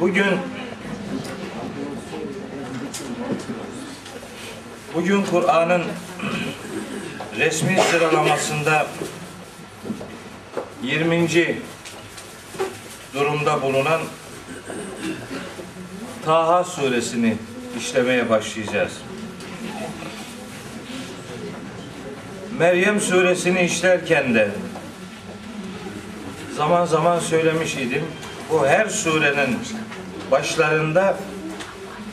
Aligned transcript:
Bugün 0.00 0.38
bugün 4.94 5.22
Kur'an'ın 5.22 5.82
resmi 7.38 7.78
sıralamasında 7.90 8.86
20. 10.82 11.58
durumda 13.14 13.62
bulunan 13.62 14.00
Taha 16.24 16.64
suresini 16.64 17.36
işlemeye 17.78 18.30
başlayacağız. 18.30 18.92
Meryem 22.58 23.00
suresini 23.00 23.62
işlerken 23.62 24.34
de 24.34 24.50
zaman 26.56 26.86
zaman 26.86 27.18
söylemiş 27.18 27.74
idim. 27.74 28.04
Bu 28.50 28.66
her 28.66 28.86
surenin 28.86 29.58
başlarında 30.30 31.16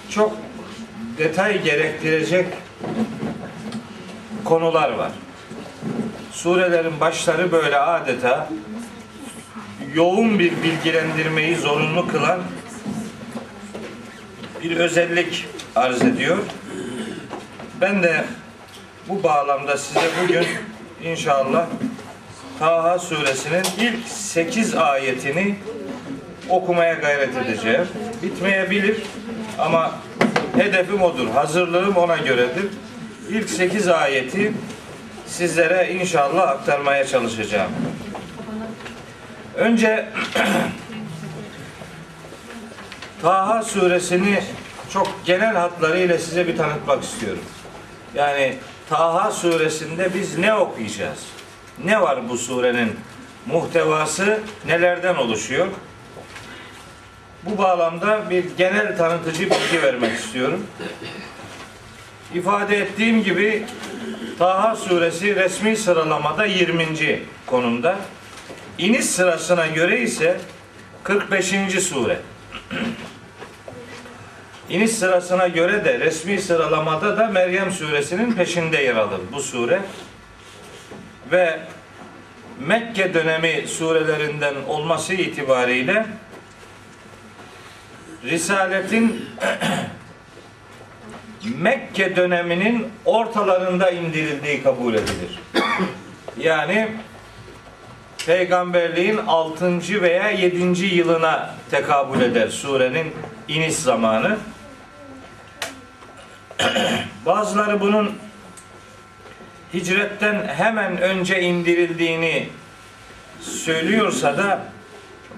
çok 0.09 0.37
detay 1.17 1.63
gerektirecek 1.63 2.45
konular 4.45 4.91
var. 4.91 5.11
Surelerin 6.31 6.99
başları 6.99 7.51
böyle 7.51 7.77
adeta 7.77 8.49
yoğun 9.93 10.39
bir 10.39 10.63
bilgilendirmeyi 10.63 11.55
zorunlu 11.55 12.07
kılan 12.07 12.39
bir 14.63 14.77
özellik 14.77 15.47
arz 15.75 16.01
ediyor. 16.01 16.37
Ben 17.81 18.03
de 18.03 18.25
bu 19.09 19.23
bağlamda 19.23 19.77
size 19.77 20.09
bugün 20.23 20.45
inşallah 21.03 21.67
Taha 22.59 22.99
suresinin 22.99 23.63
ilk 23.79 24.07
8 24.07 24.75
ayetini 24.75 25.55
okumaya 26.49 26.93
gayret 26.93 27.37
edeceğim. 27.37 27.87
Bitmeyebilir 28.23 29.01
ama 29.59 29.91
hedefim 30.55 31.01
odur. 31.01 31.29
Hazırlığım 31.29 31.97
ona 31.97 32.17
göredir. 32.17 32.65
İlk 33.29 33.49
8 33.49 33.87
ayeti 33.87 34.53
sizlere 35.25 35.93
inşallah 35.93 36.49
aktarmaya 36.49 37.07
çalışacağım. 37.07 37.71
Önce 39.55 40.09
Taha 43.21 43.63
suresini 43.63 44.43
çok 44.93 45.07
genel 45.25 45.55
hatlarıyla 45.55 46.17
size 46.17 46.47
bir 46.47 46.57
tanıtmak 46.57 47.03
istiyorum. 47.03 47.43
Yani 48.15 48.55
Taha 48.89 49.31
suresinde 49.31 50.13
biz 50.13 50.37
ne 50.37 50.53
okuyacağız? 50.53 51.19
Ne 51.83 52.01
var 52.01 52.29
bu 52.29 52.37
surenin 52.37 52.95
muhtevası 53.45 54.39
nelerden 54.67 55.15
oluşuyor? 55.15 55.67
Bu 57.49 57.57
bağlamda 57.57 58.29
bir 58.29 58.57
genel 58.57 58.97
tanıtıcı 58.97 59.39
bilgi 59.39 59.83
vermek 59.83 60.19
istiyorum. 60.19 60.67
İfade 62.33 62.77
ettiğim 62.77 63.23
gibi 63.23 63.65
Taha 64.39 64.75
suresi 64.75 65.35
resmi 65.35 65.77
sıralamada 65.77 66.45
20. 66.45 66.85
konumda. 67.45 67.95
İniş 68.77 69.05
sırasına 69.05 69.67
göre 69.67 69.99
ise 69.99 70.39
45. 71.03 71.83
sure. 71.83 72.19
İniş 74.69 74.91
sırasına 74.91 75.47
göre 75.47 75.85
de 75.85 75.99
resmi 75.99 76.41
sıralamada 76.41 77.17
da 77.17 77.27
Meryem 77.27 77.71
suresinin 77.71 78.33
peşinde 78.33 78.77
yer 78.77 78.95
alır 78.95 79.19
bu 79.33 79.41
sure. 79.41 79.79
Ve 81.31 81.59
Mekke 82.59 83.13
dönemi 83.13 83.67
surelerinden 83.67 84.55
olması 84.67 85.13
itibariyle 85.13 86.05
Risaletin 88.23 89.25
Mekke 91.57 92.15
döneminin 92.15 92.87
ortalarında 93.05 93.91
indirildiği 93.91 94.63
kabul 94.63 94.93
edilir. 94.93 95.39
Yani 96.37 96.91
peygamberliğin 98.25 99.17
6. 99.17 100.01
veya 100.01 100.29
7. 100.29 100.85
yılına 100.85 101.55
tekabül 101.71 102.21
eder 102.21 102.47
surenin 102.47 103.13
iniş 103.47 103.75
zamanı. 103.75 104.37
Bazıları 107.25 107.79
bunun 107.79 108.15
hicretten 109.73 110.47
hemen 110.47 110.97
önce 110.97 111.41
indirildiğini 111.41 112.49
söylüyorsa 113.41 114.37
da 114.37 114.63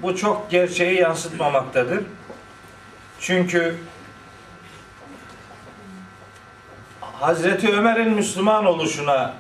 bu 0.02 0.18
çok 0.18 0.52
gerçeği 0.52 1.00
yansıtmamaktadır. 1.00 2.04
Çünkü 3.20 3.76
Hazreti 7.02 7.74
Ömer'in 7.74 8.14
Müslüman 8.14 8.66
oluşuna 8.66 9.34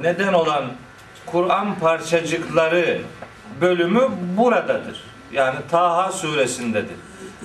neden 0.00 0.32
olan 0.32 0.64
Kur'an 1.26 1.78
parçacıkları 1.78 3.00
bölümü 3.60 4.08
buradadır. 4.36 5.04
Yani 5.32 5.56
Taha 5.70 6.12
suresindedir. 6.12 6.96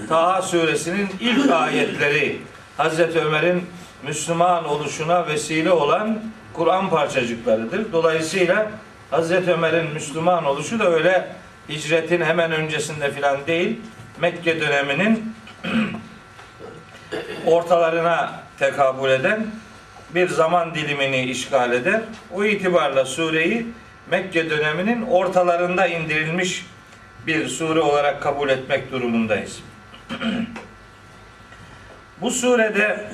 Taha 0.10 0.42
suresinin 0.42 1.10
ilk 1.20 1.52
ayetleri 1.52 2.42
Hazreti 2.78 3.20
Ömer'in 3.20 3.68
Müslüman 4.04 4.66
oluşuna 4.66 5.28
vesile 5.28 5.72
olan 5.72 6.20
Kur'an 6.54 6.90
parçacıklarıdır. 6.90 7.94
Dolayısıyla 7.94 8.72
Hazreti 9.12 9.54
Ömer'in 9.54 9.94
Müslüman 9.94 10.46
oluşu 10.46 10.80
da 10.80 10.90
öyle 10.90 11.36
hicretin 11.70 12.22
hemen 12.22 12.52
öncesinde 12.52 13.12
filan 13.12 13.38
değil, 13.48 13.80
Mekke 14.22 14.62
döneminin 14.62 15.36
ortalarına 17.48 18.40
tekabül 18.60 19.10
eden 19.10 19.48
bir 20.16 20.30
zaman 20.30 20.76
dilimini 20.76 21.24
işgal 21.24 21.72
eder. 21.72 22.02
O 22.34 22.44
itibarla 22.44 23.06
sureyi 23.06 23.68
Mekke 24.12 24.50
döneminin 24.50 25.02
ortalarında 25.02 25.88
indirilmiş 25.88 26.66
bir 27.28 27.48
sure 27.48 27.80
olarak 27.80 28.22
kabul 28.22 28.50
etmek 28.50 28.92
durumundayız. 28.92 29.60
Bu 32.22 32.32
surede 32.32 33.12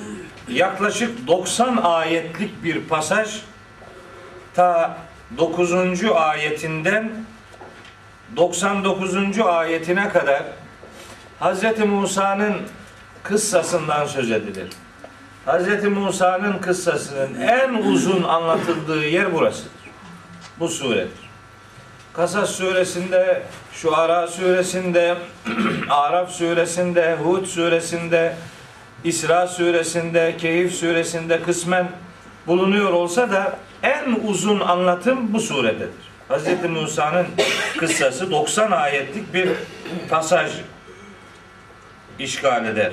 yaklaşık 0.48 1.26
90 1.26 1.76
ayetlik 1.76 2.64
bir 2.64 2.80
pasaj 2.80 3.40
ta 4.54 4.96
9. 5.38 6.04
ayetinden 6.14 7.10
99. 8.36 9.38
ayetine 9.38 10.08
kadar 10.08 10.42
Hz. 11.40 11.78
Musa'nın 11.78 12.56
kıssasından 13.22 14.06
söz 14.06 14.30
edilir. 14.30 14.68
Hz. 15.46 15.84
Musa'nın 15.84 16.58
kıssasının 16.58 17.40
en 17.40 17.74
uzun 17.74 18.22
anlatıldığı 18.22 19.04
yer 19.04 19.34
burasıdır. 19.34 19.70
Bu 20.60 20.68
suredir. 20.68 21.22
Kasas 22.12 22.50
suresinde, 22.50 23.42
Şuara 23.72 24.26
suresinde, 24.26 25.16
Araf 25.90 26.30
suresinde, 26.30 27.16
Hud 27.16 27.46
suresinde, 27.46 28.36
İsra 29.04 29.46
suresinde, 29.46 30.36
Keyif 30.38 30.74
suresinde 30.74 31.42
kısmen 31.42 31.88
bulunuyor 32.46 32.92
olsa 32.92 33.30
da 33.30 33.58
en 33.82 34.28
uzun 34.28 34.60
anlatım 34.60 35.32
bu 35.32 35.40
surededir. 35.40 36.12
Hz. 36.30 36.70
Musa'nın 36.70 37.26
kıssası 37.78 38.30
90 38.30 38.70
ayetlik 38.70 39.34
bir 39.34 39.48
pasaj 40.10 40.52
işgal 42.18 42.66
eder. 42.66 42.92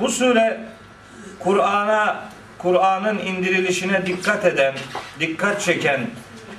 Bu 0.00 0.08
sure 0.08 0.60
Kur'an'a 1.38 2.28
Kur'an'ın 2.58 3.18
indirilişine 3.18 4.06
dikkat 4.06 4.44
eden, 4.44 4.74
dikkat 5.20 5.60
çeken 5.60 6.00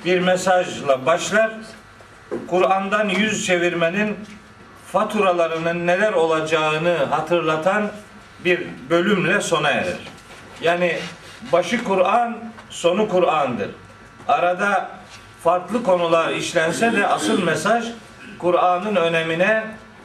bir 0.04 0.20
mesajla 0.20 1.06
başlar. 1.06 1.50
Kur'an'dan 2.48 3.08
yüz 3.08 3.46
çevirmenin 3.46 4.16
faturalarının 4.92 5.86
neler 5.86 6.12
olacağını 6.12 6.96
hatırlatan 6.96 7.90
bir 8.44 8.66
bölümle 8.90 9.40
sona 9.40 9.70
erer. 9.70 9.98
Yani 10.60 10.98
başı 11.52 11.84
Kur'an, 11.84 12.38
sonu 12.70 13.08
Kur'an'dır. 13.08 13.70
Arada 14.28 14.90
farklı 15.44 15.82
konular 15.82 16.30
işlense 16.30 16.92
de 16.92 17.06
asıl 17.06 17.42
mesaj 17.42 17.84
Kur'an'ın 18.38 18.96
önemine 18.96 19.64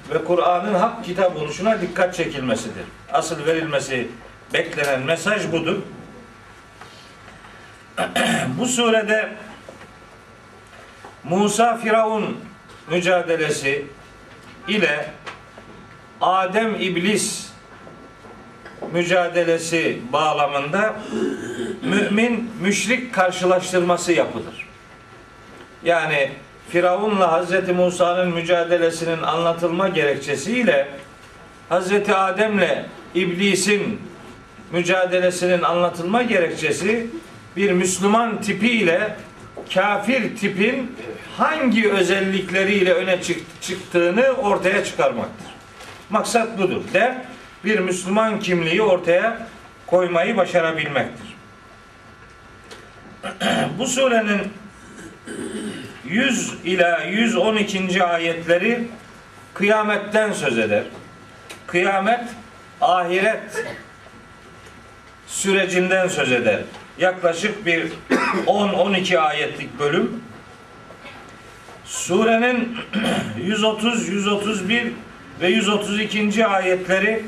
ve 0.10 0.24
Kur'an'ın 0.24 0.74
hak 0.74 1.06
kitap 1.06 1.36
oluşuna 1.36 1.81
dikkat 1.81 2.16
çekilmesidir. 2.16 2.84
Asıl 3.13 3.46
verilmesi 3.46 4.07
beklenen 4.54 5.02
mesaj 5.02 5.52
budur. 5.52 5.78
Bu 8.60 8.66
surede 8.66 9.30
Musa 11.24 11.78
Firavun 11.78 12.38
mücadelesi 12.90 13.86
ile 14.68 15.12
Adem 16.22 16.75
İblis 16.75 17.50
mücadelesi 18.92 20.02
bağlamında 20.13 20.96
mümin 21.84 22.52
müşrik 22.62 23.13
karşılaştırması 23.13 24.12
yapılır. 24.13 24.68
Yani 25.84 26.31
Firavun'la 26.69 27.31
Hazreti 27.31 27.73
Musa'nın 27.73 28.33
mücadelesinin 28.33 29.21
anlatılma 29.21 29.88
gerekçesiyle 29.88 30.88
Hazreti 31.69 32.15
Adem'le 32.15 32.85
iblisin 33.15 34.01
mücadelesinin 34.71 35.62
anlatılma 35.62 36.21
gerekçesi 36.23 37.07
bir 37.57 37.71
Müslüman 37.71 38.41
tipiyle 38.41 39.15
kafir 39.73 40.38
tipin 40.38 40.95
hangi 41.38 41.91
özellikleriyle 41.91 42.94
öne 42.94 43.21
çık- 43.21 43.61
çıktığını 43.61 44.21
ortaya 44.31 44.83
çıkarmaktır. 44.83 45.47
Maksat 46.09 46.57
budur. 46.57 46.81
Der 46.94 47.15
bir 47.65 47.79
Müslüman 47.79 48.39
kimliği 48.39 48.81
ortaya 48.81 49.47
koymayı 49.88 50.38
başarabilmektir. 50.38 51.35
Bu 53.79 53.88
surenin 53.88 54.41
100 56.10 56.54
ila 56.63 57.04
112. 57.04 58.04
ayetleri 58.04 58.88
kıyametten 59.54 60.34
söz 60.34 60.57
eder. 60.57 60.84
Kıyamet 61.68 62.24
ahiret 62.81 63.66
sürecinden 65.28 66.07
söz 66.07 66.31
eder. 66.31 66.60
Yaklaşık 66.98 67.66
bir 67.66 67.88
10-12 68.48 69.18
ayetlik 69.18 69.80
bölüm. 69.80 70.24
Surenin 71.86 72.78
130, 73.44 74.10
131 74.10 74.92
ve 75.42 75.48
132. 75.48 76.46
ayetleri 76.46 77.24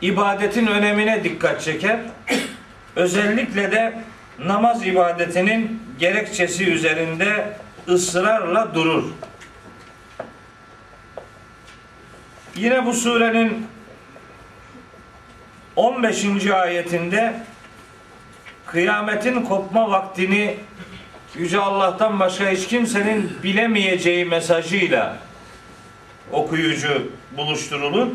ibadetin 0.00 0.66
önemine 0.66 1.24
dikkat 1.24 1.62
çeker. 1.62 1.98
Özellikle 2.96 3.72
de 3.72 4.02
namaz 4.38 4.86
ibadetinin 4.86 5.83
gerekçesi 5.98 6.70
üzerinde 6.70 7.56
ısrarla 7.88 8.74
durur. 8.74 9.04
Yine 12.56 12.86
bu 12.86 12.92
surenin 12.94 13.66
15. 15.76 16.46
ayetinde 16.46 17.34
kıyametin 18.66 19.42
kopma 19.42 19.90
vaktini 19.90 20.56
Yüce 21.38 21.60
Allah'tan 21.60 22.20
başka 22.20 22.50
hiç 22.50 22.66
kimsenin 22.66 23.32
bilemeyeceği 23.42 24.24
mesajıyla 24.24 25.16
okuyucu 26.32 27.12
buluşturulur. 27.36 28.08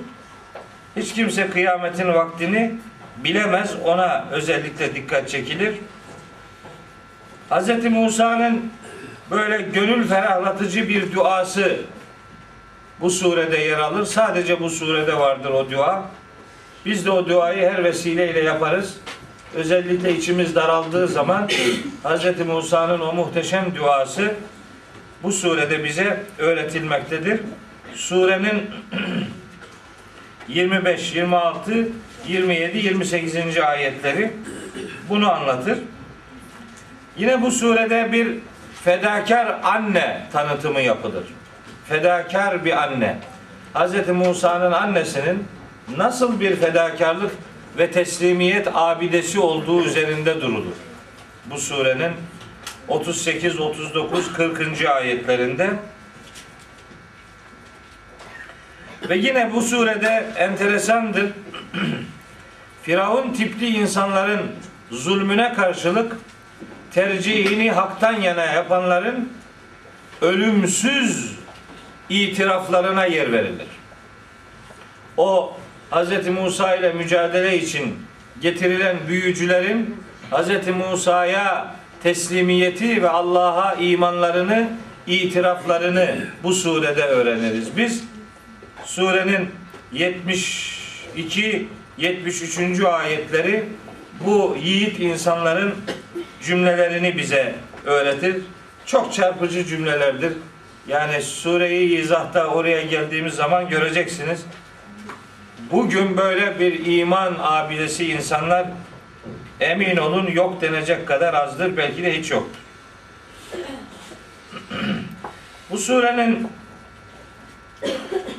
Hiç 0.95 1.13
kimse 1.13 1.49
kıyametin 1.49 2.07
vaktini 2.07 2.75
bilemez. 3.17 3.75
Ona 3.85 4.25
özellikle 4.31 4.95
dikkat 4.95 5.29
çekilir. 5.29 5.75
Hz. 7.49 7.85
Musa'nın 7.85 8.71
böyle 9.31 9.61
gönül 9.61 10.07
ferahlatıcı 10.07 10.89
bir 10.89 11.11
duası 11.11 11.77
bu 13.01 13.09
surede 13.09 13.57
yer 13.57 13.79
alır. 13.79 14.05
Sadece 14.05 14.59
bu 14.59 14.69
surede 14.69 15.17
vardır 15.17 15.49
o 15.49 15.71
dua. 15.71 16.03
Biz 16.85 17.05
de 17.05 17.11
o 17.11 17.29
duayı 17.29 17.69
her 17.69 17.83
vesileyle 17.83 18.39
yaparız. 18.39 18.97
Özellikle 19.55 20.15
içimiz 20.15 20.55
daraldığı 20.55 21.07
zaman 21.07 21.47
Hz. 22.03 22.45
Musa'nın 22.47 22.99
o 22.99 23.13
muhteşem 23.13 23.65
duası 23.75 24.33
bu 25.23 25.31
surede 25.31 25.83
bize 25.83 26.23
öğretilmektedir. 26.37 27.41
Surenin 27.95 28.69
25, 30.47 31.15
26, 31.15 31.87
27, 32.27 32.77
28. 32.77 33.57
ayetleri 33.57 34.33
bunu 35.09 35.31
anlatır. 35.31 35.77
Yine 37.19 37.42
bu 37.42 37.51
surede 37.51 38.12
bir 38.12 38.36
fedakar 38.83 39.60
anne 39.63 40.27
tanıtımı 40.33 40.81
yapılır. 40.81 41.24
Fedakar 41.89 42.66
bir 42.66 42.83
anne. 42.83 43.18
Hz. 43.75 44.07
Musa'nın 44.07 44.71
annesinin 44.71 45.48
nasıl 45.98 46.39
bir 46.39 46.56
fedakarlık 46.56 47.31
ve 47.77 47.92
teslimiyet 47.92 48.68
abidesi 48.74 49.39
olduğu 49.39 49.83
üzerinde 49.83 50.42
durulur. 50.42 50.75
Bu 51.45 51.57
surenin 51.57 52.12
38, 52.88 53.60
39, 53.60 54.33
40. 54.33 54.86
ayetlerinde 54.86 55.69
ve 59.10 59.18
yine 59.18 59.54
bu 59.54 59.62
surede 59.62 60.25
enteresandır. 60.38 61.31
Firavun 62.83 63.33
tipli 63.33 63.68
insanların 63.68 64.42
zulmüne 64.92 65.54
karşılık 65.54 66.18
tercihini 66.99 67.71
haktan 67.71 68.21
yana 68.21 68.45
yapanların 68.45 69.29
ölümsüz 70.21 71.35
itiraflarına 72.09 73.05
yer 73.05 73.31
verilir. 73.31 73.67
O 75.17 75.57
Hz. 75.91 76.27
Musa 76.27 76.75
ile 76.75 76.93
mücadele 76.93 77.57
için 77.57 77.95
getirilen 78.41 78.97
büyücülerin 79.07 80.03
Hz. 80.31 80.67
Musa'ya 80.67 81.75
teslimiyeti 82.03 83.03
ve 83.03 83.09
Allah'a 83.09 83.73
imanlarını, 83.73 84.69
itiraflarını 85.07 86.15
bu 86.43 86.53
surede 86.53 87.03
öğreniriz. 87.03 87.77
Biz 87.77 88.03
surenin 88.85 89.49
72 89.93 91.67
73. 91.97 92.79
ayetleri 92.79 93.65
bu 94.25 94.57
yiğit 94.63 94.99
insanların 94.99 95.75
cümlelerini 96.44 97.18
bize 97.18 97.56
öğretir. 97.86 98.36
Çok 98.86 99.13
çarpıcı 99.13 99.65
cümlelerdir. 99.65 100.33
Yani 100.88 101.21
sureyi 101.21 102.00
izahta 102.00 102.47
oraya 102.47 102.81
geldiğimiz 102.81 103.33
zaman 103.33 103.69
göreceksiniz. 103.69 104.45
Bugün 105.71 106.18
böyle 106.18 106.59
bir 106.59 106.86
iman 106.86 107.36
abidesi 107.39 108.12
insanlar 108.12 108.68
emin 109.59 109.97
olun 109.97 110.27
yok 110.31 110.62
denecek 110.62 111.07
kadar 111.07 111.33
azdır. 111.33 111.77
Belki 111.77 112.03
de 112.03 112.19
hiç 112.19 112.31
yoktur. 112.31 112.59
Bu 115.71 115.77
surenin 115.77 116.47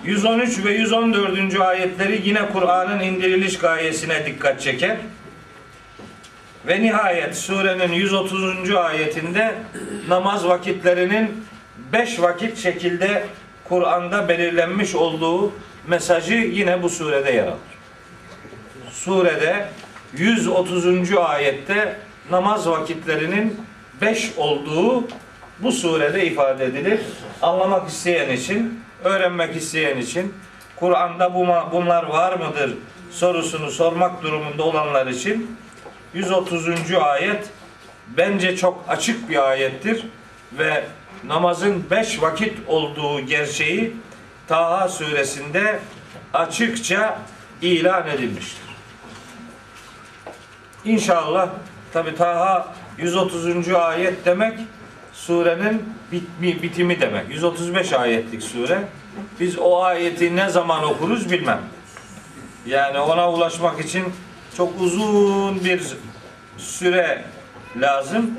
113 0.05 0.64
ve 0.64 0.73
114. 0.73 1.61
ayetleri 1.61 2.20
yine 2.25 2.49
Kur'an'ın 2.53 3.00
indiriliş 3.00 3.58
gayesine 3.58 4.26
dikkat 4.26 4.61
çeker. 4.61 4.96
Ve 6.66 6.82
nihayet 6.82 7.36
surenin 7.36 7.92
130. 7.92 8.74
ayetinde 8.74 9.54
namaz 10.08 10.48
vakitlerinin 10.48 11.44
beş 11.92 12.20
vakit 12.22 12.58
şekilde 12.58 13.26
Kur'an'da 13.68 14.28
belirlenmiş 14.28 14.94
olduğu 14.94 15.52
mesajı 15.86 16.34
yine 16.34 16.82
bu 16.82 16.88
surede 16.88 17.30
yer 17.30 17.46
alır. 17.46 17.58
Surede 18.90 19.69
130. 20.17 21.17
ayette 21.17 21.96
namaz 22.31 22.69
vakitlerinin 22.69 23.60
beş 24.00 24.32
olduğu 24.36 25.08
bu 25.58 25.72
surede 25.72 26.26
ifade 26.26 26.64
edilir. 26.64 27.00
Anlamak 27.43 27.88
isteyen 27.88 28.31
için, 28.31 28.84
öğrenmek 29.05 29.56
isteyen 29.56 29.96
için, 29.96 30.34
Kur'an'da 30.76 31.34
bu 31.34 31.46
bunlar 31.72 32.05
var 32.05 32.32
mıdır 32.32 32.74
sorusunu 33.10 33.70
sormak 33.70 34.22
durumunda 34.22 34.62
olanlar 34.62 35.06
için 35.06 35.56
130. 36.14 36.94
ayet 37.00 37.48
bence 38.17 38.56
çok 38.56 38.84
açık 38.88 39.29
bir 39.29 39.48
ayettir 39.48 40.06
ve 40.52 40.84
namazın 41.24 41.84
beş 41.90 42.22
vakit 42.22 42.58
olduğu 42.67 43.20
gerçeği 43.20 43.96
Taha 44.48 44.88
suresinde 44.88 45.81
açıkça 46.32 47.19
ilan 47.62 48.08
edilmiştir. 48.08 48.62
İnşallah 50.84 51.48
tabi 51.93 52.14
Taha 52.14 52.74
130. 52.98 53.69
ayet 53.74 54.24
demek 54.24 54.58
surenin 55.12 55.94
bitmi, 56.12 56.62
bitimi 56.62 57.00
demek. 57.00 57.31
135 57.31 57.93
ayetlik 57.93 58.43
sure. 58.43 58.82
Biz 59.40 59.58
o 59.58 59.82
ayeti 59.82 60.36
ne 60.36 60.48
zaman 60.48 60.84
okuruz 60.84 61.31
bilmem. 61.31 61.60
Yani 62.67 62.98
ona 62.98 63.32
ulaşmak 63.32 63.81
için 63.81 64.05
çok 64.56 64.80
uzun 64.80 65.64
bir 65.64 65.82
süre 66.58 67.24
lazım. 67.76 68.30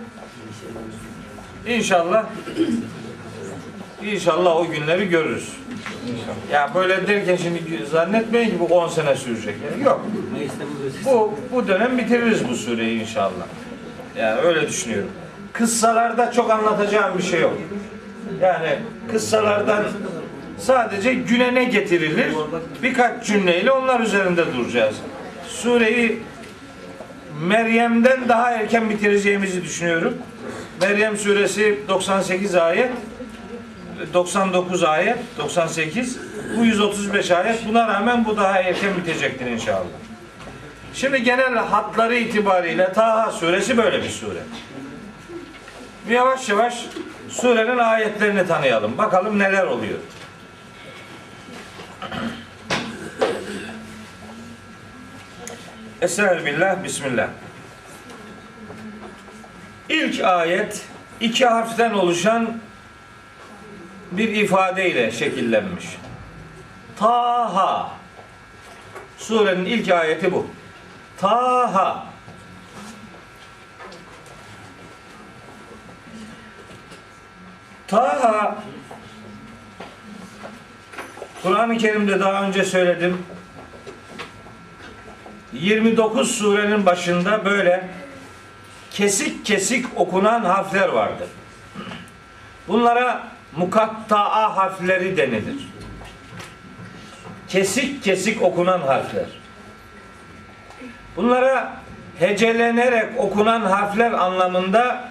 İnşallah 1.68 2.26
İnşallah 4.04 4.56
o 4.56 4.68
günleri 4.68 5.10
görürüz. 5.10 5.50
Ya 6.52 6.72
böyle 6.76 7.08
derken 7.08 7.36
şimdi 7.36 7.86
zannetmeyin 7.92 8.50
ki 8.50 8.60
bu 8.60 8.66
10 8.66 8.88
sene 8.88 9.16
sürecek. 9.16 9.56
Yani 9.72 9.84
yok. 9.84 10.06
Bu 11.06 11.34
bu 11.52 11.68
dönem 11.68 11.98
bitiririz 11.98 12.50
bu 12.50 12.56
süreyi 12.56 13.02
inşallah. 13.02 13.46
Yani 14.18 14.42
öyle 14.42 14.68
düşünüyorum. 14.68 15.10
Kıssalarda 15.54 16.32
çok 16.32 16.52
anlatacağım 16.52 17.18
bir 17.18 17.24
şey 17.24 17.42
yok. 17.42 17.54
Yani 18.42 18.80
kıssalardan 19.12 19.84
sadece 20.58 21.14
güne 21.14 21.56
ne 21.56 21.64
getirilir? 21.64 22.34
Birkaç 22.84 23.26
cümleyle 23.28 23.72
onlar 23.72 24.00
üzerinde 24.00 24.54
duracağız. 24.54 24.96
Sureyi 25.54 26.20
Meryem'den 27.42 28.30
daha 28.30 28.52
erken 28.52 28.90
bitireceğimizi 28.90 29.64
düşünüyorum. 29.64 30.18
Meryem 30.82 31.18
suresi 31.18 31.80
98 31.90 32.56
ayet 32.56 32.92
99 34.14 34.84
ayet 34.84 35.18
98 35.38 36.20
Bu 36.58 36.66
135 36.66 37.32
ayet. 37.32 37.68
Buna 37.68 37.88
rağmen 37.88 38.26
bu 38.26 38.38
daha 38.38 38.60
erken 38.60 38.98
bitecektir 38.98 39.46
inşallah. 39.46 39.86
Şimdi 40.94 41.24
genel 41.24 41.56
hatları 41.56 42.16
itibariyle 42.16 42.94
Taha 42.94 43.32
suresi 43.32 43.78
böyle 43.78 44.04
bir 44.04 44.10
sure. 44.10 44.40
Yavaş 46.10 46.50
yavaş 46.50 46.86
surenin 47.30 47.78
ayetlerini 47.78 48.48
tanıyalım. 48.48 48.98
Bakalım 48.98 49.40
neler 49.40 49.64
oluyor. 49.64 50.00
Estağfirullah, 56.02 56.84
Bismillah. 56.84 57.28
İlk 59.90 60.24
ayet 60.24 60.86
iki 61.20 61.46
harften 61.46 61.92
oluşan 61.92 62.58
bir 64.12 64.30
ifadeyle 64.30 65.12
şekillenmiş. 65.12 65.86
Taha. 67.00 67.92
Surenin 69.18 69.66
ilk 69.66 69.92
ayeti 69.92 70.32
bu. 70.32 70.48
Taha. 71.18 72.06
Taha 77.88 78.58
Kur'an-ı 81.44 81.78
Kerim'de 81.78 82.20
daha 82.20 82.44
önce 82.44 82.64
söyledim. 82.64 83.26
29 85.54 86.32
surenin 86.32 86.86
başında 86.86 87.46
böyle 87.46 87.90
kesik 88.92 89.46
kesik 89.46 89.86
okunan 89.96 90.46
harfler 90.46 90.90
vardır. 90.90 91.28
Bunlara 92.68 93.28
mukatta'a 93.56 94.58
harfleri 94.58 95.18
denilir. 95.18 95.68
Kesik 97.48 98.04
kesik 98.04 98.42
okunan 98.42 98.80
harfler. 98.80 99.26
Bunlara 101.16 101.74
hecelenerek 102.20 103.20
okunan 103.20 103.62
harfler 103.62 104.12
anlamında 104.12 105.10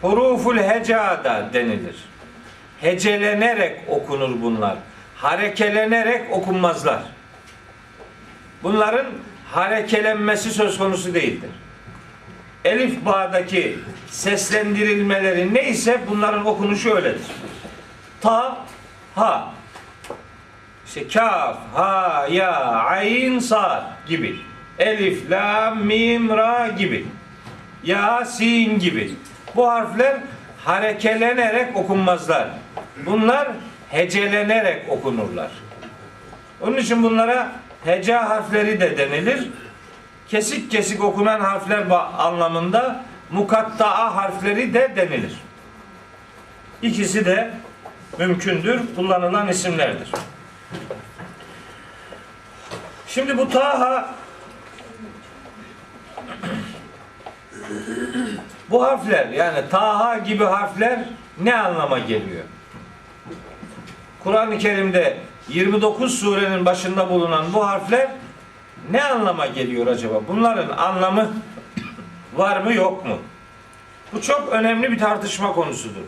huruful 0.00 0.56
heca 0.56 1.24
da 1.24 1.50
denilir. 1.52 1.96
Hecelenerek 2.80 3.80
okunur 3.88 4.42
bunlar. 4.42 4.76
Harekelenerek 5.16 6.32
okunmazlar. 6.32 7.02
Bunların 8.62 9.06
harekelenmesi 9.52 10.50
söz 10.50 10.78
konusu 10.78 11.14
değildir. 11.14 11.50
Elif 12.64 13.04
bağdaki 13.04 13.78
seslendirilmeleri 14.10 15.54
neyse 15.54 16.00
bunların 16.10 16.46
okunuşu 16.46 16.94
öyledir. 16.94 17.22
Ta, 18.20 18.56
ha, 19.14 19.52
işte 20.86 21.08
kaf, 21.08 21.58
ha, 21.74 22.26
ya, 22.30 22.52
ayn, 22.66 23.38
sa 23.38 23.92
gibi. 24.06 24.36
Elif, 24.78 25.30
la, 25.30 25.70
mim, 25.70 26.28
ra 26.28 26.68
gibi. 26.68 27.06
Ya, 27.84 28.24
sin 28.24 28.78
gibi. 28.78 29.14
Bu 29.56 29.68
harfler 29.68 30.16
harekelenerek 30.64 31.76
okunmazlar. 31.76 32.48
Bunlar 33.06 33.48
hecelenerek 33.90 34.88
okunurlar. 34.88 35.50
Onun 36.60 36.76
için 36.76 37.02
bunlara 37.02 37.52
heca 37.84 38.28
harfleri 38.28 38.80
de 38.80 38.98
denilir. 38.98 39.48
Kesik 40.28 40.70
kesik 40.70 41.04
okunan 41.04 41.40
harfler 41.40 41.86
anlamında 42.18 43.04
mukatta'a 43.30 44.16
harfleri 44.16 44.74
de 44.74 44.92
denilir. 44.96 45.34
İkisi 46.82 47.24
de 47.24 47.50
mümkündür, 48.18 48.80
kullanılan 48.96 49.48
isimlerdir. 49.48 50.10
Şimdi 53.06 53.38
bu 53.38 53.48
Taha 53.48 54.14
bu 58.70 58.82
harfler 58.82 59.28
yani 59.28 59.68
Taha 59.70 60.18
gibi 60.18 60.44
harfler 60.44 61.00
ne 61.40 61.56
anlama 61.56 61.98
geliyor? 61.98 62.44
Kur'an-ı 64.24 64.58
Kerim'de 64.58 65.16
29 65.48 66.18
surenin 66.18 66.66
başında 66.66 67.10
bulunan 67.10 67.52
bu 67.52 67.66
harfler 67.66 68.10
ne 68.90 69.04
anlama 69.04 69.46
geliyor 69.46 69.86
acaba? 69.86 70.20
Bunların 70.28 70.76
anlamı 70.76 71.32
var 72.34 72.60
mı 72.60 72.74
yok 72.74 73.06
mu? 73.06 73.18
Bu 74.12 74.22
çok 74.22 74.48
önemli 74.48 74.92
bir 74.92 74.98
tartışma 74.98 75.52
konusudur. 75.52 76.02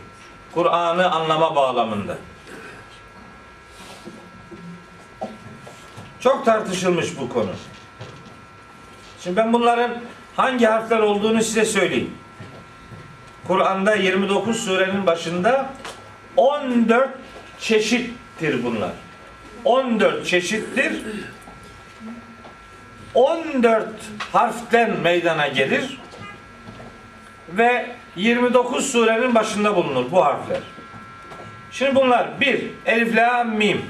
Kur'an'ı 0.55 1.11
anlama 1.11 1.57
bağlamında. 1.57 2.17
Çok 6.21 6.45
tartışılmış 6.45 7.19
bu 7.19 7.29
konu. 7.29 7.51
Şimdi 9.21 9.37
ben 9.37 9.53
bunların 9.53 9.91
hangi 10.37 10.67
harfler 10.67 10.99
olduğunu 10.99 11.43
size 11.43 11.65
söyleyeyim. 11.65 12.15
Kur'an'da 13.47 13.95
29 13.95 14.65
surenin 14.65 15.07
başında 15.07 15.71
14 16.37 17.11
çeşittir 17.61 18.65
bunlar. 18.65 18.91
14 19.65 20.27
çeşittir. 20.27 21.03
14 23.15 23.89
harften 24.33 25.01
meydana 25.01 25.49
gelir 25.49 25.99
ve 27.49 27.87
29 28.17 28.93
surenin 28.93 29.35
başında 29.35 29.77
bulunur 29.77 30.11
bu 30.11 30.25
harfler. 30.25 30.61
Şimdi 31.73 31.95
bunlar 31.95 32.41
bir 32.41 32.71
Elif 32.87 33.17
la 33.17 33.45
mim. 33.45 33.83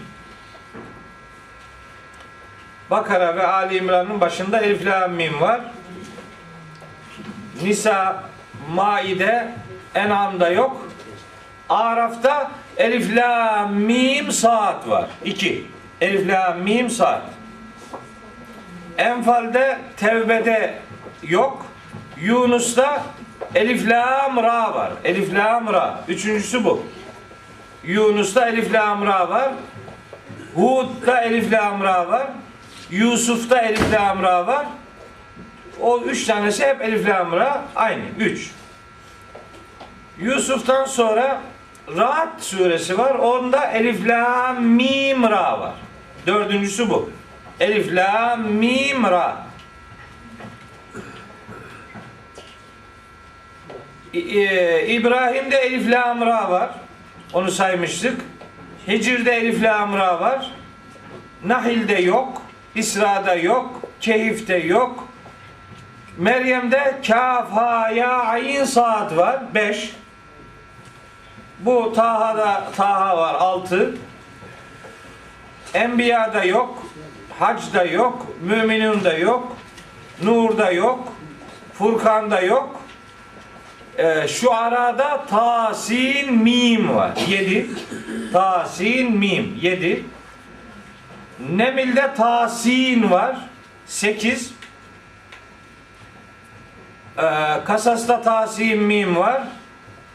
Bakara 2.91 3.37
ve 3.37 3.47
Ali 3.47 3.77
İmran'ın 3.77 4.21
başında 4.21 4.61
Elif 4.61 4.87
la 4.87 5.09
mim 5.09 5.41
var. 5.41 5.61
Nisa, 7.63 8.25
Maide, 8.75 9.49
En'am'da 9.95 10.51
yok. 10.51 10.89
Araf'ta 11.69 12.51
Elif 12.77 13.17
la 13.17 13.67
mim 13.67 14.33
saat 14.33 14.89
var. 14.89 15.07
İki. 15.25 15.67
Elif 16.01 16.29
la 16.29 16.55
mim 16.55 16.91
saat. 16.91 17.23
Enfal'de 18.99 19.79
Tevbe'de 19.97 20.79
yok. 21.23 21.67
Yunus'ta 22.21 23.03
Elif 23.55 23.89
lam 23.89 24.37
ra 24.37 24.75
var. 24.75 24.93
Elif 25.05 25.35
lam 25.35 25.73
ra. 25.73 26.05
Üçüncüsü 26.09 26.65
bu. 26.65 26.87
Yunus'ta 27.85 28.49
Elif 28.49 28.73
lam 28.73 29.07
ra 29.07 29.29
var. 29.29 29.53
Hud'da 30.55 31.21
Elif 31.21 31.53
lam 31.53 31.83
ra 31.83 32.09
var. 32.09 32.27
Yusuf'ta 32.91 33.63
Elif 33.63 33.93
lam 33.93 34.23
ra 34.23 34.47
var. 34.47 34.67
O 35.81 36.01
üç 36.01 36.25
tanesi 36.25 36.67
hep 36.67 36.83
Elif 36.83 37.09
lam 37.09 37.33
ra 37.33 37.63
aynı. 37.77 38.03
Üç. 38.19 38.51
Yusuf'tan 40.19 40.85
sonra 40.85 41.41
Rahat 41.89 42.43
suresi 42.43 42.99
var. 42.99 43.15
Onda 43.15 43.67
Elif 43.67 44.09
lam 44.09 44.65
mim 44.65 45.23
ra 45.23 45.61
var. 45.61 45.75
Dördüncüsü 46.27 46.91
bu. 46.91 47.11
Elif 47.61 47.93
lam 47.93 48.43
mim 48.43 49.05
ra. 49.05 49.37
İbrahim'de 54.89 55.57
Elif 55.57 55.91
lam 55.91 56.21
ra 56.21 56.51
var. 56.51 56.71
Onu 57.33 57.51
saymıştık. 57.51 58.21
Hicr'de 58.89 59.33
Elif 59.33 59.63
lam 59.63 59.95
ra 59.95 60.21
var. 60.21 60.51
Nahil'de 61.45 61.95
yok. 61.95 62.43
İsra'da 62.75 63.35
yok. 63.35 63.81
Kehif'te 64.01 64.57
yok. 64.57 65.09
Meryem'de 66.19 67.01
kaf, 67.07 67.51
ha, 67.51 67.91
ya, 67.91 68.11
ayin, 68.11 68.65
saat 68.65 69.17
var. 69.17 69.43
Beş. 69.55 69.91
Bu 71.61 71.93
Taha'da 71.93 72.65
Taha 72.77 73.17
var. 73.17 73.35
Altı. 73.35 73.95
Enbiya'da 75.75 76.45
yok. 76.45 76.83
Hac'da 77.39 77.85
yok. 77.85 78.27
Müminun'da 78.43 79.13
yok. 79.19 79.57
Nur'da 80.23 80.71
yok. 80.71 81.13
Furkan'da 81.75 82.41
yok. 82.41 82.81
Ee, 83.99 84.29
şu 84.29 84.55
arada 84.55 85.27
Tasin 85.27 86.35
Mim 86.35 86.95
var. 86.95 87.13
Yedi. 87.29 87.71
Tasin 88.33 89.17
Mim. 89.17 89.59
Yedi. 89.63 90.05
Nemil'de 91.51 92.15
Tasin 92.15 93.11
var. 93.11 93.37
Sekiz. 93.87 94.55
Ee, 97.19 97.23
Kasas'ta 97.65 98.23
Tasin 98.23 98.83
Mim 98.83 99.17
var. 99.17 99.43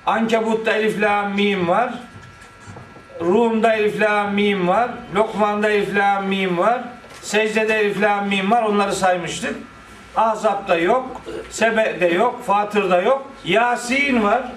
Ankebut'ta 0.09 0.71
Elif 0.71 1.01
Lam 1.01 1.35
Mim 1.35 1.67
var. 1.67 1.93
Rum'da 3.21 3.75
Elif 3.75 4.01
Lam 4.01 4.33
Mim 4.33 4.67
var. 4.67 4.91
Lokman'da 5.15 5.69
Elif 5.69 5.95
Lam 5.95 6.25
Mim 6.27 6.57
var. 6.57 6.83
Secde'de 7.21 7.75
Elif 7.75 8.01
Lam 8.01 8.27
Mim 8.27 8.51
var. 8.51 8.63
Onları 8.63 8.95
saymıştık. 8.95 9.55
Ahzab'da 10.15 10.77
yok. 10.77 11.21
Sebe'de 11.49 12.07
yok. 12.07 12.43
Fatır'da 12.45 13.01
yok. 13.01 13.31
Yasin 13.45 14.23
var. 14.23 14.51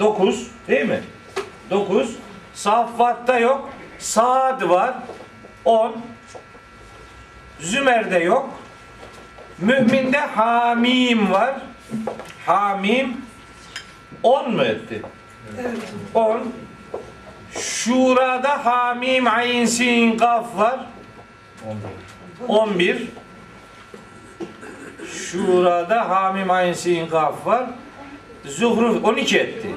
9 0.00 0.50
değil 0.68 0.88
mi? 0.88 1.00
9. 1.70 2.16
Saffat'ta 2.54 3.38
yok. 3.38 3.68
Saad 3.98 4.68
var 4.68 4.94
10. 5.64 5.96
Zümer'de 7.60 8.18
yok. 8.18 8.50
Mü'minde 9.58 10.18
Hamim 10.18 11.32
var. 11.32 11.54
Hamim 12.46 13.16
10 14.22 14.54
mu 14.54 14.62
etti? 14.62 15.02
10. 16.14 16.52
Şura'da 17.52 18.64
Hamim 18.64 19.26
Ayn 19.26 19.66
Sin 19.66 20.16
Kaf 20.18 20.56
var. 20.58 20.80
11. 22.48 23.08
Şura'da 25.12 26.08
Hamim 26.08 26.50
Ayn 26.50 26.72
Sin 26.72 27.06
Kaf 27.06 27.46
var. 27.46 27.64
Zuhruf 28.44 29.04
12 29.04 29.38
etti. 29.38 29.70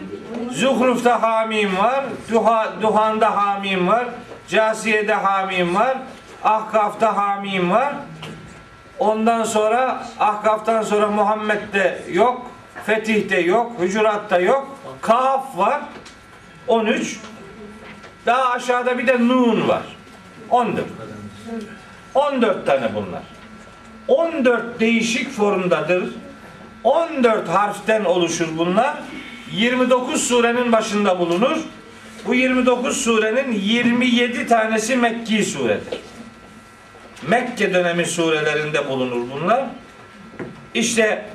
Zuhruf'ta 0.51 1.22
Hamim 1.22 1.77
var. 1.77 2.03
Duha, 2.32 2.74
Duhan'da 2.82 3.36
Hamim 3.36 3.88
var. 3.88 4.06
Casiye'de 4.48 5.13
Hamim 5.13 5.75
var. 5.75 5.98
Ahkaf'ta 6.44 7.17
Hamim 7.17 7.72
var. 7.72 7.94
Ondan 9.00 9.44
sonra 9.44 10.03
Ahkaf'tan 10.20 10.82
sonra 10.82 11.08
Muhammed'de 11.08 12.01
yok. 12.12 12.51
Fetih'te 12.86 13.40
yok. 13.40 13.72
Hücurat'ta 13.80 14.40
yok. 14.40 14.78
Kaf 15.02 15.58
var. 15.58 15.82
13. 16.68 17.20
Daha 18.26 18.52
aşağıda 18.52 18.98
bir 18.98 19.08
de 19.08 19.20
Nun 19.28 19.68
var. 19.68 19.84
14. 20.50 20.86
14 22.16 22.66
tane 22.66 22.96
bunlar. 22.96 23.22
14 24.08 24.80
değişik 24.80 25.32
formdadır. 25.32 26.14
14 26.84 27.50
harften 27.50 28.06
oluşur 28.06 28.58
bunlar. 28.58 28.98
29 29.52 30.28
surenin 30.28 30.72
başında 30.72 31.20
bulunur. 31.20 31.58
Bu 32.26 32.36
29 32.36 32.98
surenin 32.98 33.52
27 33.52 34.48
tanesi 34.48 34.96
Mekki 34.96 35.44
suredir. 35.44 36.00
Mekke 37.28 37.74
dönemi 37.74 38.06
surelerinde 38.06 38.90
bulunur 38.90 39.26
bunlar. 39.32 39.66
İşte 40.74 41.26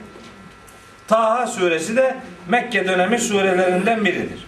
Taha 1.08 1.46
suresi 1.46 1.96
de 1.96 2.16
Mekke 2.48 2.88
dönemi 2.88 3.18
surelerinden 3.18 4.04
biridir. 4.04 4.46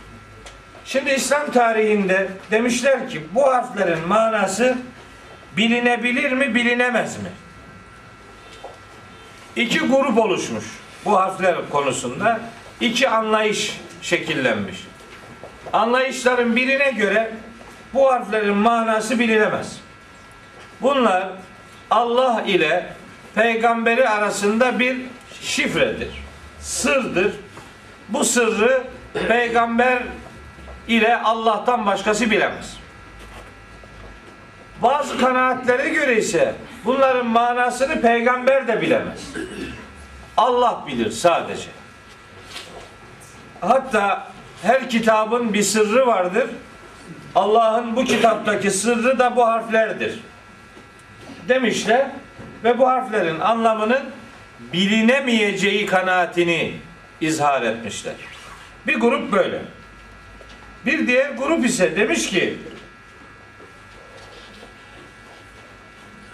Şimdi 0.84 1.10
İslam 1.10 1.50
tarihinde 1.50 2.28
demişler 2.50 3.10
ki 3.10 3.20
bu 3.34 3.46
harflerin 3.46 4.08
manası 4.08 4.76
bilinebilir 5.56 6.32
mi 6.32 6.54
bilinemez 6.54 7.16
mi? 7.16 7.28
İki 9.56 9.78
grup 9.78 10.18
oluşmuş 10.18 10.64
bu 11.04 11.20
harfler 11.20 11.56
konusunda. 11.70 12.40
iki 12.80 13.08
anlayış 13.08 13.80
şekillenmiş. 14.02 14.76
Anlayışların 15.72 16.56
birine 16.56 16.90
göre 16.90 17.32
bu 17.94 18.12
harflerin 18.12 18.56
manası 18.56 19.18
bilinemez. 19.18 19.80
Bunlar 20.82 21.28
Allah 21.90 22.42
ile 22.46 22.92
peygamberi 23.34 24.08
arasında 24.08 24.78
bir 24.78 24.96
şifredir. 25.42 26.23
Sırdır. 26.64 27.34
Bu 28.08 28.24
sırrı 28.24 28.84
peygamber 29.28 30.02
ile 30.88 31.16
Allah'tan 31.16 31.86
başkası 31.86 32.30
bilemez. 32.30 32.76
Bazı 34.82 35.18
kanaatlere 35.18 35.88
göre 35.88 36.18
ise 36.18 36.54
bunların 36.84 37.26
manasını 37.26 38.00
peygamber 38.00 38.68
de 38.68 38.80
bilemez. 38.80 39.32
Allah 40.36 40.84
bilir 40.86 41.10
sadece. 41.10 41.68
Hatta 43.60 44.28
her 44.62 44.90
kitabın 44.90 45.54
bir 45.54 45.62
sırrı 45.62 46.06
vardır. 46.06 46.50
Allah'ın 47.34 47.96
bu 47.96 48.04
kitaptaki 48.04 48.70
sırrı 48.70 49.18
da 49.18 49.36
bu 49.36 49.46
harflerdir. 49.46 50.20
Demişler 51.48 52.10
ve 52.64 52.78
bu 52.78 52.88
harflerin 52.88 53.40
anlamının 53.40 54.02
bilinemeyeceği 54.72 55.86
kanaatini 55.86 56.74
izhar 57.20 57.62
etmişler. 57.62 58.14
Bir 58.86 58.94
grup 58.94 59.32
böyle. 59.32 59.62
Bir 60.86 61.06
diğer 61.06 61.30
grup 61.30 61.66
ise 61.66 61.96
demiş 61.96 62.30
ki 62.30 62.58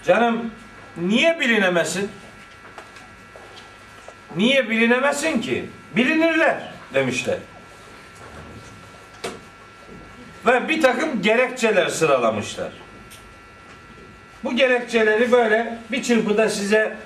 canım 0.07 0.51
niye 0.97 1.41
bilinemesin? 1.41 2.11
Niye 4.37 4.71
bilinemesin 4.71 5.41
ki? 5.41 5.65
Bilinirler 5.97 6.73
demişler. 6.95 7.39
Ve 10.47 10.69
bir 10.69 10.83
takım 10.83 11.23
gerekçeler 11.23 11.89
sıralamışlar. 11.89 12.73
Bu 14.45 14.57
gerekçeleri 14.57 15.33
böyle 15.33 15.79
bir 15.93 16.03
çırpıda 16.03 16.49
size 16.49 16.97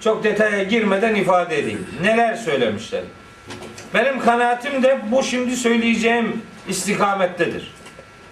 çok 0.00 0.24
detaya 0.24 0.62
girmeden 0.62 1.14
ifade 1.14 1.58
edeyim. 1.58 1.86
Neler 2.02 2.36
söylemişler? 2.36 3.02
Benim 3.94 4.20
kanaatim 4.20 4.82
de 4.82 5.00
bu 5.10 5.22
şimdi 5.22 5.56
söyleyeceğim 5.56 6.42
istikamettedir. 6.68 7.74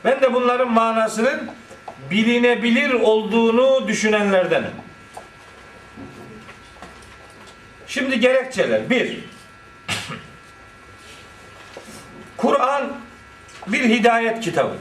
Ben 0.04 0.20
de 0.20 0.35
bunların 0.35 0.72
manasının 0.72 1.50
bilinebilir 2.11 2.92
olduğunu 2.92 3.88
düşünenlerdenim. 3.88 4.70
Şimdi 7.87 8.20
gerekçeler. 8.20 8.90
Bir, 8.90 9.18
Kur'an 12.37 12.92
bir 13.66 13.85
hidayet 13.85 14.40
kitabıdır. 14.40 14.78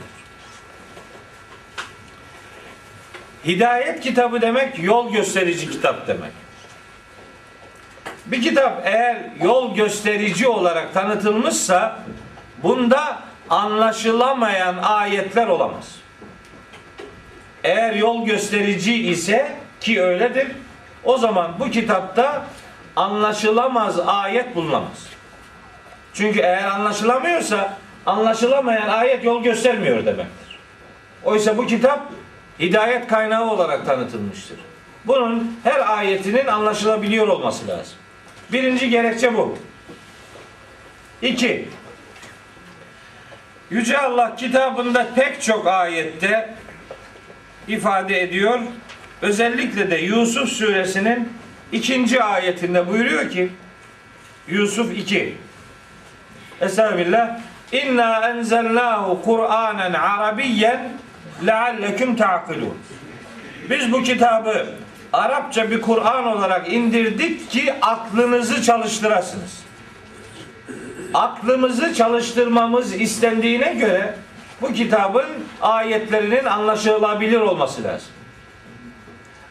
Hidayet 3.46 4.00
kitabı 4.00 4.42
demek 4.42 4.84
yol 4.84 5.14
gösterici 5.14 5.70
kitap 5.70 6.08
demek. 6.08 6.47
Bir 8.32 8.42
kitap 8.42 8.82
eğer 8.86 9.18
yol 9.44 9.76
gösterici 9.76 10.48
olarak 10.48 10.94
tanıtılmışsa 10.94 12.00
bunda 12.64 13.20
anlaşılamayan 13.50 14.78
ayetler 14.78 15.48
olamaz. 15.48 15.96
Eğer 17.64 17.94
yol 17.94 18.26
gösterici 18.26 19.08
ise 19.08 19.52
ki 19.80 20.02
öyledir 20.02 20.48
o 21.04 21.18
zaman 21.18 21.52
bu 21.60 21.70
kitapta 21.70 22.46
anlaşılamaz 22.96 24.00
ayet 24.00 24.56
bulunamaz. 24.56 25.08
Çünkü 26.14 26.40
eğer 26.40 26.64
anlaşılamıyorsa 26.64 27.78
anlaşılamayan 28.06 28.90
ayet 28.90 29.24
yol 29.24 29.44
göstermiyor 29.44 30.06
demektir. 30.06 30.60
Oysa 31.24 31.58
bu 31.58 31.68
kitap 31.68 32.00
hidayet 32.60 33.08
kaynağı 33.08 33.52
olarak 33.52 33.86
tanıtılmıştır. 33.86 34.58
Bunun 35.06 35.60
her 35.64 35.98
ayetinin 35.98 36.48
anlaşılabiliyor 36.48 37.28
olması 37.28 37.68
lazım. 37.68 37.96
Birinci 38.52 38.90
gerekçe 38.90 39.34
bu. 39.34 39.58
İki, 41.22 41.68
Yüce 43.70 43.98
Allah 43.98 44.36
kitabında 44.36 45.08
pek 45.16 45.42
çok 45.42 45.68
ayette 45.68 46.54
ifade 47.68 48.22
ediyor. 48.22 48.60
Özellikle 49.22 49.92
de 49.92 49.96
Yusuf 49.96 50.50
suresinin 50.50 51.30
ikinci 51.72 52.24
ayetinde 52.24 52.88
buyuruyor 52.88 53.30
ki 53.30 53.50
Yusuf 54.48 54.98
2 54.98 55.38
Estağfirullah 56.62 57.40
İnna 57.72 58.30
enzelnahu 58.30 59.22
Kur'anen 59.22 59.94
Arabiyyen 59.94 60.90
leallekum 61.46 62.16
ta'kilun 62.16 62.78
Biz 63.70 63.92
bu 63.92 64.04
kitabı 64.04 64.66
Arapça 65.18 65.72
bir 65.72 65.82
Kur'an 65.82 66.28
olarak 66.28 66.74
indirdik 66.74 67.52
ki 67.52 67.74
aklınızı 67.82 68.64
çalıştırasınız. 68.64 69.64
Aklımızı 71.14 71.94
çalıştırmamız 71.94 73.02
istendiğine 73.02 73.74
göre 73.74 74.16
bu 74.62 74.74
kitabın 74.74 75.26
ayetlerinin 75.62 76.46
anlaşılabilir 76.46 77.40
olması 77.40 77.84
lazım. 77.84 78.08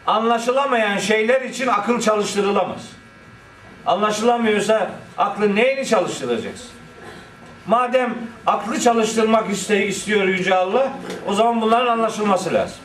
Anlaşılamayan 0.07 0.99
şeyler 0.99 1.43
için 1.43 1.67
akıl 1.67 2.01
çalıştırılamaz. 2.01 2.89
Anlaşılamıyorsa 3.87 4.91
aklı 5.19 5.57
neyini 5.57 5.87
çalıştıracaksın? 5.87 6.71
Madem 7.67 8.15
aklı 8.47 8.81
çalıştırmak 8.81 9.51
iste, 9.51 9.87
istiyor 9.87 10.25
Yüce 10.25 10.55
Allah, 10.55 10.93
o 11.27 11.35
zaman 11.35 11.61
bunların 11.61 11.93
anlaşılması 11.93 12.55
lazım. 12.55 12.79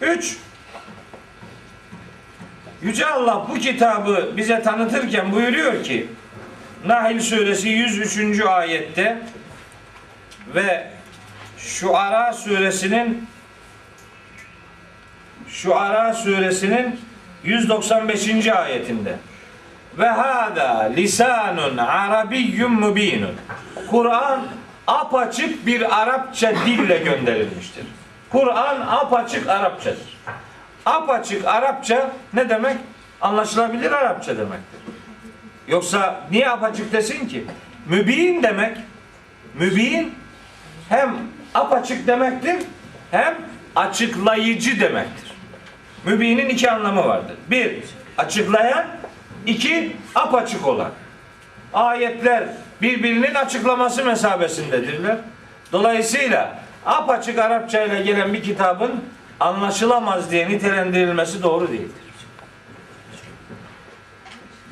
Üç, 0.00 0.38
Yüce 2.82 3.06
Allah 3.06 3.46
bu 3.48 3.54
kitabı 3.54 4.32
bize 4.36 4.62
tanıtırken 4.62 5.32
buyuruyor 5.32 5.84
ki 5.84 6.06
Nahil 6.86 7.20
suresi 7.20 7.68
103. 7.68 8.40
ayette 8.40 9.18
ve 10.54 10.90
Şuara 11.58 12.32
suresinin 12.32 13.28
Şuara 15.48 16.14
suresinin 16.14 17.00
195. 17.44 18.46
ayetinde 18.46 19.16
ve 19.98 20.08
hada 20.08 20.92
lisanun 20.96 21.76
arabiyyun 21.76 22.72
mubinun 22.72 23.34
Kur'an 23.90 24.40
apaçık 24.86 25.66
bir 25.66 26.00
Arapça 26.02 26.52
dille 26.66 26.98
gönderilmiştir. 26.98 27.84
Kur'an 28.30 28.80
apaçık 28.80 29.48
Arapçadır. 29.48 30.18
Apaçık 30.86 31.46
Arapça 31.46 32.10
ne 32.32 32.48
demek? 32.48 32.76
Anlaşılabilir 33.20 33.92
Arapça 33.92 34.38
demektir. 34.38 34.80
Yoksa 35.68 36.20
niye 36.30 36.50
apaçık 36.50 36.92
desin 36.92 37.28
ki? 37.28 37.44
Mübin 37.86 38.42
demek. 38.42 38.76
Mübin 39.54 40.14
hem 40.88 41.16
apaçık 41.54 42.06
demektir 42.06 42.56
hem 43.10 43.34
açıklayıcı 43.76 44.80
demektir. 44.80 45.30
Mübinin 46.04 46.48
iki 46.48 46.70
anlamı 46.70 47.04
vardır. 47.04 47.36
Bir, 47.50 47.78
açıklayan. 48.18 48.86
iki 49.46 49.96
apaçık 50.14 50.66
olan. 50.66 50.90
Ayetler 51.72 52.44
birbirinin 52.82 53.34
açıklaması 53.34 54.04
mesabesindedirler. 54.04 55.16
Dolayısıyla 55.72 56.58
apaçık 56.86 57.38
Arapça 57.38 57.82
ile 57.82 58.02
gelen 58.02 58.32
bir 58.32 58.42
kitabın 58.42 59.04
anlaşılamaz 59.40 60.30
diye 60.30 60.48
nitelendirilmesi 60.48 61.42
doğru 61.42 61.68
değildir. 61.68 61.90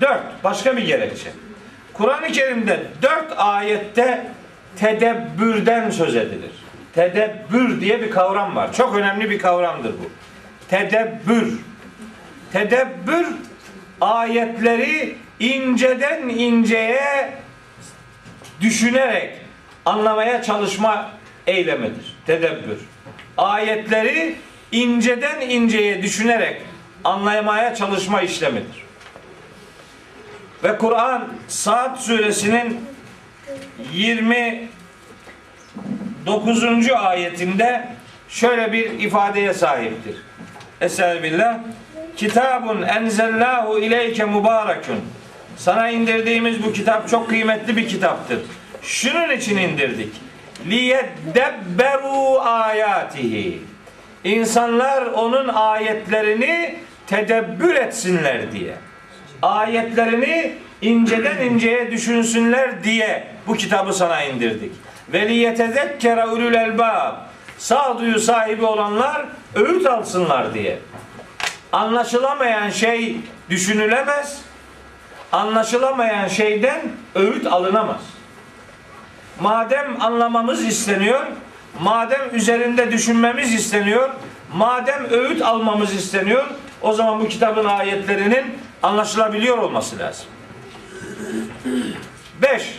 Dört, 0.01 0.45
başka 0.45 0.77
bir 0.77 0.83
gerekçe. 0.83 1.31
Kur'an-ı 1.93 2.27
Kerim'de 2.27 2.87
dört 3.03 3.33
ayette 3.37 4.27
tedebbürden 4.77 5.91
söz 5.91 6.17
edilir. 6.17 6.51
Tedebbür 6.95 7.81
diye 7.81 8.03
bir 8.03 8.11
kavram 8.11 8.57
var. 8.57 8.73
Çok 8.73 8.97
önemli 8.97 9.31
bir 9.31 9.39
kavramdır 9.39 9.93
bu. 9.93 10.11
Tedebbür. 10.71 11.59
Tedebbür 12.53 13.27
ayetleri 14.01 15.17
inceden 15.41 16.29
inceye 16.29 17.33
düşünerek 18.61 19.35
anlamaya 19.85 20.43
çalışma 20.43 21.11
eylemidir. 21.47 22.17
Tedebbür. 22.27 22.79
Ayetleri 23.37 24.37
inceden 24.73 25.41
inceye 25.41 26.03
düşünerek 26.03 26.63
anlamaya 27.05 27.75
çalışma 27.75 28.23
işlemidir. 28.23 28.89
Ve 30.65 30.79
Kur'an 30.79 31.29
Saat 31.49 32.01
suresinin 32.01 32.81
29. 33.93 36.91
ayetinde 36.91 37.89
şöyle 38.29 38.73
bir 38.73 38.91
ifadeye 38.91 39.55
sahiptir. 39.55 40.17
Estağfirullah. 40.81 41.59
Kitabun 42.17 42.83
enzellahu 42.83 43.79
ileyke 43.79 44.25
mübarekun. 44.25 45.01
Sana 45.57 45.91
indirdiğimiz 45.91 46.63
bu 46.63 46.73
kitap 46.73 47.09
çok 47.09 47.29
kıymetli 47.29 47.77
bir 47.77 47.89
kitaptır. 47.89 48.39
Şunun 48.83 49.31
için 49.31 49.57
indirdik. 49.57 50.13
Liyedebberu 50.67 52.41
ayatihi. 52.41 53.63
İnsanlar 54.25 55.07
onun 55.07 55.49
ayetlerini 55.49 56.77
tedebbür 57.07 57.75
etsinler 57.75 58.53
diye. 58.53 58.75
Ayetlerini 59.43 60.55
inceden 60.83 61.45
inceye 61.45 61.91
düşünsünler 61.91 62.85
diye 62.85 63.27
bu 63.47 63.55
kitabı 63.55 63.93
sana 63.93 64.23
indirdik. 64.23 64.73
Ve 65.13 65.29
liyetezekkere 65.29 66.27
ulul 66.27 66.55
elbab. 66.55 67.15
Sağduyu 67.59 68.19
sahibi 68.19 68.65
olanlar 68.65 69.25
öğüt 69.55 69.87
alsınlar 69.87 70.55
diye. 70.55 70.79
Anlaşılamayan 71.73 72.71
şey 72.71 73.17
düşünülemez. 73.51 74.41
Anlaşılamayan 75.33 76.29
şeyden 76.29 76.81
öğüt 77.15 77.47
alınamaz. 77.47 78.01
Madem 79.41 80.03
anlamamız 80.03 80.65
isteniyor, 80.65 81.27
madem 81.81 82.21
üzerinde 82.33 82.93
düşünmemiz 82.93 83.55
isteniyor, 83.55 84.11
madem 84.55 85.05
öğüt 85.11 85.43
almamız 85.43 85.95
isteniyor, 85.95 86.47
o 86.83 86.93
zaman 86.93 87.21
bu 87.21 87.29
kitabın 87.29 87.65
ayetlerinin 87.65 88.59
anlaşılabiliyor 88.83 89.59
olması 89.59 89.99
lazım. 89.99 90.27
5. 92.43 92.75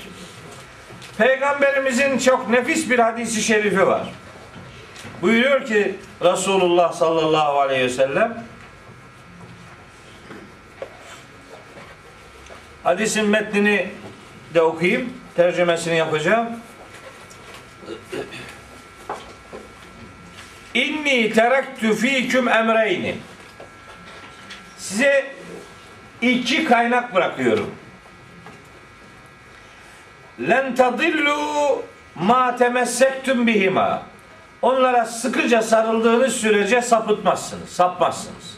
Peygamberimizin 1.17 2.17
çok 2.17 2.49
nefis 2.49 2.89
bir 2.89 2.99
hadisi 2.99 3.41
şerifi 3.41 3.87
var. 3.87 4.03
Buyuruyor 5.21 5.65
ki 5.65 5.95
Resulullah 6.21 6.93
sallallahu 6.93 7.59
aleyhi 7.59 7.83
ve 7.83 7.89
sellem 7.89 8.43
Hadisin 12.83 13.25
metnini 13.25 13.89
de 14.53 14.61
okuyayım. 14.61 15.13
Tercümesini 15.35 15.97
yapacağım. 15.97 16.47
İnni 20.73 21.33
terektü 21.33 21.95
fîküm 21.95 22.47
emreyni. 22.47 23.15
Size 24.77 25.25
iki 26.21 26.65
kaynak 26.65 27.15
bırakıyorum. 27.15 27.75
Len 30.49 30.75
tadillu 30.75 31.37
ma 32.15 32.55
temessektüm 32.55 33.47
bihima. 33.47 34.01
Onlara 34.61 35.05
sıkıca 35.05 35.61
sarıldığınız 35.61 36.33
sürece 36.33 36.81
sapıtmazsınız, 36.81 37.69
sapmazsınız. 37.69 38.57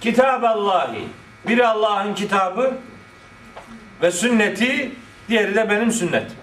Kitab 0.00 0.42
Allahi. 0.42 1.08
Biri 1.48 1.66
Allah'ın 1.66 2.14
kitabı 2.14 2.74
ve 4.02 4.10
sünneti, 4.10 4.92
diğeri 5.28 5.54
de 5.54 5.70
benim 5.70 5.92
sünnetim. 5.92 6.36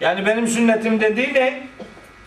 Yani 0.00 0.26
benim 0.26 0.48
sünnetim 0.48 1.00
dediği 1.00 1.34
ne? 1.34 1.66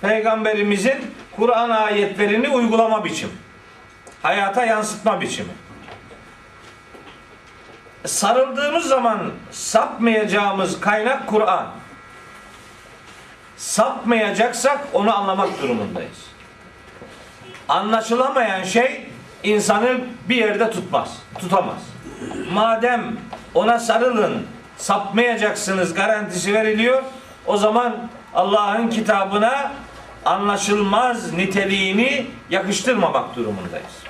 Peygamberimizin 0.02 1.16
Kur'an 1.36 1.70
ayetlerini 1.70 2.50
uygulama 2.50 3.06
biçimi. 3.06 3.34
Hayata 4.24 4.66
yansıtma 4.66 5.22
biçimi. 5.22 5.52
Sarıldığımız 8.06 8.86
zaman 8.86 9.32
sapmayacağımız 9.52 10.80
kaynak 10.80 11.28
Kur'an. 11.28 11.68
Sapmayacaksak 13.58 14.80
onu 14.94 15.18
anlamak 15.18 15.62
durumundayız. 15.62 16.18
Anlaşılamayan 17.70 18.64
şey 18.64 19.10
insanı 19.44 19.98
bir 20.30 20.36
yerde 20.36 20.72
tutmaz, 20.72 21.18
tutamaz. 21.40 21.82
Madem 22.54 23.18
ona 23.54 23.80
sarılın, 23.80 24.48
sapmayacaksınız 24.78 25.94
garantisi 25.94 26.54
veriliyor, 26.54 27.04
o 27.46 27.58
zaman 27.58 27.96
Allah'ın 28.34 28.90
kitabına 28.90 29.72
anlaşılmaz 30.26 31.34
niteliğini 31.34 32.26
yakıştırmamak 32.50 33.36
durumundayız. 33.36 34.04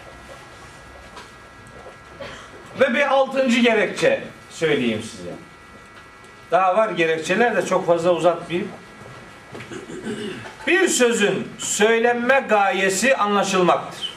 Ve 2.79 2.93
bir 2.93 3.13
altıncı 3.13 3.59
gerekçe 3.59 4.23
söyleyeyim 4.49 5.03
size. 5.11 5.31
Daha 6.51 6.77
var 6.77 6.89
gerekçeler 6.89 7.55
de 7.55 7.65
çok 7.65 7.87
fazla 7.87 8.11
uzatmayayım. 8.11 8.71
Bir 10.67 10.87
sözün 10.87 11.47
söylenme 11.57 12.45
gayesi 12.49 13.15
anlaşılmaktır. 13.15 14.13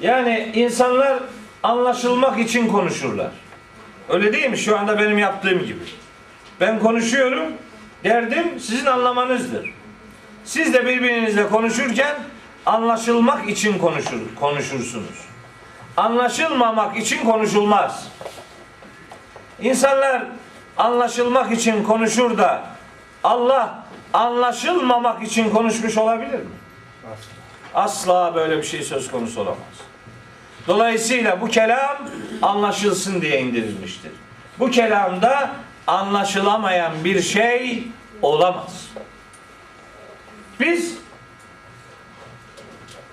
Yani 0.00 0.52
insanlar 0.54 1.22
anlaşılmak 1.62 2.38
için 2.38 2.68
konuşurlar. 2.68 3.30
Öyle 4.08 4.32
değil 4.32 4.50
mi? 4.50 4.58
Şu 4.58 4.78
anda 4.78 4.98
benim 4.98 5.18
yaptığım 5.18 5.58
gibi. 5.66 5.80
Ben 6.60 6.78
konuşuyorum. 6.78 7.52
Derdim 8.04 8.60
sizin 8.60 8.86
anlamanızdır. 8.86 9.70
Siz 10.44 10.74
de 10.74 10.86
birbirinizle 10.86 11.48
konuşurken 11.48 12.16
anlaşılmak 12.66 13.48
için 13.48 13.78
konuşur, 13.78 14.20
konuşursunuz. 14.40 15.24
Anlaşılmamak 15.96 16.96
için 16.96 17.24
konuşulmaz. 17.24 18.08
İnsanlar 19.60 20.26
anlaşılmak 20.76 21.52
için 21.52 21.84
konuşur 21.84 22.38
da 22.38 22.62
Allah 23.24 23.84
anlaşılmamak 24.12 25.22
için 25.22 25.50
konuşmuş 25.50 25.98
olabilir 25.98 26.38
mi? 26.38 26.50
Asla 27.74 28.34
böyle 28.34 28.58
bir 28.58 28.62
şey 28.62 28.82
söz 28.82 29.10
konusu 29.10 29.40
olamaz. 29.40 29.56
Dolayısıyla 30.68 31.40
bu 31.40 31.48
kelam 31.48 31.96
anlaşılsın 32.42 33.22
diye 33.22 33.40
indirilmiştir. 33.40 34.12
Bu 34.58 34.70
kelamda 34.70 35.50
anlaşılamayan 35.86 37.04
bir 37.04 37.22
şey 37.22 37.84
olamaz. 38.22 38.88
Biz 40.60 40.98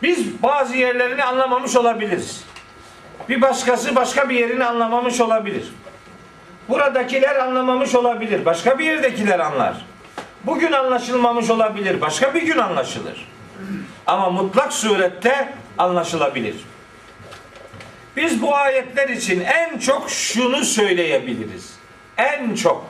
biz 0.04 0.44
bazı 0.44 0.78
yerlerini 0.78 1.24
anlamamış 1.24 1.76
olabiliriz. 1.76 2.44
Bir 3.30 3.42
başkası 3.42 3.96
başka 3.96 4.30
bir 4.30 4.36
yerini 4.36 4.66
anlamamış 4.66 5.22
olabilir. 5.22 5.74
Buradakiler 6.70 7.36
anlamamış 7.36 7.96
olabilir. 7.96 8.46
Başka 8.46 8.80
bir 8.80 8.86
yerdekiler 8.86 9.40
anlar. 9.40 9.86
Bugün 10.44 10.72
anlaşılmamış 10.72 11.50
olabilir. 11.50 12.02
Başka 12.02 12.34
bir 12.34 12.42
gün 12.42 12.58
anlaşılır. 12.58 13.28
Ama 14.08 14.30
mutlak 14.30 14.74
surette 14.74 15.54
anlaşılabilir. 15.78 16.56
Biz 18.16 18.42
bu 18.42 18.56
ayetler 18.56 19.10
için 19.10 19.40
en 19.42 19.80
çok 19.80 20.10
şunu 20.10 20.66
söyleyebiliriz. 20.66 21.79
En 22.20 22.56
çok. 22.56 22.86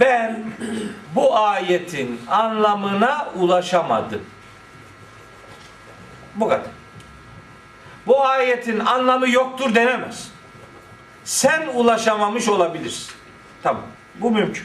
ben 0.00 0.44
bu 1.14 1.38
ayetin 1.38 2.20
anlamına 2.28 3.28
ulaşamadım. 3.34 4.22
Bu 6.34 6.48
kadar. 6.48 6.66
Bu 8.06 8.26
ayetin 8.26 8.78
anlamı 8.78 9.30
yoktur 9.30 9.74
denemez. 9.74 10.30
Sen 11.24 11.68
ulaşamamış 11.74 12.48
olabilirsin. 12.48 13.12
Tamam. 13.62 13.82
Bu 14.14 14.30
mümkün. 14.30 14.64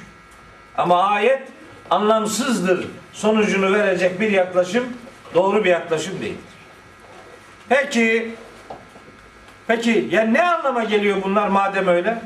Ama 0.77 1.03
ayet 1.03 1.47
anlamsızdır 1.89 2.87
sonucunu 3.13 3.73
verecek 3.73 4.19
bir 4.19 4.31
yaklaşım 4.31 4.85
doğru 5.33 5.63
bir 5.63 5.69
yaklaşım 5.69 6.21
değildir. 6.21 6.39
Peki 7.69 8.35
Peki 9.67 10.07
ya 10.11 10.21
ne 10.21 10.41
anlama 10.41 10.83
geliyor 10.83 11.17
bunlar 11.23 11.47
madem 11.47 11.87
öyle? 11.87 12.21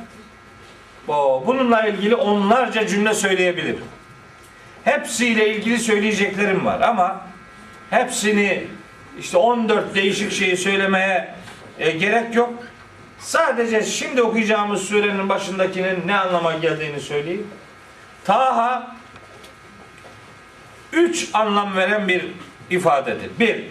Bununla 1.48 1.88
ilgili 1.88 2.16
onlarca 2.16 2.88
cümle 2.88 3.14
söyleyebilirim. 3.14 3.86
Hepsiyle 4.84 5.56
ilgili 5.56 5.80
söyleyeceklerim 5.80 6.66
var 6.66 6.82
ama 6.82 7.22
hepsini 7.90 8.68
işte 9.20 9.38
14 9.38 9.96
değişik 9.96 10.32
şeyi 10.32 10.58
söylemeye 10.58 11.36
e, 11.80 11.92
gerek 11.92 12.36
yok. 12.36 12.54
Sadece 13.20 13.84
şimdi 13.84 14.22
okuyacağımız 14.22 14.82
surenin 14.82 15.30
başındakinin 15.30 16.08
ne 16.08 16.16
anlama 16.16 16.54
geldiğini 16.54 17.00
söyleyeyim. 17.00 17.48
Taha 18.26 18.96
üç 20.94 21.30
anlam 21.34 21.76
veren 21.76 22.08
bir 22.08 22.26
ifadedir. 22.70 23.30
Bir, 23.40 23.66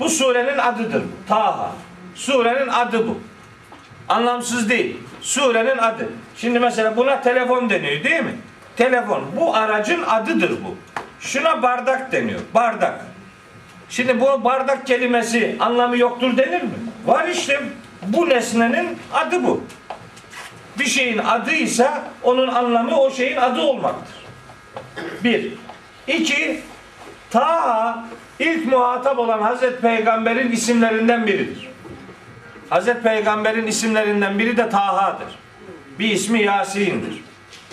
bu 0.00 0.08
surenin 0.08 0.58
adıdır. 0.58 1.02
Taha. 1.28 1.72
Surenin 2.14 2.68
adı 2.68 3.08
bu. 3.08 3.20
Anlamsız 4.08 4.70
değil. 4.70 4.96
Surenin 5.24 5.78
adı. 5.78 6.08
Şimdi 6.36 6.58
mesela 6.58 6.96
buna 6.96 7.20
telefon 7.20 7.70
deniyor 7.70 8.04
değil 8.04 8.20
mi? 8.22 8.36
Telefon. 8.76 9.24
Bu 9.36 9.54
aracın 9.54 10.02
adıdır 10.02 10.50
bu. 10.50 10.76
Şuna 11.20 11.62
bardak 11.62 12.12
deniyor. 12.12 12.40
Bardak. 12.54 13.00
Şimdi 13.88 14.20
bu 14.20 14.44
bardak 14.44 14.86
kelimesi 14.86 15.56
anlamı 15.60 15.98
yoktur 15.98 16.36
denir 16.36 16.62
mi? 16.62 16.70
Var 17.06 17.28
işte. 17.28 17.60
Bu 18.02 18.28
nesnenin 18.28 18.98
adı 19.12 19.44
bu. 19.44 19.64
Bir 20.78 20.84
şeyin 20.84 21.18
adıysa 21.18 22.02
onun 22.22 22.48
anlamı 22.48 23.00
o 23.00 23.10
şeyin 23.10 23.36
adı 23.36 23.60
olmaktır. 23.60 24.16
Bir. 25.24 25.52
İki. 26.06 26.60
Taha 27.30 28.04
ilk 28.38 28.66
muhatap 28.66 29.18
olan 29.18 29.42
Hazreti 29.42 29.80
Peygamber'in 29.80 30.52
isimlerinden 30.52 31.26
biridir. 31.26 31.73
Hazreti 32.70 33.02
Peygamber'in 33.02 33.66
isimlerinden 33.66 34.38
biri 34.38 34.56
de 34.56 34.68
Taha'dır. 34.68 35.34
Bir 35.98 36.10
ismi 36.10 36.42
Yasin'dir. 36.42 37.24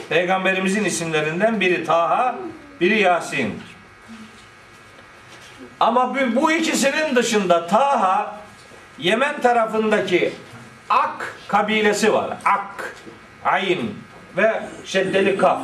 Peygamberimizin 0.10 0.84
isimlerinden 0.86 1.60
biri 1.60 1.84
Taha, 1.86 2.36
biri 2.82 2.99
Yasin'dir. 3.01 3.71
Ama 5.80 6.15
bu- 6.36 6.51
ikisinin 6.51 7.15
dışında 7.15 7.67
Taha 7.67 8.36
Yemen 8.97 9.41
tarafındaki 9.41 10.34
Ak 10.89 11.36
kabilesi 11.47 12.13
var. 12.13 12.38
Ak, 12.45 12.95
Ayn 13.45 13.80
ve 14.38 14.63
şeddeli 14.86 15.38
kaf. 15.38 15.60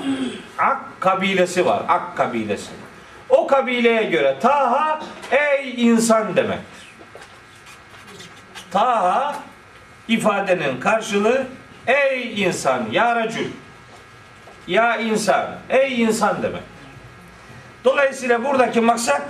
Ak 0.57 0.79
kabilesi 0.99 1.65
var. 1.65 1.81
Ak 1.87 2.17
kabilesi. 2.17 2.71
O 3.29 3.47
kabileye 3.47 4.03
göre 4.03 4.37
Taha 4.41 4.99
ey 5.31 5.73
insan 5.87 6.35
demektir. 6.35 6.76
Taha 8.71 9.35
ifadenin 10.07 10.79
karşılığı 10.79 11.47
ey 11.87 12.43
insan 12.43 12.81
ya 12.91 13.15
racül 13.15 13.47
ya 14.67 14.97
insan 14.97 15.45
ey 15.69 16.01
insan 16.01 16.43
demek. 16.43 16.63
Dolayısıyla 17.83 18.43
buradaki 18.43 18.81
maksat 18.81 19.21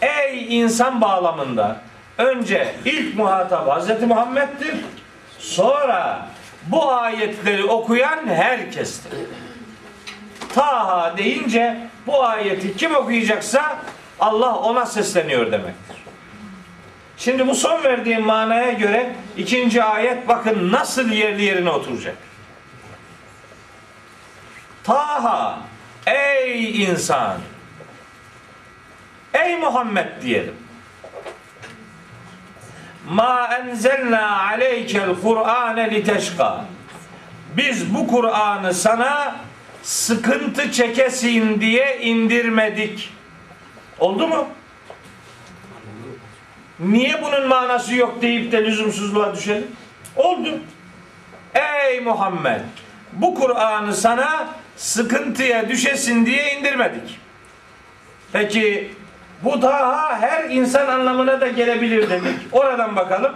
ey 0.00 0.60
insan 0.62 1.00
bağlamında 1.00 1.80
önce 2.18 2.74
ilk 2.84 3.16
muhatap 3.16 3.80
Hz. 3.80 4.02
Muhammed'dir. 4.02 4.74
Sonra 5.38 6.26
bu 6.66 6.92
ayetleri 6.92 7.64
okuyan 7.64 8.26
herkestir. 8.26 9.12
Taha 10.54 11.16
deyince 11.16 11.88
bu 12.06 12.24
ayeti 12.24 12.76
kim 12.76 12.94
okuyacaksa 12.94 13.78
Allah 14.20 14.56
ona 14.56 14.86
sesleniyor 14.86 15.52
demektir. 15.52 16.03
Şimdi 17.18 17.48
bu 17.48 17.54
son 17.54 17.84
verdiğim 17.84 18.22
manaya 18.22 18.72
göre 18.72 19.14
ikinci 19.36 19.82
ayet 19.82 20.28
bakın 20.28 20.72
nasıl 20.72 21.10
yerli 21.10 21.42
yerine 21.42 21.70
oturacak. 21.70 22.16
Taha 24.84 25.58
ey 26.06 26.82
insan 26.82 27.38
ey 29.34 29.56
Muhammed 29.56 30.22
diyelim. 30.22 30.54
Ma 33.08 33.50
enzelna 33.54 34.40
aleykel 34.40 35.14
Kur'ane 35.22 35.90
liteşka. 35.90 36.64
Biz 37.56 37.94
bu 37.94 38.08
Kur'an'ı 38.08 38.74
sana 38.74 39.36
sıkıntı 39.82 40.72
çekesin 40.72 41.60
diye 41.60 42.00
indirmedik. 42.00 43.12
Oldu 43.98 44.26
mu? 44.28 44.48
Niye 46.80 47.22
bunun 47.22 47.48
manası 47.48 47.94
yok 47.94 48.22
deyip 48.22 48.52
de 48.52 48.64
lüzumsuzluğa 48.64 49.34
düşelim? 49.34 49.66
Oldu. 50.16 50.48
Ey 51.54 52.00
Muhammed 52.00 52.60
bu 53.12 53.34
Kur'an'ı 53.34 53.94
sana 53.94 54.48
sıkıntıya 54.76 55.68
düşesin 55.68 56.26
diye 56.26 56.54
indirmedik. 56.54 57.20
Peki 58.32 58.94
bu 59.44 59.60
Taha 59.60 60.20
her 60.20 60.44
insan 60.50 60.88
anlamına 60.88 61.40
da 61.40 61.48
gelebilir 61.48 62.10
dedik. 62.10 62.38
Oradan 62.52 62.96
bakalım. 62.96 63.32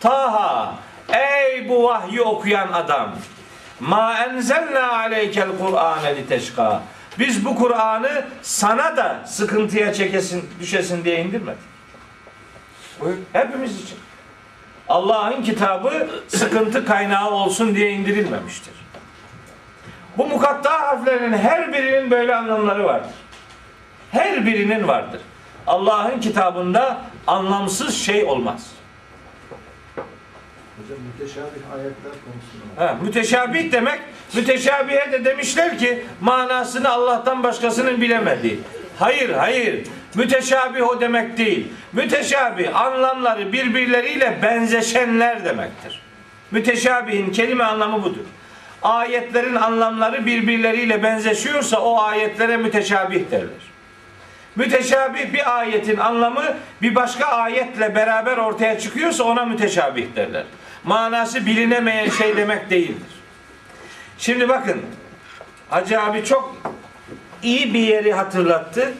Taha 0.00 0.74
ey 1.12 1.68
bu 1.68 1.84
vahyi 1.84 2.22
okuyan 2.22 2.72
adam 2.72 3.14
ma 3.80 4.18
enzelna 4.24 4.92
aleykel 4.98 5.48
Kur'ane 5.60 6.16
liteşka 6.16 6.82
biz 7.18 7.44
bu 7.44 7.56
Kur'an'ı 7.56 8.24
sana 8.42 8.96
da 8.96 9.20
sıkıntıya 9.26 9.94
çekesin, 9.94 10.50
düşesin 10.60 11.04
diye 11.04 11.20
indirmedik. 11.20 11.71
Buyur. 13.04 13.16
Hepimiz 13.32 13.82
için. 13.82 13.98
Allah'ın 14.88 15.42
kitabı 15.42 16.08
sıkıntı 16.28 16.86
kaynağı 16.86 17.30
olsun 17.30 17.74
diye 17.74 17.90
indirilmemiştir. 17.90 18.72
Bu 20.18 20.26
mukatta 20.26 20.80
harflerin 20.80 21.32
her 21.32 21.72
birinin 21.72 22.10
böyle 22.10 22.34
anlamları 22.34 22.84
vardır. 22.84 23.10
Her 24.10 24.46
birinin 24.46 24.88
vardır. 24.88 25.20
Allah'ın 25.66 26.20
kitabında 26.20 27.02
anlamsız 27.26 27.94
şey 27.94 28.24
olmaz. 28.24 28.70
Hocam 30.76 30.98
müteşabih 31.12 31.74
ayetler 31.74 32.12
konusunda. 32.24 32.86
Ha, 32.86 32.98
müteşabih 33.02 33.72
demek, 33.72 34.00
müteşabihe 34.34 35.12
de 35.12 35.24
demişler 35.24 35.78
ki 35.78 36.06
manasını 36.20 36.88
Allah'tan 36.88 37.42
başkasının 37.42 38.00
bilemediği. 38.00 38.60
Hayır, 38.98 39.30
hayır. 39.30 39.86
Müteşabih 40.14 40.88
o 40.88 41.00
demek 41.00 41.38
değil. 41.38 41.68
Müteşabih 41.92 42.80
anlamları 42.80 43.52
birbirleriyle 43.52 44.38
benzeşenler 44.42 45.44
demektir. 45.44 46.02
Müteşabihin 46.50 47.32
kelime 47.32 47.64
anlamı 47.64 48.02
budur. 48.02 48.24
Ayetlerin 48.82 49.54
anlamları 49.54 50.26
birbirleriyle 50.26 51.02
benzeşiyorsa 51.02 51.80
o 51.80 52.00
ayetlere 52.02 52.56
müteşabih 52.56 53.30
derler. 53.30 53.72
Müteşabih 54.56 55.32
bir 55.32 55.58
ayetin 55.58 55.96
anlamı 55.96 56.44
bir 56.82 56.94
başka 56.94 57.24
ayetle 57.24 57.94
beraber 57.94 58.36
ortaya 58.36 58.78
çıkıyorsa 58.78 59.24
ona 59.24 59.44
müteşabih 59.44 60.16
derler. 60.16 60.44
Manası 60.84 61.46
bilinemeyen 61.46 62.10
şey 62.10 62.36
demek 62.36 62.70
değildir. 62.70 63.12
Şimdi 64.18 64.48
bakın 64.48 64.82
Hacı 65.72 66.00
abi 66.00 66.24
çok 66.24 66.56
iyi 67.42 67.74
bir 67.74 67.80
yeri 67.80 68.12
hatırlattı. 68.12 68.92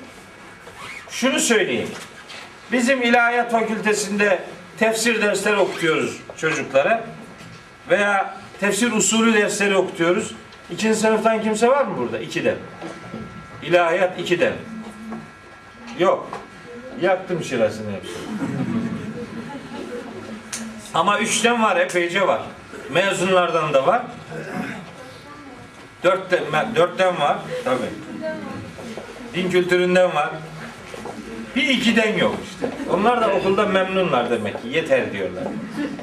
Şunu 1.13 1.41
söyleyeyim. 1.41 1.89
Bizim 2.73 3.03
ilahiyat 3.03 3.53
fakültesinde 3.53 4.43
tefsir 4.79 5.23
dersleri 5.23 5.57
okutuyoruz 5.57 6.21
çocuklara. 6.37 7.05
Veya 7.91 8.37
tefsir 8.61 8.93
usulü 8.93 9.35
dersleri 9.35 9.77
okutuyoruz. 9.77 10.35
İkinci 10.71 10.99
sınıftan 10.99 11.43
kimse 11.43 11.69
var 11.69 11.85
mı 11.85 11.97
burada? 11.97 12.19
İkiden. 12.19 12.57
İlahiyat 13.63 14.21
ikiden. 14.21 14.53
Yok. 15.99 16.29
Yaktım 17.01 17.45
şirasını 17.45 17.91
hepsini. 17.93 18.17
Ama 20.95 21.19
üçten 21.19 21.63
var, 21.63 21.77
epeyce 21.77 22.27
var. 22.27 22.43
Mezunlardan 22.91 23.73
da 23.73 23.87
var. 23.87 24.03
Dörtten, 26.05 26.43
dörtten 26.77 27.21
var. 27.21 27.39
Tabii. 27.65 27.91
Din 29.35 29.51
kültüründen 29.51 30.15
var. 30.15 30.31
Bir 31.57 31.69
ikiden 31.69 32.17
yok 32.19 32.35
işte. 32.53 32.67
Onlar 32.93 33.21
da 33.21 33.29
okulda 33.29 33.67
memnunlar 33.67 34.31
demek 34.31 34.63
ki. 34.63 34.69
Yeter 34.69 35.13
diyorlar. 35.13 35.45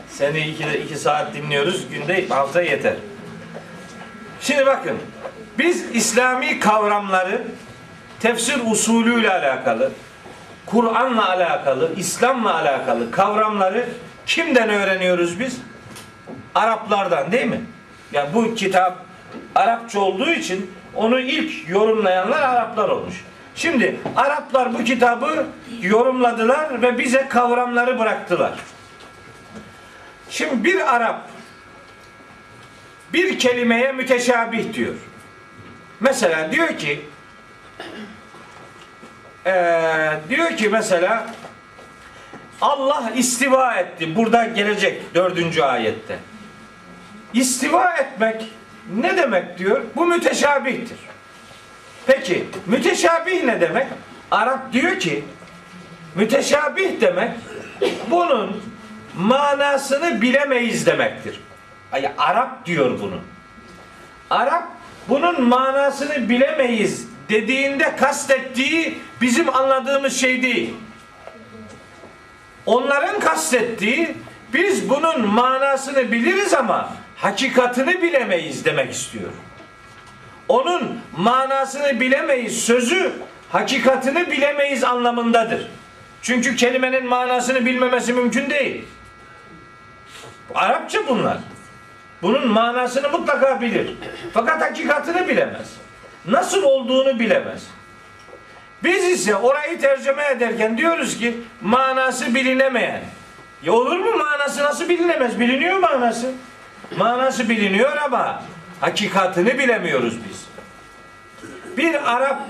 Seni 0.09 0.39
iki, 0.39 0.63
iki 0.63 0.95
saat 0.95 1.33
dinliyoruz. 1.33 1.89
Günde 1.91 2.27
hafta 2.27 2.61
yeter. 2.61 2.95
Şimdi 4.41 4.65
bakın. 4.65 4.97
Biz 5.59 5.95
İslami 5.95 6.59
kavramları 6.59 7.41
tefsir 8.19 8.61
usulüyle 8.71 9.31
alakalı, 9.31 9.91
Kur'an'la 10.65 11.29
alakalı, 11.29 11.91
İslam'la 11.97 12.55
alakalı 12.55 13.11
kavramları 13.11 13.85
kimden 14.25 14.69
öğreniyoruz 14.69 15.39
biz? 15.39 15.57
Araplardan 16.55 17.31
değil 17.31 17.45
mi? 17.45 17.61
Ya 18.11 18.27
bu 18.33 18.55
kitap 18.55 19.05
Arapça 19.55 19.99
olduğu 19.99 20.29
için 20.29 20.71
onu 20.95 21.19
ilk 21.19 21.69
yorumlayanlar 21.69 22.41
Araplar 22.41 22.89
olmuş. 22.89 23.15
Şimdi 23.59 23.99
Araplar 24.15 24.73
bu 24.73 24.83
kitabı 24.83 25.47
yorumladılar 25.81 26.81
ve 26.81 26.97
bize 26.97 27.27
kavramları 27.27 27.99
bıraktılar. 27.99 28.53
Şimdi 30.29 30.63
bir 30.63 30.95
Arap 30.95 31.29
bir 33.13 33.39
kelimeye 33.39 33.91
müteşabih 33.91 34.73
diyor. 34.73 34.95
Mesela 35.99 36.51
diyor 36.51 36.77
ki 36.77 37.05
eee, 39.45 40.19
diyor 40.29 40.57
ki 40.57 40.69
mesela 40.69 41.27
Allah 42.61 43.11
istiva 43.15 43.75
etti. 43.75 44.15
Burada 44.15 44.45
gelecek 44.45 45.15
dördüncü 45.15 45.61
ayette. 45.61 46.19
İstiva 47.33 47.93
etmek 47.93 48.45
ne 48.95 49.17
demek 49.17 49.57
diyor? 49.57 49.81
Bu 49.95 50.05
müteşabihtir. 50.05 50.97
Peki 52.09 52.45
müteşabih 52.65 53.43
ne 53.43 53.61
demek? 53.61 53.87
Arap 54.31 54.73
diyor 54.73 54.99
ki 54.99 55.23
müteşabih 56.15 57.01
demek 57.01 57.31
bunun 58.09 58.63
manasını 59.17 60.21
bilemeyiz 60.21 60.85
demektir. 60.85 61.39
Ay, 61.91 62.11
Arap 62.17 62.65
diyor 62.65 62.99
bunu. 62.99 63.19
Arap 64.29 64.63
bunun 65.09 65.41
manasını 65.43 66.29
bilemeyiz 66.29 67.07
dediğinde 67.29 67.95
kastettiği 67.95 68.97
bizim 69.21 69.55
anladığımız 69.55 70.19
şey 70.19 70.41
değil. 70.41 70.73
Onların 72.65 73.19
kastettiği 73.19 74.15
biz 74.53 74.89
bunun 74.89 75.27
manasını 75.27 76.11
biliriz 76.11 76.53
ama 76.53 76.93
hakikatini 77.15 78.01
bilemeyiz 78.01 78.65
demek 78.65 78.93
istiyor. 78.93 79.31
Onun 80.49 80.99
manasını 81.17 81.99
bilemeyiz 81.99 82.59
sözü 82.65 83.11
hakikatini 83.49 84.31
bilemeyiz 84.31 84.83
anlamındadır. 84.83 85.67
Çünkü 86.21 86.55
kelimenin 86.55 87.07
manasını 87.07 87.65
bilmemesi 87.65 88.13
mümkün 88.13 88.49
değil. 88.49 88.85
Arapça 90.55 91.07
bunlar. 91.07 91.37
Bunun 92.21 92.47
manasını 92.47 93.09
mutlaka 93.09 93.61
bilir. 93.61 93.95
Fakat 94.33 94.61
hakikatini 94.61 95.27
bilemez. 95.27 95.73
Nasıl 96.25 96.63
olduğunu 96.63 97.19
bilemez. 97.19 97.67
Biz 98.83 99.03
ise 99.03 99.35
orayı 99.35 99.81
tercüme 99.81 100.23
ederken 100.27 100.77
diyoruz 100.77 101.17
ki 101.17 101.37
manası 101.61 102.35
bilinemeyen. 102.35 103.01
Ya 103.63 103.73
olur 103.73 103.97
mu 103.97 104.17
manası 104.17 104.63
nasıl 104.63 104.89
bilinemez? 104.89 105.39
Biliniyor 105.39 105.79
manası. 105.79 106.31
Manası 106.97 107.49
biliniyor 107.49 107.97
ama 107.97 108.43
hakikatini 108.81 109.59
bilemiyoruz 109.59 110.13
biz. 110.29 110.45
Bir 111.77 112.15
Arap 112.15 112.41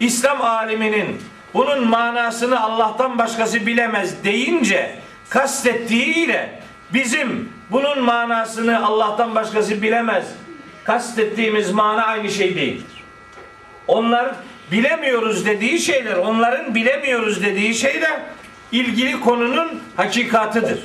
İslam 0.00 0.42
aliminin 0.42 1.22
bunun 1.54 1.88
manasını 1.88 2.60
Allah'tan 2.60 3.18
başkası 3.18 3.66
bilemez 3.66 4.24
deyince 4.24 4.98
kastettiğiyle 5.28 6.60
bizim 6.92 7.52
bunun 7.70 8.02
manasını 8.02 8.86
Allah'tan 8.86 9.34
başkası 9.34 9.82
bilemez 9.82 10.26
kastettiğimiz 10.84 11.72
mana 11.72 12.04
aynı 12.04 12.30
şey 12.30 12.56
değildir. 12.56 13.04
Onlar 13.86 14.34
bilemiyoruz 14.72 15.46
dediği 15.46 15.78
şeyler, 15.78 16.16
onların 16.16 16.74
bilemiyoruz 16.74 17.42
dediği 17.42 17.74
şeyler 17.74 18.20
ilgili 18.72 19.20
konunun 19.20 19.82
hakikatıdır. 19.96 20.80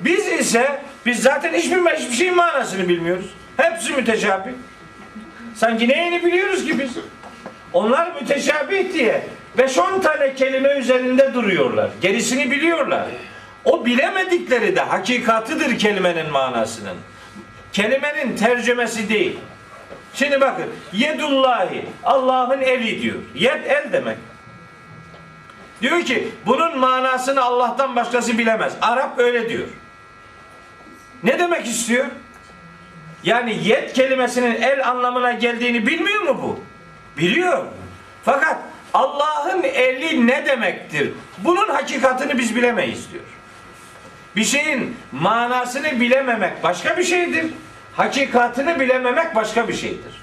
Biz 0.00 0.26
ise 0.26 0.82
biz 1.06 1.22
zaten 1.22 1.54
hiçbir, 1.54 1.76
hiçbir 1.76 2.16
şeyin 2.16 2.36
manasını 2.36 2.88
bilmiyoruz. 2.88 3.26
Hepsi 3.58 3.92
müteşabih. 3.92 4.52
Sanki 5.54 5.88
neyini 5.88 6.24
biliyoruz 6.24 6.64
ki 6.64 6.78
biz? 6.78 6.90
Onlar 7.72 8.20
müteşabih 8.20 8.92
diye 8.92 9.26
5-10 9.58 10.02
tane 10.02 10.34
kelime 10.34 10.68
üzerinde 10.68 11.34
duruyorlar. 11.34 11.90
Gerisini 12.00 12.50
biliyorlar. 12.50 13.06
O 13.64 13.86
bilemedikleri 13.86 14.76
de 14.76 14.80
hakikatıdır 14.80 15.78
kelimenin 15.78 16.30
manasının. 16.30 16.96
Kelimenin 17.72 18.36
tercümesi 18.36 19.08
değil. 19.08 19.38
Şimdi 20.14 20.40
bakın 20.40 20.66
yedullahi 20.92 21.84
Allah'ın 22.04 22.60
eli 22.60 23.02
diyor. 23.02 23.16
Yed 23.34 23.64
el 23.64 23.92
demek. 23.92 24.16
Diyor 25.82 26.02
ki 26.02 26.28
bunun 26.46 26.78
manasını 26.78 27.42
Allah'tan 27.42 27.96
başkası 27.96 28.38
bilemez. 28.38 28.72
Arap 28.82 29.18
öyle 29.18 29.48
diyor. 29.48 29.68
Ne 31.22 31.38
demek 31.38 31.66
istiyor? 31.66 32.06
Yani 33.22 33.68
yet 33.68 33.92
kelimesinin 33.92 34.54
el 34.54 34.88
anlamına 34.88 35.32
geldiğini 35.32 35.86
bilmiyor 35.86 36.22
mu 36.22 36.42
bu? 36.42 36.60
Biliyor. 37.18 37.64
Fakat 38.24 38.58
Allah'ın 38.94 39.62
eli 39.62 40.26
ne 40.26 40.46
demektir? 40.46 41.12
Bunun 41.38 41.68
hakikatini 41.68 42.38
biz 42.38 42.56
bilemeyiz 42.56 43.12
diyor. 43.12 43.24
Bir 44.36 44.44
şeyin 44.44 44.96
manasını 45.12 46.00
bilememek 46.00 46.62
başka 46.62 46.96
bir 46.96 47.04
şeydir. 47.04 47.46
Hakikatini 47.96 48.80
bilememek 48.80 49.34
başka 49.34 49.68
bir 49.68 49.74
şeydir. 49.74 50.22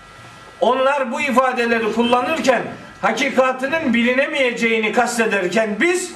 Onlar 0.62 1.12
bu 1.12 1.22
ifadeleri 1.22 1.94
kullanırken 1.94 2.62
hakikatinin 3.02 3.94
bilinemeyeceğini 3.94 4.92
kastederken 4.92 5.78
biz 5.82 6.12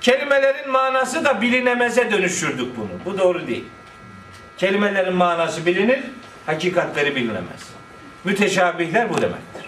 kelimelerin 0.00 0.70
manası 0.70 1.24
da 1.24 1.42
bilinemeze 1.42 2.10
dönüştürdük 2.10 2.76
bunu. 2.76 2.88
Bu 3.04 3.18
doğru 3.18 3.46
değil. 3.46 3.64
Kelimelerin 4.58 5.14
manası 5.14 5.66
bilinir, 5.66 6.00
hakikatleri 6.46 7.16
bilinemez. 7.16 7.68
Müteşabihler 8.24 9.10
bu 9.10 9.22
demektir. 9.22 9.64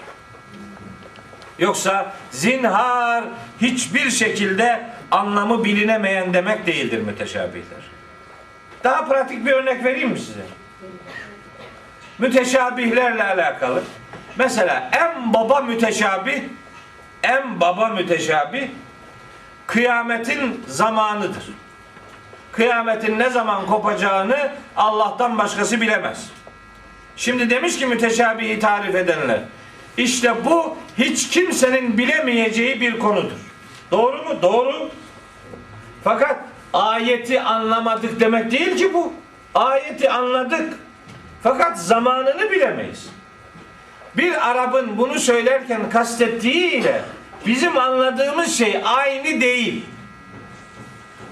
Yoksa 1.59 2.13
zinhar 2.31 3.25
hiçbir 3.61 4.11
şekilde 4.11 4.91
anlamı 5.11 5.65
bilinemeyen 5.65 6.35
demek 6.35 6.67
değildir 6.67 6.99
müteşabihler. 6.99 7.91
Daha 8.85 9.05
pratik 9.05 9.47
bir 9.47 9.53
örnek 9.53 9.85
vereyim 9.85 10.11
mi 10.11 10.19
size? 10.19 10.41
Müteşabihlerle 12.19 13.25
alakalı. 13.25 13.83
Mesela 14.37 14.91
en 14.93 15.35
baba 15.35 15.61
müteşabih, 15.61 16.43
en 17.23 17.61
baba 17.61 17.89
müteşabih 17.89 18.69
kıyametin 19.67 20.65
zamanıdır. 20.67 21.45
Kıyametin 22.53 23.19
ne 23.19 23.31
zaman 23.31 23.67
kopacağını 23.67 24.51
Allah'tan 24.77 25.39
başkası 25.39 25.81
bilemez. 25.81 26.31
Şimdi 27.17 27.51
demiş 27.51 27.79
ki 27.79 27.87
müteşabihi 27.87 28.59
tarif 28.59 28.95
edenler. 28.95 29.41
İşte 29.97 30.45
bu 30.45 30.77
hiç 30.99 31.29
kimsenin 31.29 31.99
bilemeyeceği 31.99 32.81
bir 32.81 32.99
konudur. 32.99 33.39
Doğru 33.91 34.23
mu? 34.23 34.43
Doğru. 34.43 34.91
Fakat 36.05 36.37
ayeti 36.73 37.41
anlamadık 37.41 38.21
demek 38.21 38.51
değil 38.51 38.77
ki 38.77 38.95
bu. 38.95 39.13
Ayeti 39.55 40.11
anladık. 40.11 40.73
Fakat 41.43 41.81
zamanını 41.81 42.51
bilemeyiz. 42.51 43.11
Bir 44.17 44.51
Arap'ın 44.51 44.99
bunu 44.99 45.19
söylerken 45.19 45.91
kastettiği 45.91 46.71
ile 46.71 47.03
bizim 47.47 47.79
anladığımız 47.79 48.59
şey 48.59 48.81
aynı 48.85 49.41
değil. 49.41 49.85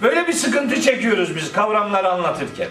Böyle 0.02 0.28
bir 0.28 0.32
sıkıntı 0.32 0.80
çekiyoruz 0.80 1.36
biz 1.36 1.52
kavramları 1.52 2.08
anlatırken. 2.08 2.68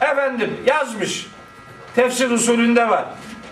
Efendim 0.00 0.60
yazmış. 0.66 1.26
Tefsir 1.94 2.30
usulünde 2.30 2.88
var. 2.88 3.04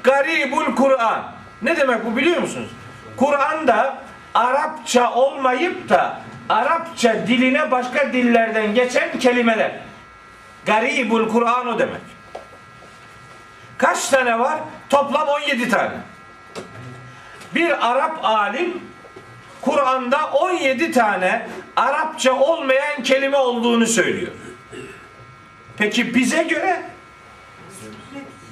Garibul 0.02 0.76
Kur'an. 0.76 1.32
Ne 1.62 1.76
demek 1.76 2.04
bu 2.04 2.16
biliyor 2.16 2.40
musunuz? 2.40 2.70
Kur'an'da 3.16 3.98
Arapça 4.34 5.12
olmayıp 5.12 5.88
da 5.88 6.20
Arapça 6.48 7.26
diline 7.26 7.70
başka 7.70 8.12
dillerden 8.12 8.74
geçen 8.74 9.18
kelimeler. 9.18 9.72
Garibul 10.66 11.28
Kur'an 11.28 11.66
o 11.66 11.78
demek. 11.78 12.00
Kaç 13.78 14.08
tane 14.08 14.38
var? 14.38 14.58
Toplam 14.90 15.28
17 15.28 15.68
tane. 15.68 15.92
Bir 17.54 17.90
Arap 17.90 18.24
alim 18.24 18.82
Kur'an'da 19.62 20.26
17 20.26 20.92
tane 20.92 21.46
Arapça 21.76 22.32
olmayan 22.32 23.02
kelime 23.02 23.36
olduğunu 23.36 23.86
söylüyor. 23.86 24.32
Peki 25.78 26.14
bize 26.14 26.42
göre 26.42 26.82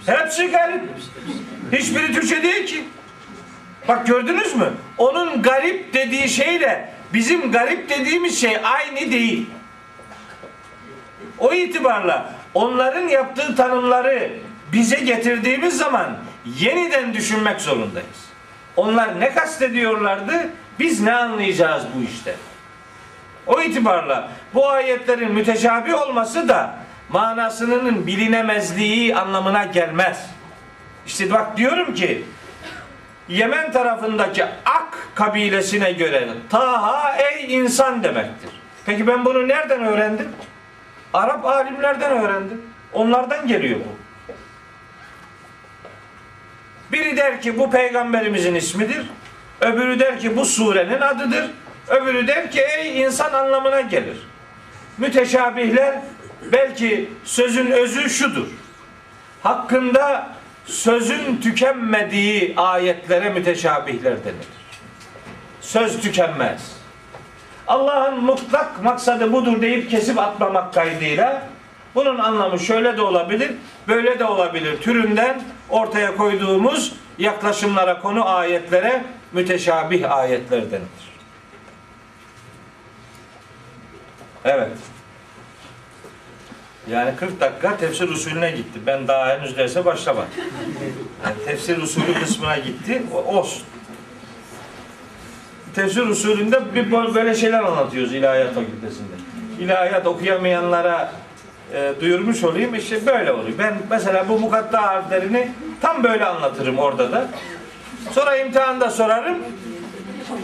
hepsi 0.07 0.47
garip. 0.51 0.83
Hiçbiri 1.73 2.13
Türkçe 2.13 2.43
değil 2.43 2.67
ki. 2.67 2.85
Bak 3.89 4.07
gördünüz 4.07 4.57
mü? 4.57 4.73
Onun 4.99 5.43
garip 5.43 5.95
dediği 5.95 6.29
şeyle 6.29 6.93
bizim 7.13 7.53
garip 7.53 7.89
dediğimiz 7.89 8.41
şey 8.41 8.57
aynı 8.63 9.13
değil. 9.13 9.47
O 11.39 11.53
itibarla 11.53 12.35
onların 12.55 13.09
yaptığı 13.09 13.57
tanımları 13.57 14.31
bize 14.73 14.97
getirdiğimiz 14.97 15.77
zaman 15.77 16.19
yeniden 16.59 17.15
düşünmek 17.15 17.61
zorundayız. 17.61 18.31
Onlar 18.77 19.21
ne 19.21 19.35
kastediyorlardı? 19.35 20.51
Biz 20.81 21.01
ne 21.01 21.13
anlayacağız 21.13 21.85
bu 21.97 22.03
işte? 22.03 22.35
O 23.47 23.61
itibarla 23.61 24.31
bu 24.55 24.69
ayetlerin 24.69 25.33
müteşabih 25.33 26.03
olması 26.03 26.49
da 26.49 26.75
manasının 27.09 28.07
bilinemezliği 28.07 29.17
anlamına 29.17 29.65
gelmez. 29.65 30.31
İşte 31.07 31.31
bak 31.31 31.57
diyorum 31.57 31.95
ki 31.95 32.25
Yemen 33.29 33.73
tarafındaki 33.73 34.45
Ak 34.45 35.09
kabilesine 35.15 35.93
göre 35.93 36.29
Taha 36.51 37.17
ey 37.17 37.57
insan 37.57 38.03
demektir. 38.03 38.51
Peki 38.87 39.07
ben 39.07 39.25
bunu 39.25 39.49
nereden 39.49 39.85
öğrendim? 39.85 40.29
Arap 41.15 41.47
alimlerden 41.47 42.11
öğrendim. 42.11 42.63
Onlardan 42.93 43.47
geliyor 43.47 43.81
bu. 43.81 44.01
Biri 46.93 47.17
der 47.17 47.41
ki 47.41 47.59
bu 47.59 47.71
peygamberimizin 47.71 48.55
ismidir. 48.55 49.07
Öbürü 49.61 50.01
der 50.01 50.21
ki 50.21 50.37
bu 50.37 50.45
surenin 50.45 51.01
adıdır. 51.01 51.51
Öbürü 51.89 52.27
der 52.27 52.51
ki 52.51 52.61
ey 52.61 53.03
insan 53.03 53.33
anlamına 53.33 53.81
gelir. 53.81 54.17
Müteşabihler 54.99 55.99
belki 56.53 57.09
sözün 57.25 57.71
özü 57.71 58.11
şudur. 58.11 58.47
Hakkında 59.43 60.29
sözün 60.65 61.37
tükenmediği 61.37 62.55
ayetlere 62.57 63.31
müteşabihler 63.31 64.25
denir. 64.25 64.47
Söz 65.61 66.01
tükenmez. 66.01 66.73
Allah'ın 67.67 68.25
mutlak 68.25 68.83
maksadı 68.83 69.33
budur 69.33 69.63
deyip 69.63 69.91
kesip 69.91 70.19
atmamak 70.19 70.75
kaydıyla 70.75 71.43
bunun 71.95 72.19
anlamı 72.19 72.59
şöyle 72.59 72.97
de 72.97 73.03
olabilir, 73.03 73.51
böyle 73.89 74.19
de 74.19 74.25
olabilir 74.25 74.81
türünden 74.81 75.43
ortaya 75.69 76.17
koyduğumuz 76.17 76.93
yaklaşımlara, 77.19 78.01
konu 78.01 78.29
ayetlere 78.29 79.05
müteşabih 79.33 80.17
ayetler 80.17 80.71
denilir. 80.71 81.11
Evet. 84.45 84.77
Yani 86.91 87.17
40 87.17 87.41
dakika 87.41 87.77
tefsir 87.77 88.09
usulüne 88.09 88.51
gitti. 88.51 88.81
Ben 88.87 89.09
daha 89.09 89.29
henüz 89.29 89.57
derse 89.57 89.85
başlamadım. 89.85 90.29
Yani 91.25 91.45
tefsir 91.45 91.83
usulü 91.83 92.15
kısmına 92.21 92.59
gitti. 92.59 93.03
O, 93.15 93.17
olsun. 93.17 93.63
Tefsir 95.75 96.03
usulünde 96.03 96.75
bir 96.75 97.15
böyle 97.15 97.35
şeyler 97.35 97.59
anlatıyoruz 97.63 98.15
ilahiyat 98.15 98.55
fakültesinde. 98.55 99.15
İlahiyat 99.61 100.07
okuyamayanlara 100.07 101.13
e, 101.73 101.93
duyurmuş 102.01 102.45
olayım. 102.45 102.75
İşte 102.75 103.07
böyle 103.07 103.33
oluyor. 103.33 103.59
Ben 103.59 103.75
mesela 103.91 104.29
bu 104.29 104.39
mukatta 104.39 104.83
harflerini 104.83 105.51
tam 105.81 106.05
böyle 106.05 106.25
anlatırım 106.25 106.79
orada 106.79 107.13
da. 107.13 107.29
Sonra 108.13 108.37
imtihanda 108.37 108.91
sorarım. 108.91 109.39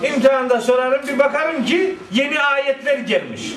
İmtihanda 0.03 0.61
sorarım 0.61 1.09
bir 1.09 1.19
bakarım 1.19 1.65
ki 1.65 1.97
yeni 2.13 2.41
ayetler 2.41 2.99
gelmiş. 2.99 3.53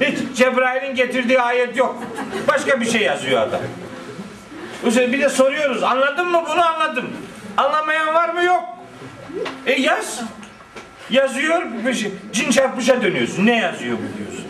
Hiç 0.00 0.38
Cebrail'in 0.38 0.94
getirdiği 0.94 1.40
ayet 1.40 1.76
yok. 1.76 2.02
Başka 2.48 2.80
bir 2.80 2.86
şey 2.90 3.02
yazıyor 3.02 3.42
adam. 3.42 3.60
Bir 4.84 5.20
de 5.20 5.28
soruyoruz. 5.28 5.82
Anladın 5.82 6.28
mı 6.28 6.42
bunu 6.52 6.66
anladım. 6.66 7.10
Anlamayan 7.56 8.14
var 8.14 8.28
mı 8.28 8.44
yok. 8.44 8.64
E 9.66 9.72
yaz. 9.72 10.20
Yazıyor. 11.10 11.62
bir 11.86 11.94
şey- 11.94 12.12
Cin 12.32 12.50
çarpmışa 12.50 13.02
dönüyorsun. 13.02 13.46
Ne 13.46 13.56
yazıyor 13.56 13.96
bu 13.96 14.18
diyorsun. 14.18 14.46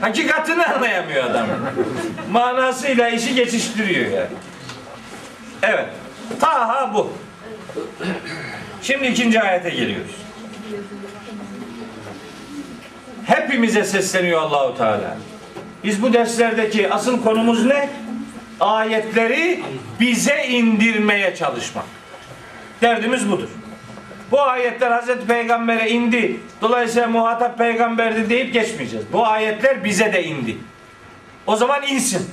Hakikatini 0.00 0.66
anlayamıyor 0.66 1.24
adam. 1.24 1.46
Manasıyla 2.30 3.08
işi 3.08 3.34
geçiştiriyor 3.34 4.10
yani. 4.10 4.26
Evet. 5.62 5.88
Taha 6.40 6.94
bu. 6.94 7.12
Şimdi 8.82 9.06
ikinci 9.06 9.40
ayete 9.40 9.70
geliyoruz. 9.70 10.16
Hepimize 13.26 13.84
sesleniyor 13.84 14.42
Allahu 14.42 14.78
Teala. 14.78 15.16
Biz 15.84 16.02
bu 16.02 16.12
derslerdeki 16.12 16.90
asıl 16.90 17.22
konumuz 17.22 17.66
ne? 17.66 17.90
Ayetleri 18.60 19.62
bize 20.00 20.46
indirmeye 20.48 21.36
çalışmak. 21.36 21.84
Derdimiz 22.82 23.30
budur. 23.30 23.48
Bu 24.30 24.42
ayetler 24.42 24.90
Hazreti 24.90 25.26
Peygamber'e 25.26 25.90
indi. 25.90 26.40
Dolayısıyla 26.62 27.08
muhatap 27.08 27.58
peygamberdi 27.58 28.30
deyip 28.30 28.52
geçmeyeceğiz. 28.52 29.06
Bu 29.12 29.26
ayetler 29.26 29.84
bize 29.84 30.12
de 30.12 30.24
indi. 30.24 30.56
O 31.46 31.56
zaman 31.56 31.82
insin. 31.82 32.30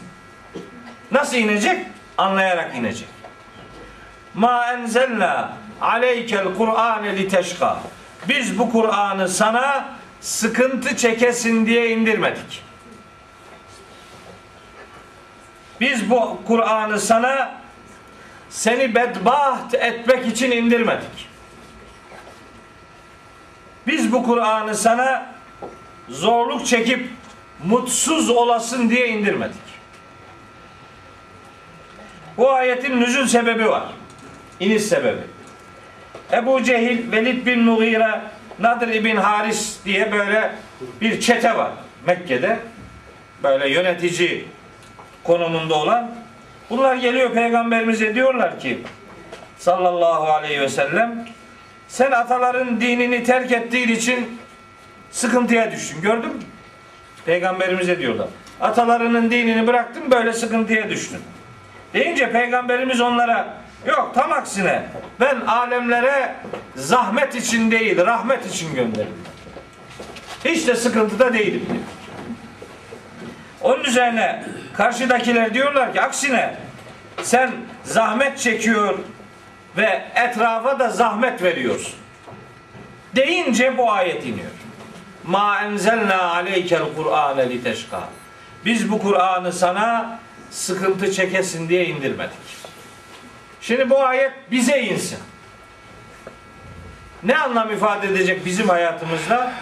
Nasıl 1.11 1.37
inecek? 1.37 1.85
Anlayarak 2.17 2.75
inecek. 2.75 3.07
Ma 4.33 4.73
enzelna 4.73 5.53
aleykel 5.81 6.55
Kur'ane 6.57 7.17
liteşka. 7.17 7.79
Biz 8.29 8.59
bu 8.59 8.71
Kur'an'ı 8.71 9.29
sana 9.29 9.85
sıkıntı 10.21 10.97
çekesin 10.97 11.65
diye 11.65 11.89
indirmedik. 11.89 12.63
Biz 15.81 16.09
bu 16.09 16.39
Kur'an'ı 16.47 16.99
sana 16.99 17.55
seni 18.49 18.95
bedbaht 18.95 19.73
etmek 19.73 20.25
için 20.25 20.51
indirmedik. 20.51 21.29
Biz 23.87 24.11
bu 24.11 24.23
Kur'an'ı 24.23 24.75
sana 24.75 25.33
zorluk 26.09 26.65
çekip 26.65 27.09
mutsuz 27.63 28.29
olasın 28.29 28.89
diye 28.89 29.07
indirmedik. 29.07 29.63
Bu 32.37 32.51
ayetin 32.51 33.01
nüzul 33.01 33.27
sebebi 33.27 33.69
var. 33.69 33.83
İniş 34.63 34.83
sebebi. 34.83 35.21
Ebu 36.33 36.63
Cehil, 36.63 37.11
Velid 37.11 37.45
bin 37.45 37.59
Mughire, 37.59 38.21
Nadir 38.59 38.87
ibn 38.87 39.15
Haris 39.15 39.77
diye 39.85 40.11
böyle 40.11 40.51
bir 41.01 41.21
çete 41.21 41.57
var 41.57 41.71
Mekke'de. 42.07 42.59
Böyle 43.43 43.69
yönetici 43.69 44.45
konumunda 45.23 45.75
olan. 45.75 46.11
Bunlar 46.69 46.95
geliyor 46.95 47.33
peygamberimize 47.33 48.15
diyorlar 48.15 48.59
ki 48.59 48.79
sallallahu 49.57 50.31
aleyhi 50.31 50.61
ve 50.61 50.69
sellem 50.69 51.27
sen 51.87 52.11
ataların 52.11 52.81
dinini 52.81 53.23
terk 53.23 53.51
ettiğin 53.51 53.87
için 53.87 54.39
sıkıntıya 55.11 55.71
düştün. 55.71 56.01
Gördün 56.01 56.29
mü? 56.29 56.41
Peygamberimize 57.25 57.99
diyorlar. 57.99 58.27
Atalarının 58.61 59.31
dinini 59.31 59.67
bıraktın 59.67 60.11
böyle 60.11 60.33
sıkıntıya 60.33 60.89
düştün. 60.89 61.19
Deyince 61.93 62.31
peygamberimiz 62.31 63.01
onlara 63.01 63.62
yok 63.85 64.11
tam 64.15 64.31
aksine 64.31 64.83
ben 65.19 65.41
alemlere 65.41 66.35
zahmet 66.75 67.35
için 67.35 67.71
değil 67.71 67.97
rahmet 67.97 68.45
için 68.45 68.75
gönderdim. 68.75 69.23
Hiç 70.45 70.67
de 70.67 70.75
sıkıntıda 70.75 71.33
değilim 71.33 71.65
diyor. 71.69 71.83
Onun 73.61 73.83
üzerine 73.83 74.43
karşıdakiler 74.73 75.53
diyorlar 75.53 75.93
ki 75.93 76.01
aksine 76.01 76.55
sen 77.21 77.51
zahmet 77.83 78.39
çekiyor 78.39 78.99
ve 79.77 80.05
etrafa 80.15 80.79
da 80.79 80.89
zahmet 80.89 81.43
veriyorsun. 81.43 81.93
Deyince 83.15 83.77
bu 83.77 83.91
ayet 83.91 84.25
iniyor. 84.25 84.51
Ma 85.23 85.61
enzelna 85.61 86.31
aleykel 86.33 86.83
Kur'ane 86.95 87.49
liteşka. 87.49 88.09
Biz 88.65 88.91
bu 88.91 89.01
Kur'an'ı 89.01 89.51
sana 89.53 90.19
sıkıntı 90.51 91.11
çekesin 91.11 91.69
diye 91.69 91.85
indirmedik. 91.85 92.62
Şimdi 93.63 93.89
bu 93.89 94.03
ayet 94.05 94.31
bize 94.51 94.81
insin. 94.81 95.19
Ne 97.23 97.37
anlam 97.37 97.71
ifade 97.71 98.07
edecek 98.07 98.45
bizim 98.45 98.69
hayatımızda? 98.69 99.53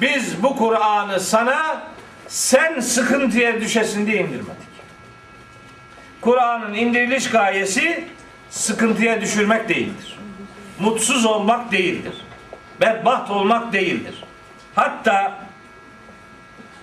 Biz 0.00 0.42
bu 0.42 0.56
Kur'an'ı 0.56 1.20
sana 1.20 1.82
sen 2.28 2.80
sıkıntıya 2.80 3.60
düşesin 3.60 4.06
diye 4.06 4.20
indirmedik. 4.20 4.70
Kur'an'ın 6.20 6.74
indiriliş 6.74 7.30
gayesi 7.30 8.04
sıkıntıya 8.50 9.20
düşürmek 9.20 9.68
değildir. 9.68 10.18
Mutsuz 10.78 11.24
olmak 11.24 11.72
değildir. 11.72 12.14
Bedbaht 12.80 13.30
olmak 13.30 13.72
değildir. 13.72 14.14
Hatta 14.74 15.38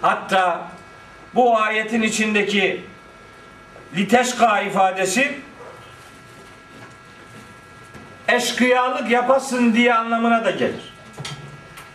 hatta 0.01 0.67
bu 1.35 1.57
ayetin 1.57 2.01
içindeki 2.01 2.83
liteşka 3.95 4.61
ifadesi 4.61 5.46
eşkıyalık 8.27 9.11
yapasın 9.11 9.73
diye 9.73 9.93
anlamına 9.93 10.45
da 10.45 10.51
gelir. 10.51 10.93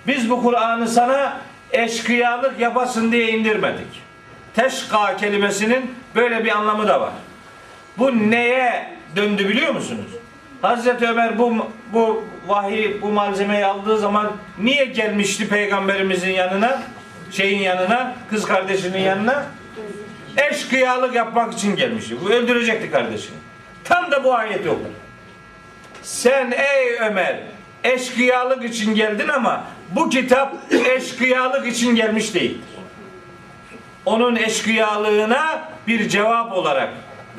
Biz 0.07 0.31
bu 0.31 0.43
Kur'an'ı 0.43 0.89
sana 0.89 1.41
eşkıyalık 1.73 2.61
yapasın 2.61 3.13
diye 3.13 3.29
indirmedik. 3.29 4.03
Teşka 4.55 5.17
kelimesinin 5.17 5.95
böyle 6.15 6.45
bir 6.45 6.51
anlamı 6.51 6.89
da 6.89 7.01
var. 7.01 7.13
Bu 7.99 8.31
neye 8.31 8.93
döndü 9.17 9.49
biliyor 9.49 9.75
musunuz? 9.75 10.13
Hazreti 10.63 11.09
Ömer 11.09 11.39
bu 11.39 11.67
bu 11.93 12.25
vahiy 12.47 13.03
bu 13.03 13.09
malzemeyi 13.09 13.67
aldığı 13.67 13.99
zaman 13.99 14.33
niye 14.59 14.85
gelmişti 14.85 15.49
peygamberimizin 15.49 16.31
yanına? 16.31 16.83
Şeyin 17.31 17.59
yanına, 17.59 18.15
kız 18.31 18.45
kardeşinin 18.45 18.99
yanına? 18.99 19.45
Eşkıyalık 20.37 21.15
yapmak 21.15 21.53
için 21.53 21.77
gelmişti. 21.77 22.17
Bu 22.25 22.31
öldürecekti 22.31 22.91
kardeşini. 22.91 23.37
Tam 23.85 24.11
da 24.11 24.25
bu 24.25 24.35
ayeti 24.35 24.71
oku. 24.71 24.91
Sen 26.03 26.51
ey 26.51 26.99
Ömer 27.01 27.39
eşkıyalık 27.85 28.65
için 28.65 28.95
geldin 28.95 29.29
ama 29.29 29.65
bu 29.91 30.11
kitap 30.11 30.55
eşkıyalık 30.97 31.67
için 31.67 31.95
gelmiş 31.95 32.35
değil. 32.35 32.59
Onun 34.05 34.37
eşkıyalığına 34.37 35.69
bir 35.87 36.09
cevap 36.09 36.53
olarak 36.53 36.89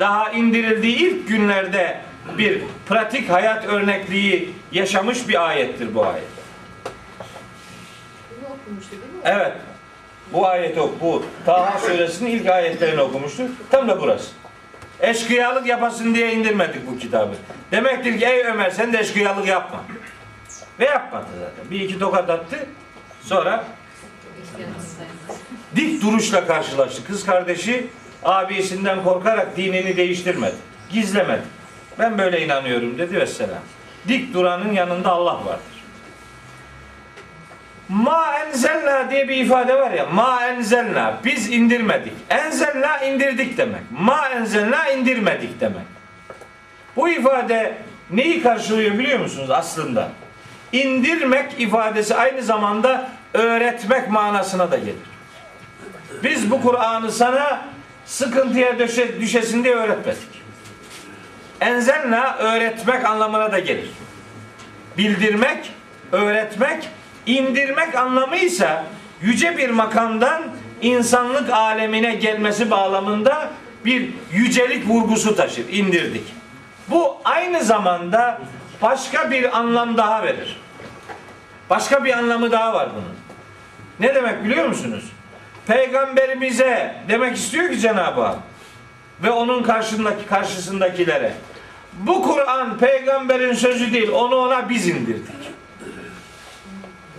daha 0.00 0.30
indirildiği 0.30 0.96
ilk 0.96 1.28
günlerde 1.28 2.00
bir 2.38 2.62
pratik 2.88 3.30
hayat 3.30 3.64
örnekliği 3.64 4.52
yaşamış 4.72 5.28
bir 5.28 5.48
ayettir 5.48 5.94
bu 5.94 6.06
ayet. 6.06 6.24
Evet. 9.24 9.52
Bu 10.32 10.46
ayeti 10.46 10.80
ok. 10.80 11.00
Bu 11.00 11.22
Taha 11.46 11.78
suresinin 11.78 12.30
ilk 12.30 12.46
ayetlerini 12.46 13.00
okumuştu. 13.00 13.42
Tam 13.70 13.88
da 13.88 14.00
burası. 14.00 14.43
Eşkıyalık 15.00 15.66
yapasın 15.66 16.14
diye 16.14 16.32
indirmedik 16.32 16.86
bu 16.86 16.98
kitabı. 16.98 17.34
Demektir 17.72 18.18
ki 18.18 18.26
ey 18.26 18.44
Ömer 18.44 18.70
sen 18.70 18.92
de 18.92 18.98
eşkıyalık 18.98 19.46
yapma. 19.46 19.84
Ve 20.80 20.84
yapmadı 20.84 21.26
zaten. 21.38 21.70
Bir 21.70 21.80
iki 21.80 21.98
tokat 21.98 22.30
attı. 22.30 22.66
Sonra 23.22 23.64
dik 25.76 26.02
duruşla 26.02 26.46
karşılaştı. 26.46 27.04
Kız 27.04 27.26
kardeşi 27.26 27.86
abisinden 28.22 29.04
korkarak 29.04 29.56
dinini 29.56 29.96
değiştirmedi. 29.96 30.54
Gizlemedi. 30.92 31.42
Ben 31.98 32.18
böyle 32.18 32.44
inanıyorum 32.44 32.98
dedi 32.98 33.20
vesselam. 33.20 33.62
Dik 34.08 34.34
duranın 34.34 34.72
yanında 34.72 35.10
Allah 35.10 35.44
vardır. 35.46 35.73
Ma 37.88 38.38
enzelna 38.38 39.10
diye 39.10 39.28
bir 39.28 39.36
ifade 39.36 39.74
var 39.74 39.90
ya. 39.90 40.06
Ma 40.06 40.46
enzelna. 40.46 41.18
Biz 41.24 41.52
indirmedik. 41.52 42.12
Enzelna 42.30 42.98
indirdik 42.98 43.58
demek. 43.58 43.82
Ma 43.98 44.28
enzelna 44.28 44.90
indirmedik 44.90 45.60
demek. 45.60 45.86
Bu 46.96 47.08
ifade 47.08 47.74
neyi 48.10 48.42
karşılıyor 48.42 48.98
biliyor 48.98 49.20
musunuz 49.20 49.50
aslında? 49.50 50.10
İndirmek 50.72 51.60
ifadesi 51.60 52.14
aynı 52.14 52.42
zamanda 52.42 53.08
öğretmek 53.34 54.10
manasına 54.10 54.70
da 54.70 54.78
gelir. 54.78 54.94
Biz 56.22 56.50
bu 56.50 56.62
Kur'an'ı 56.62 57.12
sana 57.12 57.64
sıkıntıya 58.06 58.78
düşe, 58.78 59.20
düşesin 59.20 59.64
diye 59.64 59.74
öğretmedik. 59.74 60.42
Enzelna 61.60 62.36
öğretmek 62.36 63.04
anlamına 63.04 63.52
da 63.52 63.58
gelir. 63.58 63.90
Bildirmek, 64.98 65.72
öğretmek, 66.12 66.88
indirmek 67.26 67.94
anlamıysa 67.94 68.84
yüce 69.22 69.58
bir 69.58 69.70
makamdan 69.70 70.42
insanlık 70.82 71.50
alemine 71.50 72.14
gelmesi 72.14 72.70
bağlamında 72.70 73.50
bir 73.84 74.10
yücelik 74.32 74.88
vurgusu 74.88 75.36
taşır. 75.36 75.68
indirdik. 75.68 76.24
Bu 76.88 77.16
aynı 77.24 77.64
zamanda 77.64 78.40
başka 78.82 79.30
bir 79.30 79.58
anlam 79.58 79.96
daha 79.96 80.22
verir. 80.22 80.60
Başka 81.70 82.04
bir 82.04 82.18
anlamı 82.18 82.52
daha 82.52 82.74
var 82.74 82.88
bunun. 82.94 83.14
Ne 84.00 84.14
demek 84.14 84.44
biliyor 84.44 84.68
musunuz? 84.68 85.04
Peygamberimize 85.66 86.94
demek 87.08 87.36
istiyor 87.36 87.70
ki 87.70 87.80
Cenab-ı 87.80 88.22
Hak 88.22 88.38
ve 89.22 89.30
onun 89.30 89.62
karşısındaki 89.62 90.26
karşısındakilere 90.26 91.34
bu 91.92 92.22
Kur'an 92.22 92.78
peygamberin 92.78 93.54
sözü 93.54 93.92
değil 93.92 94.10
onu 94.10 94.36
ona 94.36 94.68
biz 94.68 94.88
indirdik. 94.88 95.43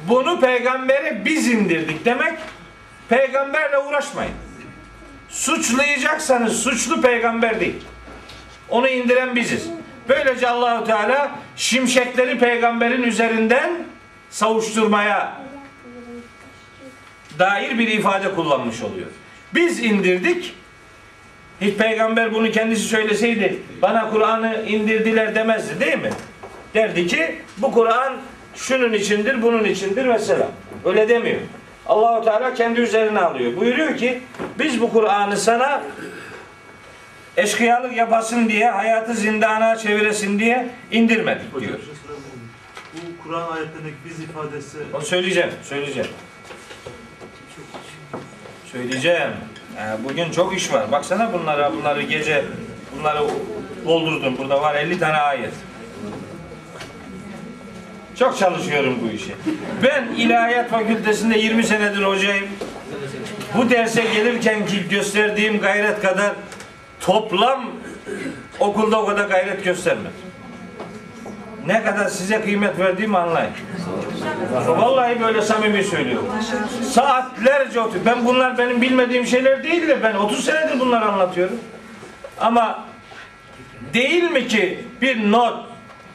Bunu 0.08 0.40
peygambere 0.40 1.22
biz 1.26 1.48
indirdik 1.48 2.06
demek 2.06 2.34
peygamberle 3.10 3.78
uğraşmayın. 3.78 4.34
Suçlayacaksanız 5.30 6.64
suçlu 6.64 7.02
peygamber 7.02 7.60
değil. 7.60 7.84
Onu 8.70 8.88
indiren 8.88 9.36
biziz. 9.36 9.70
Böylece 10.10 10.50
Allahu 10.50 10.86
Teala 10.86 11.32
şimşekleri 11.56 12.40
peygamberin 12.40 13.04
üzerinden 13.04 13.72
savuşturmaya 14.30 15.34
dair 17.40 17.80
bir 17.80 17.88
ifade 17.88 18.36
kullanmış 18.36 18.82
oluyor. 18.82 19.08
Biz 19.54 19.80
indirdik. 19.80 20.56
Hiç 21.62 21.78
peygamber 21.78 22.34
bunu 22.34 22.52
kendisi 22.52 22.84
söyleseydi 22.84 23.60
bana 23.82 24.10
Kur'an'ı 24.10 24.66
indirdiler 24.68 25.36
demezdi 25.36 25.80
değil 25.80 25.98
mi? 25.98 26.10
Derdi 26.74 27.08
ki 27.08 27.36
bu 27.58 27.72
Kur'an 27.72 28.18
şunun 28.56 28.94
içindir, 28.94 29.42
bunun 29.42 29.64
içindir 29.64 30.06
mesela. 30.06 30.48
Öyle 30.86 31.10
demiyor. 31.10 31.40
Allahu 31.86 32.26
Teala 32.26 32.54
kendi 32.54 32.82
üzerine 32.82 33.20
alıyor. 33.20 33.56
Buyuruyor 33.58 33.98
ki 33.98 34.22
biz 34.60 34.82
bu 34.82 34.92
Kur'an'ı 34.94 35.38
sana 35.38 35.84
eşkıyalık 37.38 37.96
yapasın 37.98 38.50
diye, 38.50 38.70
hayatı 38.72 39.14
zindana 39.14 39.76
çeviresin 39.76 40.40
diye 40.40 40.70
indirmedik 40.92 41.54
Hocam 41.54 41.70
diyor. 41.70 41.80
şey? 41.80 41.88
Bu 42.94 43.24
Kur'an 43.24 43.52
ayetlerindeki 43.52 43.96
biz 44.06 44.20
ifadesi 44.20 44.78
Onu 44.94 45.02
söyleyeceğim, 45.02 45.50
söyleyeceğim. 45.64 46.10
Söyleyeceğim. 48.72 49.32
Bugün 50.04 50.32
çok 50.32 50.58
iş 50.58 50.74
var. 50.74 50.92
Baksana 50.92 51.34
bunlara, 51.34 51.74
bunları 51.74 52.02
gece 52.02 52.46
bunları 53.00 53.20
doldurdum. 53.86 54.38
Burada 54.38 54.62
var 54.62 54.76
50 54.76 55.00
tane 55.00 55.18
ayet. 55.18 55.54
Çok 58.20 58.38
çalışıyorum 58.38 59.00
bu 59.04 59.10
işi. 59.16 59.36
Ben 59.84 60.08
İlahiyat 60.18 60.70
Fakültesinde 60.70 61.38
20 61.38 61.64
senedir 61.64 62.04
hocayım. 62.04 62.46
Bu 63.58 63.70
derse 63.70 64.04
gelirken 64.14 64.66
ki 64.66 64.88
gösterdiğim 64.90 65.60
gayret 65.60 66.02
kadar 66.02 66.32
toplam 67.00 67.66
okulda 68.60 69.02
o 69.02 69.06
kadar 69.06 69.26
gayret 69.26 69.64
göstermedim. 69.64 70.12
Ne 71.68 71.84
kadar 71.84 72.08
size 72.08 72.42
kıymet 72.42 72.80
verdiğimi 72.80 73.18
anlayın. 73.18 73.52
Vallahi 74.68 75.22
böyle 75.22 75.42
samimi 75.42 75.84
söylüyorum. 75.84 76.28
Saatlerce 76.92 77.80
otur. 77.80 78.00
Ben 78.06 78.26
bunlar 78.26 78.58
benim 78.58 78.82
bilmediğim 78.82 79.26
şeyler 79.28 79.64
değil 79.64 79.88
de 79.88 80.04
ben 80.04 80.16
30 80.16 80.46
senedir 80.46 80.80
bunları 80.80 81.06
anlatıyorum. 81.06 81.58
Ama 82.40 82.84
değil 83.94 84.24
mi 84.24 84.48
ki 84.48 84.80
bir 85.02 85.32
not, 85.32 85.66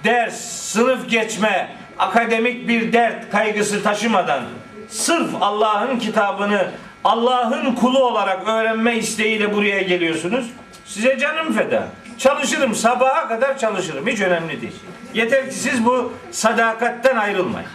ders, 0.05 0.41
sınıf 0.45 1.11
geçme, 1.11 1.80
akademik 2.01 2.69
bir 2.69 2.93
dert 2.93 3.31
kaygısı 3.31 3.83
taşımadan 3.83 4.43
sırf 4.89 5.29
Allah'ın 5.41 5.99
kitabını 5.99 6.71
Allah'ın 7.05 7.75
kulu 7.75 8.05
olarak 8.05 8.49
öğrenme 8.49 8.97
isteğiyle 8.97 9.55
buraya 9.55 9.83
geliyorsunuz. 9.83 10.51
Size 10.85 11.19
canım 11.19 11.53
feda. 11.53 11.89
Çalışırım 12.19 12.75
sabaha 12.75 13.29
kadar 13.29 13.59
çalışırım. 13.59 14.07
Hiç 14.07 14.21
önemli 14.21 14.61
değil. 14.61 14.77
Yeter 15.15 15.51
ki 15.51 15.55
siz 15.55 15.85
bu 15.85 16.13
sadakatten 16.31 17.17
ayrılmayın. 17.17 17.69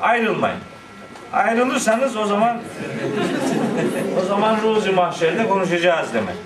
Ayrılmayın. 0.00 0.58
Ayrılırsanız 1.32 2.16
o 2.16 2.26
zaman 2.26 2.58
o 4.22 4.26
zaman 4.26 4.56
ruzi 4.62 4.90
mahşerde 4.90 5.48
konuşacağız 5.48 6.14
demek. 6.14 6.36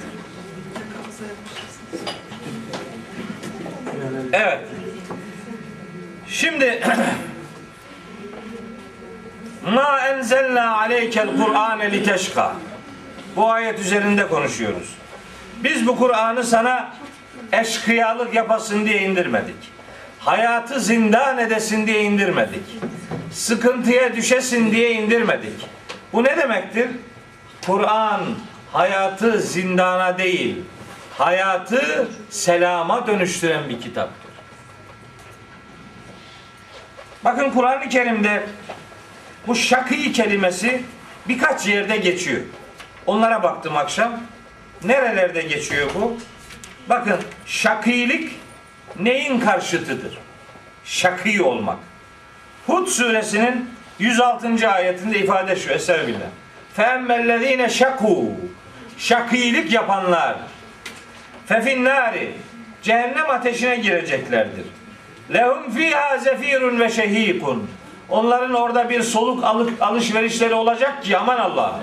Evet. 4.33 4.61
Şimdi 6.31 6.83
Ma 9.75 10.01
enzelna 10.01 10.77
aleykel 10.77 11.29
Kur'ane 11.45 11.93
liteşka. 11.93 12.53
Bu 13.37 13.51
ayet 13.51 13.79
üzerinde 13.79 14.29
konuşuyoruz. 14.29 14.95
Biz 15.65 15.87
bu 15.87 15.97
Kur'an'ı 15.97 16.45
sana 16.45 16.93
eşkıyalık 17.53 18.35
yapasın 18.35 18.85
diye 18.85 19.03
indirmedik. 19.03 19.57
Hayatı 20.19 20.81
zindan 20.81 21.39
edesin 21.39 21.87
diye 21.87 22.03
indirmedik. 22.03 22.65
Sıkıntıya 23.33 24.17
düşesin 24.17 24.71
diye 24.71 24.93
indirmedik. 24.93 25.69
Bu 26.13 26.25
ne 26.25 26.37
demektir? 26.37 26.89
Kur'an 27.67 28.21
hayatı 28.73 29.41
zindana 29.41 30.19
değil, 30.19 30.57
hayatı 31.19 32.09
selama 32.31 33.07
dönüştüren 33.07 33.69
bir 33.69 33.81
kitaptır. 33.81 34.30
Bakın 37.25 37.51
Kur'an-ı 37.51 37.89
Kerim'de 37.89 38.43
bu 39.47 39.55
şakî 39.55 40.13
kelimesi 40.13 40.83
birkaç 41.29 41.67
yerde 41.67 41.97
geçiyor. 41.97 42.41
Onlara 43.07 43.43
baktım 43.43 43.77
akşam. 43.77 44.21
Nerelerde 44.85 45.43
geçiyor 45.43 45.91
bu? 45.95 46.19
Bakın 46.89 47.21
şakilik 47.47 48.33
neyin 49.01 49.41
karşıtıdır? 49.41 50.19
Şakî 50.85 51.43
olmak. 51.43 51.79
Hud 52.67 52.87
suresinin 52.87 53.71
106. 53.99 54.71
ayetinde 54.71 55.19
ifade 55.19 55.57
şu 55.57 55.71
eser 55.71 56.07
billah. 56.07 56.29
Femmellezine 56.77 57.65
şakû 57.65 58.31
şakilik 58.99 59.73
yapanlar 59.73 60.37
fefinnari 61.47 62.33
cehennem 62.83 63.31
ateşine 63.31 63.77
gireceklerdir. 63.77 64.65
Lehum 65.35 65.71
fiha 65.71 66.19
zefirun 66.19 66.81
ve 66.81 66.89
şehikun. 66.89 67.71
Onların 68.09 68.55
orada 68.55 68.91
bir 68.91 69.03
soluk 69.03 69.45
alık 69.45 69.83
alışverişleri 69.83 70.55
olacak 70.55 71.05
ki 71.05 71.19
aman 71.19 71.39
Allah'ım. 71.39 71.83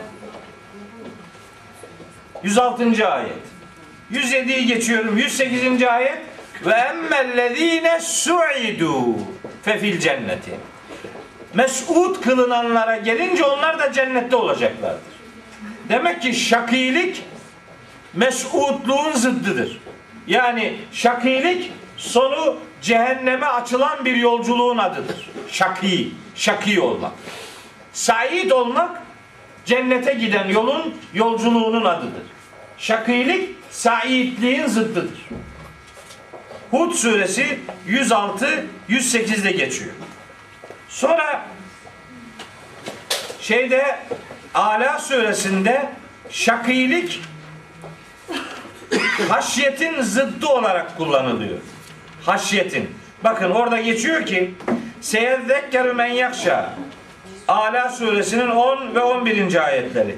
106. 2.43 3.07
ayet. 3.07 3.31
107'yi 4.11 4.65
geçiyorum. 4.65 5.17
108. 5.17 5.83
ayet. 5.83 6.17
Ve 6.65 6.73
emmellezine 6.73 7.99
su'idu 8.01 9.03
fefil 9.63 9.99
cenneti. 9.99 10.51
Mes'ud 11.53 12.21
kılınanlara 12.21 12.97
gelince 12.97 13.43
onlar 13.45 13.79
da 13.79 13.93
cennette 13.93 14.35
olacaklardır. 14.35 15.17
Demek 15.89 16.21
ki 16.21 16.33
şakilik 16.33 17.23
mes'udluğun 18.13 19.11
zıddıdır. 19.11 19.79
Yani 20.27 20.77
şakilik 20.91 21.71
sonu 21.97 22.57
cehenneme 22.81 23.45
açılan 23.45 24.05
bir 24.05 24.15
yolculuğun 24.15 24.77
adıdır. 24.77 25.29
Şaki, 25.51 26.11
şaki 26.35 26.81
olmak. 26.81 27.11
Said 27.93 28.51
olmak 28.51 29.01
cennete 29.65 30.13
giden 30.13 30.47
yolun 30.47 30.95
yolculuğunun 31.13 31.85
adıdır. 31.85 32.23
Şakilik 32.77 33.55
saidliğin 33.71 34.67
zıddıdır. 34.67 35.19
Hud 36.71 36.93
suresi 36.93 37.59
106 37.87 38.65
108'de 38.89 39.51
geçiyor. 39.51 39.91
Sonra 40.89 41.45
şeyde 43.41 43.99
Ala 44.53 44.99
suresinde 44.99 45.89
şakilik 46.29 47.21
haşyetin 49.29 50.01
zıddı 50.01 50.47
olarak 50.47 50.97
kullanılıyor. 50.97 51.57
Haşyetin. 52.27 52.95
Bakın 53.23 53.51
orada 53.51 53.81
geçiyor 53.81 54.25
ki 54.25 54.53
Seyezzekkeru 55.01 55.93
men 55.93 56.07
yakşa 56.13 56.73
Ala 57.47 57.89
suresinin 57.89 58.47
10 58.47 58.95
ve 58.95 58.99
11. 58.99 59.65
ayetleri. 59.65 60.15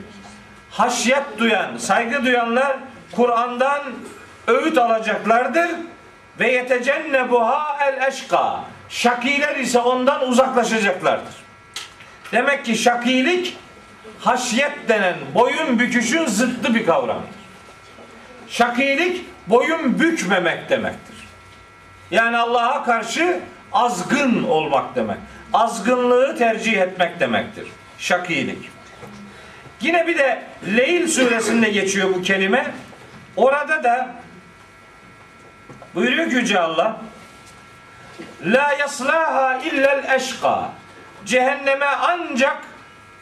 Haşyet 0.72 1.24
duyan, 1.38 1.78
saygı 1.78 2.26
duyanlar 2.26 2.78
Kur'an'dan 3.12 3.82
öğüt 4.48 4.78
alacaklardır 4.78 5.70
ve 6.40 6.52
yetecennebuha 6.52 7.78
el 7.82 8.08
eşka. 8.08 8.64
Şakiler 8.90 9.56
ise 9.56 9.80
ondan 9.80 10.28
uzaklaşacaklardır. 10.28 11.34
Demek 12.32 12.66
ki 12.66 12.76
şakilik 12.76 13.58
haşyet 14.20 14.90
denen 14.90 15.16
boyun 15.36 15.80
büküşün 15.80 16.26
zıttı 16.26 16.76
bir 16.76 16.86
kavramdır. 16.86 17.30
Şakilik 18.48 19.26
boyun 19.48 20.00
bükmemek 20.00 20.70
demektir. 20.70 21.09
Yani 22.12 22.38
Allah'a 22.38 22.84
karşı 22.84 23.40
azgın 23.74 24.44
olmak 24.44 24.96
demek. 24.96 25.18
Azgınlığı 25.54 26.38
tercih 26.38 26.78
etmek 26.82 27.20
demektir. 27.20 27.68
Şakilik. 27.98 28.70
Yine 29.82 30.08
bir 30.08 30.18
de 30.18 30.44
Leyl 30.78 31.08
suresinde 31.08 31.70
geçiyor 31.70 32.14
bu 32.14 32.22
kelime. 32.22 32.72
Orada 33.36 33.84
da 33.84 34.10
buyuruyor 35.96 36.30
ki 36.30 36.36
Yüce 36.36 36.60
Allah 36.60 36.98
La 38.46 38.74
yaslaha 38.80 39.58
illel 39.58 40.16
eşka 40.16 40.70
Cehenneme 41.26 41.86
ancak 41.86 42.58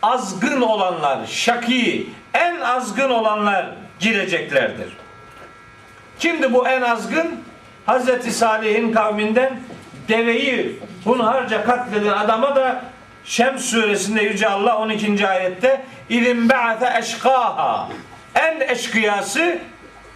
azgın 0.02 0.62
olanlar, 0.62 1.26
şaki, 1.26 2.10
en 2.34 2.60
azgın 2.60 3.10
olanlar 3.10 3.70
gireceklerdir. 4.00 4.98
Kimdi 6.20 6.54
bu 6.54 6.68
en 6.68 6.82
azgın? 6.82 7.47
Hazreti 7.88 8.32
Salih'in 8.32 8.92
kavminden 8.92 9.60
deveyi 10.08 10.80
hunharca 11.04 11.66
katleden 11.66 12.14
adama 12.14 12.56
da 12.56 12.82
Şems 13.26 13.66
suresinde 13.66 14.22
Yüce 14.22 14.50
Allah 14.50 14.78
12. 14.78 15.28
ayette 15.28 15.86
ilim 16.10 16.50
ba'ate 16.50 16.94
eşkaha 17.00 17.90
en 18.36 18.60
eşkıyası 18.60 19.60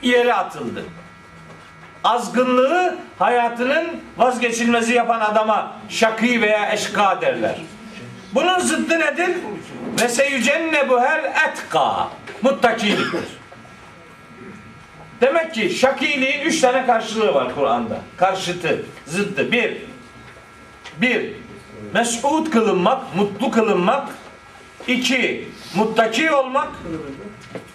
yere 0.02 0.34
atıldı. 0.34 0.84
Azgınlığı 2.04 2.96
hayatının 3.20 3.88
vazgeçilmezi 4.18 4.94
yapan 4.94 5.20
adama 5.20 5.74
şakî 5.90 6.42
veya 6.42 6.72
eşka 6.74 7.22
derler. 7.22 7.56
Bunun 8.34 8.60
zıddı 8.60 9.00
nedir? 9.00 9.30
Ve 10.02 10.08
seyücennebu 10.08 11.02
hel 11.02 11.34
etka. 11.50 12.08
Muttakiliktir. 12.42 13.41
Demek 15.22 15.54
ki 15.54 15.70
şakiliğin 15.70 16.42
üç 16.42 16.62
tane 16.62 16.86
karşılığı 16.86 17.34
var 17.34 17.56
Kur'an'da. 17.56 17.98
Karşıtı, 18.18 18.86
zıddı. 19.06 19.52
Bir, 19.52 19.78
bir, 20.98 21.34
mes'ud 21.94 22.52
kılınmak, 22.52 23.16
mutlu 23.16 23.52
kılınmak. 23.52 24.10
İki, 24.88 25.50
muttaki 25.76 26.32
olmak. 26.32 26.70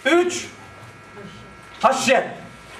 Üç, 0.05 0.47
haşyet, 1.81 2.23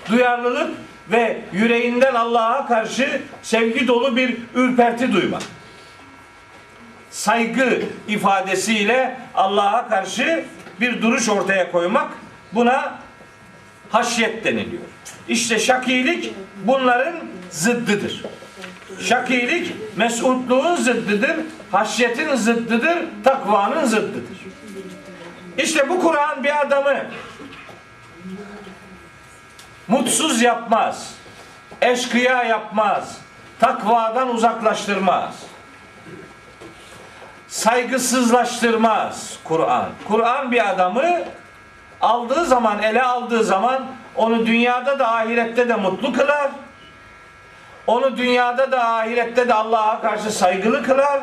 duyarlılık 0.09 0.78
ve 1.11 1.41
yüreğinden 1.53 2.13
Allah'a 2.15 2.68
karşı 2.68 3.22
sevgi 3.41 3.88
dolu 3.88 4.15
bir 4.15 4.38
ürperti 4.55 5.13
duymak. 5.13 5.41
Saygı 7.11 7.82
ifadesiyle 8.07 9.20
Allah'a 9.36 9.89
karşı 9.89 10.45
bir 10.82 11.01
duruş 11.01 11.30
ortaya 11.30 11.72
koymak 11.72 12.11
buna 12.53 13.07
haşyet 13.90 14.44
deniliyor. 14.44 14.84
İşte 15.28 15.60
şakilik 15.60 16.34
bunların 16.64 17.16
zıddıdır. 17.52 18.24
Şakilik 19.02 19.98
mesutluğun 19.98 20.76
zıddıdır, 20.76 21.36
haşyetin 21.72 22.36
zıddıdır, 22.36 22.98
takvanın 23.24 23.86
zıddıdır. 23.86 24.38
İşte 25.58 25.90
bu 25.90 26.02
Kur'an 26.02 26.44
bir 26.44 26.62
adamı 26.62 26.96
mutsuz 29.88 30.42
yapmaz, 30.42 31.14
eşkıya 31.82 32.44
yapmaz, 32.44 33.18
takvadan 33.60 34.30
uzaklaştırmaz, 34.30 35.36
saygısızlaştırmaz 37.48 39.40
Kur'an. 39.44 39.90
Kur'an 40.08 40.52
bir 40.52 40.70
adamı 40.70 41.24
aldığı 42.02 42.45
zaman, 42.45 42.84
ele 42.84 43.04
aldığı 43.04 43.43
zaman 43.43 43.86
onu 44.16 44.45
dünyada 44.45 45.00
da 45.00 45.16
ahirette 45.16 45.70
de 45.70 45.76
mutlu 45.76 46.14
kılar. 46.14 46.52
Onu 47.88 48.18
dünyada 48.18 48.72
da 48.72 48.93
ahirette 48.93 49.48
de 49.48 49.54
Allah'a 49.54 50.02
karşı 50.02 50.32
saygılı 50.32 50.84
kılar 50.84 51.22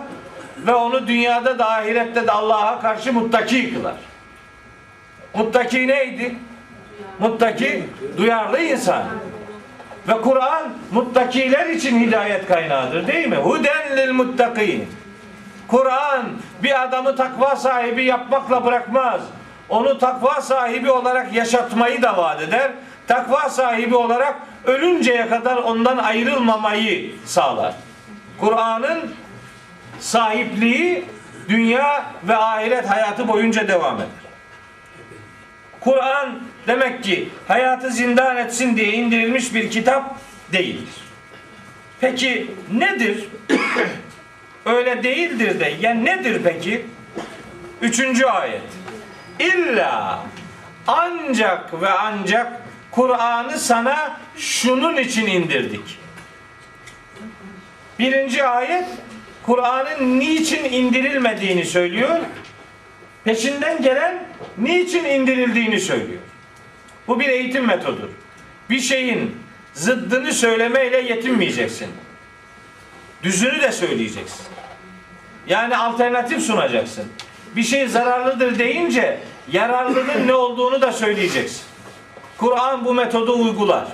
ve 0.59 0.75
onu 0.75 1.07
dünyada 1.07 1.59
da 1.59 1.71
ahirette 1.71 2.27
de 2.27 2.33
Allah'a 2.33 2.81
karşı 2.81 3.13
muttaki 3.13 3.75
kılar. 3.75 3.95
Muttaki 5.35 5.89
neydi? 5.89 6.37
Muttaki 7.19 7.89
duyarlı 8.17 8.61
insan. 8.61 9.03
Ve 10.09 10.21
Kur'an 10.21 10.63
muttakiler 10.93 11.67
için 11.67 12.01
hidayet 12.01 12.47
kaynağıdır 12.47 13.07
değil 13.07 13.27
mi? 13.29 13.37
Huden 13.37 13.97
lil 13.97 14.13
muttakin. 14.13 14.89
Kur'an 15.69 16.27
bir 16.63 16.83
adamı 16.83 17.17
takva 17.17 17.57
sahibi 17.57 18.05
yapmakla 18.05 18.65
bırakmaz. 18.65 19.21
Onu 19.69 19.99
takva 19.99 20.41
sahibi 20.41 20.91
olarak 20.91 21.35
yaşatmayı 21.35 22.03
da 22.03 22.17
vaat 22.17 22.43
eder. 22.43 22.73
Takva 23.07 23.49
sahibi 23.49 23.97
olarak 23.97 24.37
ölünceye 24.65 25.29
kadar 25.29 25.57
ondan 25.57 25.97
ayrılmamayı 25.97 27.15
sağlar. 27.25 27.75
Kur'an'ın 28.41 29.15
sahipliği 30.01 31.05
dünya 31.49 32.05
ve 32.29 32.37
ahiret 32.37 32.91
hayatı 32.91 33.29
boyunca 33.29 33.69
devam 33.69 33.97
eder. 33.97 34.07
Kur'an 35.81 36.41
demek 36.67 37.05
ki 37.05 37.29
hayatı 37.49 37.91
zindan 37.91 38.37
etsin 38.37 38.77
diye 38.77 38.93
indirilmiş 38.93 39.55
bir 39.55 39.71
kitap 39.71 40.17
değildir. 40.53 40.95
Peki 42.01 42.51
nedir? 42.73 43.25
Öyle 44.67 45.03
değildir 45.03 45.61
de 45.61 45.75
ya 45.81 45.95
nedir 45.95 46.41
peki? 46.45 46.87
Üçüncü 47.83 48.25
ayet. 48.25 48.63
İlla 49.39 50.23
ancak 50.87 51.83
ve 51.83 51.89
ancak 51.89 52.63
Kur'an'ı 52.91 53.59
sana 53.59 54.21
şunun 54.37 54.97
için 54.97 55.27
indirdik. 55.27 55.99
Birinci 57.99 58.45
ayet 58.45 58.87
Kur'an'ın 59.43 60.21
niçin 60.21 60.65
indirilmediğini 60.65 61.65
söylüyor. 61.65 62.21
Peşinden 63.25 63.83
gelen 63.83 64.25
niçin 64.59 65.05
indirildiğini 65.05 65.81
söylüyor. 65.81 66.21
Bu 67.09 67.21
bir 67.21 67.29
eğitim 67.29 67.67
metodur. 67.67 68.09
Bir 68.71 68.81
şeyin 68.81 69.37
zıddını 69.75 70.33
söylemeyle 70.33 71.01
yetinmeyeceksin. 71.01 71.89
Düzünü 73.23 73.63
de 73.63 73.73
söyleyeceksin. 73.73 74.47
Yani 75.47 75.77
alternatif 75.77 76.43
sunacaksın. 76.43 77.05
Bir 77.57 77.63
şey 77.63 77.89
zararlıdır 77.89 78.59
deyince 78.59 79.19
yararlının 79.53 80.27
ne 80.27 80.35
olduğunu 80.35 80.81
da 80.81 80.93
söyleyeceksin. 80.93 81.63
Kur'an 82.39 82.85
bu 82.85 82.95
metodu 82.95 83.43
uygular. 83.43 83.89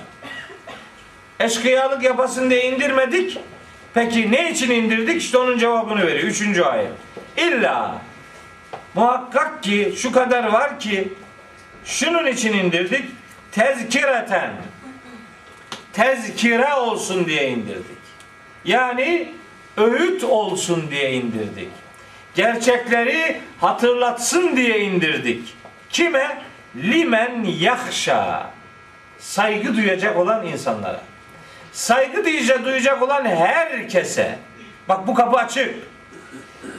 Eşkıyalık 1.39 2.03
yapasın 2.03 2.49
diye 2.49 2.71
indirmedik. 2.71 3.37
Peki 3.93 4.31
ne 4.31 4.51
için 4.51 4.71
indirdik? 4.71 5.21
İşte 5.21 5.37
onun 5.37 5.57
cevabını 5.57 6.07
veriyor. 6.07 6.27
Üçüncü 6.27 6.63
ayet. 6.63 6.91
İlla 7.37 8.01
muhakkak 8.95 9.63
ki 9.63 9.93
şu 9.97 10.11
kadar 10.11 10.43
var 10.43 10.79
ki 10.79 11.13
şunun 11.85 12.27
için 12.27 12.53
indirdik. 12.53 13.05
Tezkireten. 13.51 14.51
Tezkire 15.93 16.73
olsun 16.73 17.25
diye 17.25 17.49
indirdik. 17.49 18.01
Yani 18.65 19.31
öğüt 19.77 20.23
olsun 20.23 20.91
diye 20.91 21.11
indirdik. 21.13 21.69
Gerçekleri 22.35 23.41
hatırlatsın 23.61 24.55
diye 24.57 24.79
indirdik. 24.79 25.55
Kime? 25.89 26.41
Limen 26.75 27.43
yahşa. 27.43 28.49
Saygı 29.19 29.77
duyacak 29.77 30.17
olan 30.17 30.47
insanlara. 30.47 31.01
Saygı 31.71 32.25
duyacak, 32.25 32.65
duyacak 32.65 33.01
olan 33.01 33.25
herkese. 33.25 34.39
Bak 34.89 35.07
bu 35.07 35.13
kapı 35.13 35.37
açık. 35.37 35.75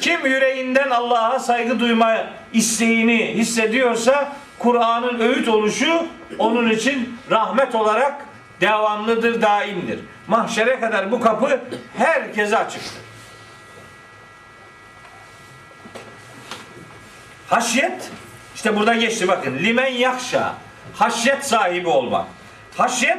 Kim 0.00 0.26
yüreğinden 0.26 0.90
Allah'a 0.90 1.38
saygı 1.38 1.80
duyma 1.80 2.26
isteğini 2.52 3.34
hissediyorsa 3.34 4.32
Kur'an'ın 4.58 5.20
öğüt 5.20 5.48
oluşu 5.48 6.06
onun 6.38 6.70
için 6.70 7.18
rahmet 7.30 7.74
olarak 7.74 8.24
devamlıdır, 8.60 9.42
daimdir. 9.42 9.98
Mahşere 10.28 10.80
kadar 10.80 11.12
bu 11.12 11.20
kapı 11.20 11.60
herkese 11.98 12.58
açıktır. 12.58 13.02
Haşyet 17.52 18.10
işte 18.54 18.76
burada 18.76 18.94
geçti 18.94 19.28
bakın. 19.28 19.58
Limen 19.58 19.92
yakşa. 19.92 20.54
Haşyet 20.94 21.46
sahibi 21.46 21.88
olmak. 21.88 22.26
Haşyet 22.76 23.18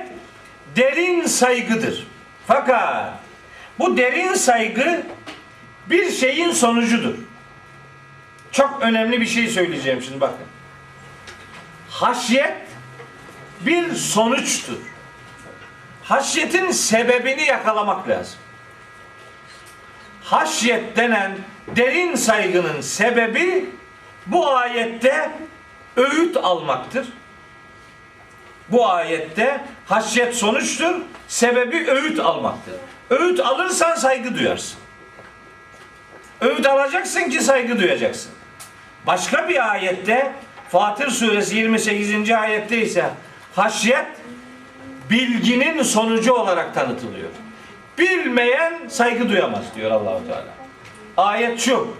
derin 0.75 1.25
saygıdır. 1.25 2.07
Fakat 2.47 3.13
bu 3.79 3.97
derin 3.97 4.33
saygı 4.33 5.03
bir 5.89 6.11
şeyin 6.11 6.51
sonucudur. 6.51 7.15
Çok 8.51 8.81
önemli 8.81 9.21
bir 9.21 9.25
şey 9.25 9.47
söyleyeceğim 9.47 10.01
şimdi 10.01 10.21
bakın. 10.21 10.45
Haşyet 11.89 12.57
bir 13.61 13.95
sonuçtur. 13.95 14.77
Haşyetin 16.03 16.71
sebebini 16.71 17.43
yakalamak 17.43 18.09
lazım. 18.09 18.39
Haşyet 20.23 20.97
denen 20.97 21.37
derin 21.75 22.15
saygının 22.15 22.81
sebebi 22.81 23.65
bu 24.25 24.55
ayette 24.55 25.31
öğüt 25.97 26.37
almaktır. 26.37 27.07
Bu 28.69 28.89
ayette 28.89 29.63
haşyet 29.87 30.35
sonuçtur, 30.35 30.95
sebebi 31.27 31.91
öğüt 31.91 32.19
almaktır. 32.19 32.73
Öğüt 33.09 33.39
alırsan 33.39 33.95
saygı 33.95 34.35
duyarsın. 34.37 34.79
Öğüt 36.41 36.67
alacaksın 36.67 37.29
ki 37.29 37.41
saygı 37.41 37.79
duyacaksın. 37.79 38.31
Başka 39.07 39.49
bir 39.49 39.71
ayette 39.71 40.33
Fatır 40.69 41.09
suresi 41.09 41.57
28. 41.57 42.31
ayette 42.31 42.77
ise 42.77 43.09
haşyet 43.55 44.05
bilginin 45.09 45.83
sonucu 45.83 46.33
olarak 46.33 46.75
tanıtılıyor. 46.75 47.29
Bilmeyen 47.97 48.87
saygı 48.87 49.29
duyamaz 49.29 49.63
diyor 49.75 49.91
Allahu 49.91 50.27
Teala. 50.27 50.45
Ayet 51.17 51.59
şu. 51.59 51.95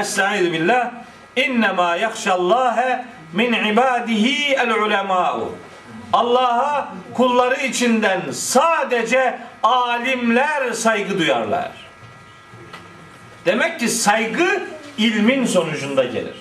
Estaizu 0.00 0.52
billah. 0.52 0.92
İnnemâ 1.38 1.96
yakşallâhe 1.96 3.04
min 3.32 3.52
ibadihi 3.52 4.54
el 4.54 4.70
ulemâ'u. 4.70 5.54
Allah'a 6.12 6.94
kulları 7.14 7.60
içinden 7.66 8.20
sadece 8.32 9.38
alimler 9.62 10.72
saygı 10.72 11.18
duyarlar. 11.18 11.70
Demek 13.46 13.80
ki 13.80 13.88
saygı 13.88 14.62
ilmin 14.98 15.46
sonucunda 15.46 16.04
gelir. 16.04 16.34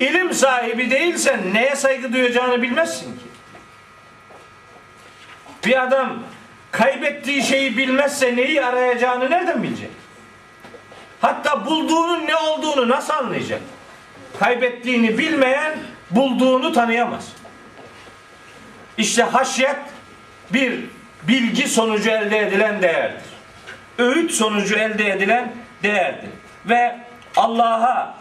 İlim 0.00 0.34
sahibi 0.34 0.90
değilsen 0.90 1.40
neye 1.54 1.76
saygı 1.76 2.12
duyacağını 2.12 2.62
bilmezsin 2.62 3.12
ki. 3.18 3.24
Bir 5.66 5.82
adam 5.82 6.18
kaybettiği 6.70 7.42
şeyi 7.42 7.76
bilmezse 7.76 8.36
neyi 8.36 8.64
arayacağını 8.64 9.30
nereden 9.30 9.62
bilecek? 9.62 9.90
Hatta 11.20 11.66
bulduğunun 11.66 12.26
ne 12.26 12.36
olduğunu 12.36 12.88
nasıl 12.88 13.12
anlayacak? 13.12 13.60
Kaybettiğini 14.38 15.18
bilmeyen 15.18 15.78
bulduğunu 16.10 16.72
tanıyamaz. 16.72 17.32
İşte 18.98 19.22
haşyet 19.22 19.76
bir 20.52 20.80
bilgi 21.28 21.68
sonucu 21.68 22.10
elde 22.10 22.38
edilen 22.38 22.82
değerdir. 22.82 23.22
Öğüt 23.98 24.32
sonucu 24.32 24.74
elde 24.74 25.10
edilen 25.10 25.52
değerdir. 25.82 26.30
Ve 26.66 26.98
Allah'a 27.36 28.14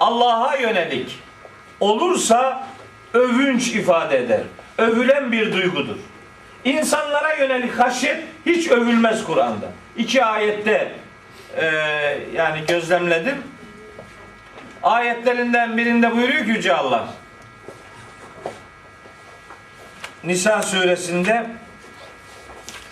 Allah'a 0.00 0.56
yönelik 0.56 1.18
olursa 1.80 2.66
övünç 3.14 3.68
ifade 3.68 4.18
eder. 4.18 4.40
Övülen 4.78 5.32
bir 5.32 5.52
duygudur. 5.52 5.96
İnsanlara 6.64 7.34
yönelik 7.34 7.78
haşyet 7.78 8.24
hiç 8.46 8.68
övülmez 8.68 9.24
Kur'an'da. 9.24 9.66
İki 9.96 10.24
ayette 10.24 10.92
e, 11.60 11.66
yani 12.34 12.64
gözlemledim. 12.68 13.36
Ayetlerinden 14.82 15.76
birinde 15.76 16.16
buyuruyor 16.16 16.44
ki 16.44 16.50
Yüce 16.50 16.74
Allah. 16.74 17.08
Nisa 20.24 20.62
suresinde 20.62 21.46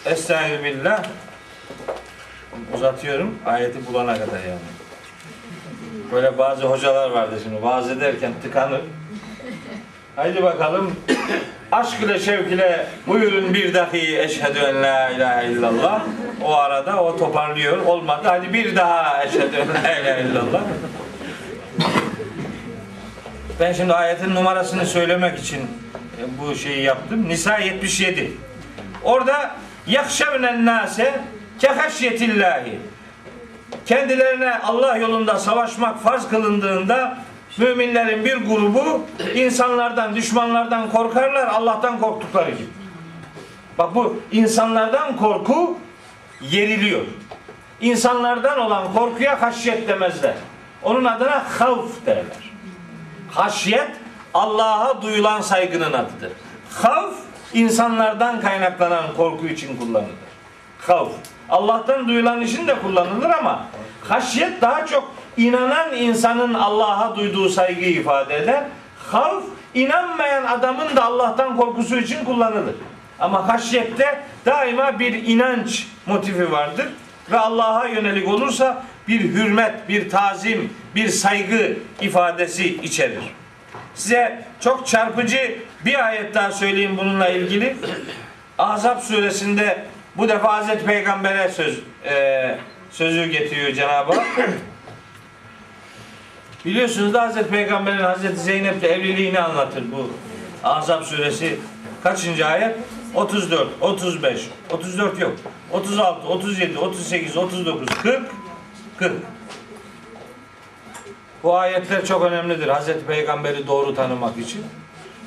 Estaizu 0.07 0.65
billah 0.65 1.03
uzatıyorum 2.75 3.39
ayeti 3.47 3.87
bulana 3.87 4.13
kadar 4.15 4.41
yani. 4.41 4.59
Böyle 6.13 6.39
bazı 6.39 6.67
hocalar 6.67 7.11
vardı 7.11 7.41
şimdi 7.43 7.63
vaaz 7.63 7.91
ederken 7.91 8.33
tıkanır. 8.43 8.81
Haydi 10.17 10.43
bakalım. 10.43 10.97
Aşk 11.73 12.03
ile 12.03 12.19
şevk 12.19 12.53
ile 12.53 12.87
buyurun 13.07 13.55
bir 13.55 13.75
dahi 13.75 14.19
eşhedü 14.19 14.59
en 14.59 14.83
la 14.83 15.11
ilahe 15.11 15.47
illallah. 15.47 16.03
O 16.45 16.55
arada 16.55 17.03
o 17.03 17.17
toparlıyor. 17.17 17.79
Olmadı. 17.87 18.29
Hadi 18.29 18.53
bir 18.53 18.77
daha 18.77 19.25
eşhedü 19.25 19.57
en 19.57 19.69
la 19.69 19.99
ilahe 19.99 20.23
illallah. 20.23 20.61
Ben 23.61 23.73
şimdi 23.73 23.93
ayetin 23.95 24.35
numarasını 24.35 24.87
söylemek 24.87 25.39
için 25.39 25.61
e, 25.61 26.23
bu 26.41 26.55
şeyi 26.55 26.83
yaptım. 26.83 27.29
Nisa 27.29 27.59
77. 27.59 28.33
Orada 29.05 29.57
yakşevnen 29.87 30.67
nase 30.67 31.21
kehaşyetillahi 31.59 32.79
kendilerine 33.87 34.59
Allah 34.59 34.97
yolunda 34.97 35.39
savaşmak 35.39 36.03
farz 36.03 36.29
kılındığında 36.29 37.19
müminlerin 37.59 38.25
bir 38.25 38.37
grubu 38.37 39.07
insanlardan, 39.35 40.17
düşmanlardan 40.17 40.91
korkarlar 40.91 41.47
Allah'tan 41.47 41.99
korktukları 42.01 42.51
gibi. 42.51 42.69
Bak 43.79 43.95
bu 43.95 44.23
insanlardan 44.33 45.17
korku 45.17 45.79
yeriliyor. 46.41 47.05
İnsanlardan 47.81 48.59
olan 48.59 48.93
korkuya 48.95 49.43
haşyet 49.43 49.89
demezler. 49.89 50.35
Onun 50.83 51.05
adına 51.05 51.45
havf 51.59 52.07
derler. 52.07 52.53
Haşyet 53.31 53.91
Allah'a 54.35 55.03
duyulan 55.03 55.41
saygının 55.41 55.93
adıdır. 55.93 56.33
Havf 56.73 57.15
insanlardan 57.53 58.41
kaynaklanan 58.41 59.05
korku 59.17 59.47
için 59.47 59.77
kullanılır. 59.77 60.11
Havf. 60.87 61.13
Allah'tan 61.51 62.09
duyulan 62.09 62.41
için 62.41 62.67
de 62.67 62.79
kullanılır 62.79 63.31
ama 63.31 63.65
haşyet 64.09 64.63
daha 64.63 64.87
çok 64.87 65.13
inanan 65.37 65.97
insanın 65.97 66.55
Allah'a 66.55 67.17
duyduğu 67.17 67.49
saygıyı 67.49 67.91
ifade 67.91 68.37
eder. 68.37 68.65
Havf 69.11 69.45
inanmayan 69.75 70.45
adamın 70.45 70.97
da 70.97 71.05
Allah'tan 71.05 71.57
korkusu 71.57 71.97
için 71.97 72.25
kullanılır. 72.25 72.75
Ama 73.19 73.49
haşyette 73.49 74.21
daima 74.47 74.99
bir 74.99 75.13
inanç 75.13 75.87
motifi 76.07 76.53
vardır 76.53 76.87
ve 77.31 77.39
Allah'a 77.39 77.87
yönelik 77.89 78.29
olursa 78.29 78.85
bir 79.09 79.21
hürmet, 79.21 79.89
bir 79.89 80.11
tazim, 80.11 80.73
bir 80.95 81.09
saygı 81.09 81.77
ifadesi 82.01 82.77
içerir. 82.83 83.23
Size 83.95 84.43
çok 84.61 84.87
çarpıcı 84.87 85.59
bir 85.85 86.07
ayet 86.07 86.35
daha 86.35 86.53
söyleyeyim 86.53 86.97
bununla 86.99 87.29
ilgili. 87.29 87.77
Ahzab 88.59 89.01
suresinde 89.01 89.85
bu 90.17 90.29
defa 90.29 90.57
Hazreti 90.57 90.85
Peygamber'e 90.85 91.49
söz 91.49 91.79
e, 92.05 92.59
sözü 92.91 93.27
getiriyor 93.27 93.73
Cenab-ı 93.73 94.13
Hak. 94.13 94.49
Biliyorsunuz 96.67 97.15
da 97.15 97.23
Hazreti 97.23 97.51
Peygamber'in 97.51 98.03
Hazreti 98.03 98.37
Zeynep'le 98.37 98.85
evliliğini 98.85 99.41
anlatır 99.41 99.85
bu 99.93 100.11
Ahzab 100.65 101.03
suresi. 101.03 101.59
Kaçıncı 102.03 102.47
ayet? 102.47 102.77
34, 103.15 103.69
35, 103.81 104.49
34 104.71 105.21
yok. 105.21 105.33
36, 105.73 106.29
37, 106.29 106.79
38, 106.79 107.37
39, 107.37 107.89
40, 108.03 108.31
40. 108.99 109.13
Bu 111.43 111.57
ayetler 111.57 112.05
çok 112.05 112.23
önemlidir 112.23 112.69
Hazreti 112.69 113.07
Peygamber'i 113.07 113.67
doğru 113.67 113.95
tanımak 113.95 114.39
için. 114.39 114.65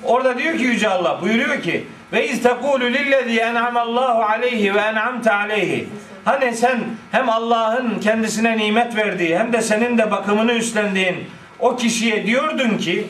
Orada 0.03 0.37
diyor 0.37 0.57
ki 0.57 0.63
Yüce 0.63 0.89
Allah 0.89 1.21
buyuruyor 1.21 1.61
ki 1.61 1.87
ve 2.13 2.27
iz 2.27 2.43
tekulu 2.43 2.83
lillezî 2.83 3.39
en'amallahu 3.39 4.23
aleyhi 4.23 4.75
ve 4.75 4.79
en'amte 4.79 5.33
aleyhi 5.33 5.89
Hani 6.29 6.55
sen 6.55 6.79
hem 7.11 7.29
Allah'ın 7.29 7.99
kendisine 7.99 8.57
nimet 8.57 8.95
verdiği 8.95 9.39
hem 9.39 9.53
de 9.53 9.61
senin 9.61 9.97
de 9.97 10.11
bakımını 10.11 10.51
üstlendiğin 10.51 11.29
o 11.59 11.75
kişiye 11.75 12.25
diyordun 12.25 12.77
ki 12.77 13.07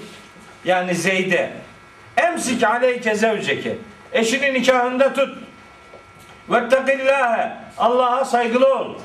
yani 0.65 0.95
Zeyd'e 0.95 1.51
emsik 2.17 2.63
aleyke 2.63 3.15
zevceke 3.15 3.77
eşini 4.11 4.53
nikahında 4.53 5.13
tut. 5.13 5.37
Vettekillâhe 6.49 7.51
Allah'a 7.77 8.25
saygılı 8.25 8.75
ol. 8.75 8.95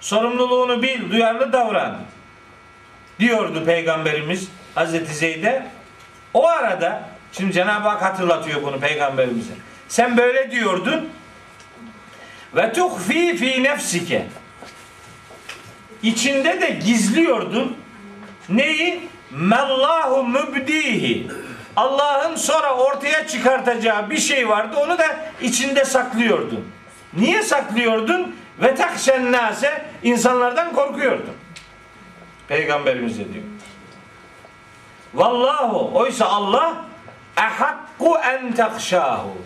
Sorumluluğunu 0.00 0.82
bil 0.82 1.10
duyarlı 1.10 1.52
davran. 1.52 1.96
diyordu 3.18 3.64
peygamberimiz 3.64 4.48
Hazreti 4.74 5.14
Zeyd'e. 5.14 5.66
O 6.34 6.48
arada 6.48 7.02
şimdi 7.32 7.52
Cenab-ı 7.52 7.88
Hak 7.88 8.02
hatırlatıyor 8.02 8.62
bunu 8.62 8.80
peygamberimize. 8.80 9.52
Sen 9.88 10.16
böyle 10.16 10.50
diyordun 10.50 11.08
ve 12.56 12.72
tuhfi 12.72 13.36
fi 13.36 13.62
nefsike 13.62 14.26
içinde 16.02 16.60
de 16.60 16.70
gizliyordun 16.70 17.76
neyi? 18.48 19.08
Mellahu 19.30 20.24
mübdihi 20.24 21.28
Allah'ın 21.76 22.36
sonra 22.36 22.74
ortaya 22.74 23.26
çıkartacağı 23.26 24.10
bir 24.10 24.18
şey 24.18 24.48
vardı 24.48 24.76
onu 24.76 24.98
da 24.98 25.16
içinde 25.42 25.84
saklıyordun. 25.84 26.68
Niye 27.12 27.42
saklıyordun? 27.42 28.36
Ve 28.62 28.74
takşen 28.74 29.32
nase 29.32 29.84
insanlardan 30.02 30.72
korkuyordun. 30.72 31.34
Peygamberimiz 32.48 33.18
de 33.18 33.32
diyor. 33.32 33.44
Vallahu 35.14 35.98
oysa 35.98 36.26
Allah 36.26 36.74
ehakku 37.36 38.18
en 38.18 38.52
takşahu 38.52 39.36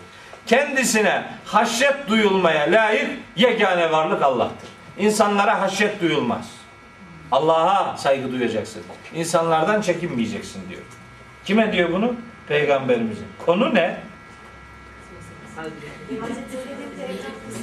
kendisine 0.47 1.23
haşyet 1.45 2.07
duyulmaya 2.07 2.71
layık 2.71 3.09
yegane 3.35 3.91
varlık 3.91 4.23
Allah'tır. 4.23 4.69
İnsanlara 4.97 5.61
haşyet 5.61 6.01
duyulmaz. 6.01 6.51
Allah'a 7.31 7.97
saygı 7.97 8.31
duyacaksın. 8.31 8.83
İnsanlardan 9.13 9.81
çekinmeyeceksin 9.81 10.69
diyor. 10.69 10.81
Kime 11.45 11.73
diyor 11.73 11.91
bunu? 11.91 12.15
Peygamberimize. 12.47 13.21
Konu 13.45 13.75
ne? 13.75 13.97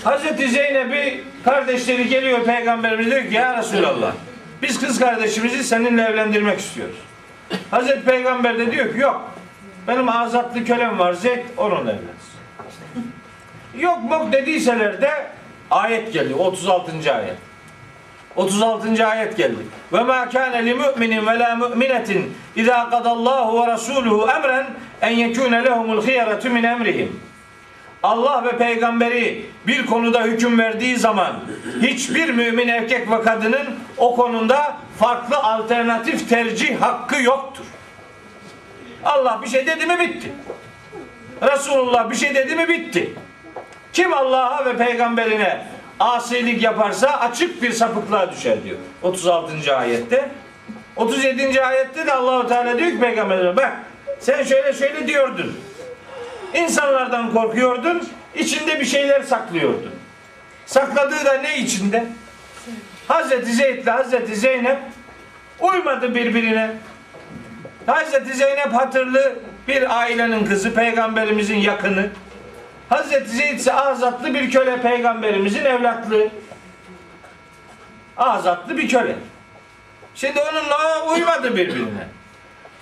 Hazreti 0.05 0.49
Zeynep'i 0.49 1.25
kardeşleri 1.45 2.09
geliyor 2.09 2.45
peygamberimiz 2.45 3.07
diyor 3.07 3.23
ki 3.29 3.35
ya 3.35 3.59
Resulallah 3.59 4.13
biz 4.63 4.81
kız 4.81 4.99
kardeşimizi 4.99 5.65
seninle 5.65 6.03
evlendirmek 6.03 6.61
istiyoruz. 6.61 6.97
Hazreti 7.71 8.05
Peygamber 8.05 8.59
de 8.59 8.73
diyor 8.73 8.93
ki 8.93 8.99
yok 8.99 9.31
benim 9.89 10.09
azatlı 10.09 10.65
kölem 10.65 10.99
var 10.99 11.13
Zeyd 11.13 11.45
onunla 11.57 11.91
evlensin. 11.91 12.24
Yok 13.79 13.99
yok 14.11 14.33
dediyseler 14.33 15.03
de 15.03 15.11
ayet 15.71 16.13
geldi 16.13 16.35
36. 16.35 17.15
ayet. 17.15 17.37
36. 18.37 19.07
ayet 19.07 19.37
geldi. 19.37 19.59
Ve 19.93 20.03
ma 20.03 20.29
kana 20.29 20.57
li 20.57 20.75
mu'minin 20.75 21.27
ve 21.27 21.39
la 21.39 21.57
mu'minetin 21.57 22.37
iza 22.57 22.91
qadallahu 22.91 23.63
ve 23.63 23.67
rasuluhu 23.67 24.31
emren 24.31 24.67
en 25.03 25.11
yekuna 25.11 25.57
lehumul 25.57 26.03
khiyaratu 26.03 26.51
min 26.51 26.63
emrihim. 26.63 27.21
Allah 28.03 28.45
ve 28.45 28.59
peygamberi 28.59 29.47
bir 29.67 29.87
konuda 29.87 30.23
hüküm 30.23 30.59
verdiği 30.59 30.97
zaman 30.97 31.33
hiçbir 31.83 32.31
mümin 32.31 32.69
erkek 32.69 33.11
ve 33.11 33.23
kadının 33.23 33.67
o 33.97 34.17
konuda 34.17 34.77
farklı 34.99 35.37
alternatif 35.37 36.29
tercih 36.29 36.81
hakkı 36.81 37.23
yoktur. 37.23 37.65
Allah 39.05 39.41
bir 39.43 39.49
şey 39.49 39.67
dedi 39.67 39.87
mi 39.87 40.01
bitti. 40.01 40.33
Resulullah 41.43 42.11
bir 42.11 42.17
şey 42.17 42.35
dedi 42.35 42.57
mi 42.57 42.69
bitti. 42.69 43.13
Kim 43.95 44.13
Allah'a 44.13 44.65
ve 44.65 44.77
peygamberine 44.77 45.67
asilik 46.01 46.63
yaparsa 46.63 47.09
açık 47.09 47.63
bir 47.63 47.73
sapıklığa 47.73 48.33
düşer 48.33 48.65
diyor. 48.65 48.77
36. 49.03 49.77
ayette. 49.77 50.31
37. 50.97 51.65
ayette 51.65 52.07
de 52.07 52.13
Allahu 52.13 52.49
Teala 52.49 52.79
diyor 52.79 52.91
ki 52.91 53.01
peygamberine 53.01 53.57
bak 53.57 53.73
sen 54.21 54.43
şöyle 54.43 54.73
şöyle 54.73 55.07
diyordun. 55.07 55.61
İnsanlardan 56.55 57.33
korkuyordun, 57.33 58.09
içinde 58.35 58.81
bir 58.81 58.85
şeyler 58.85 59.23
saklıyordun. 59.23 59.95
Sakladığı 60.67 61.25
da 61.25 61.35
ne 61.35 61.59
içinde? 61.59 62.07
Hazreti 63.09 63.53
Zeyd 63.53 63.83
ile 63.83 63.91
Hazreti 63.91 64.37
Zeynep 64.37 64.79
uymadı 65.61 66.15
birbirine. 66.15 66.71
Hazreti 67.87 68.35
Zeynep 68.35 68.73
hatırlı 68.73 69.35
bir 69.69 69.99
ailenin 69.99 70.47
kızı, 70.47 70.75
peygamberimizin 70.75 71.59
yakını. 71.59 72.11
Hazreti 72.89 73.31
Zeyd 73.31 73.59
ise 73.59 73.73
azatlı 73.73 74.35
bir 74.35 74.51
köle, 74.51 74.83
peygamberimizin 74.83 75.65
evlatlığı. 75.65 76.29
Azatlı 78.17 78.77
bir 78.77 78.89
köle. 78.89 79.17
Şimdi 80.15 80.41
onunla 80.41 81.07
uymadı 81.13 81.57
birbirine. 81.57 82.09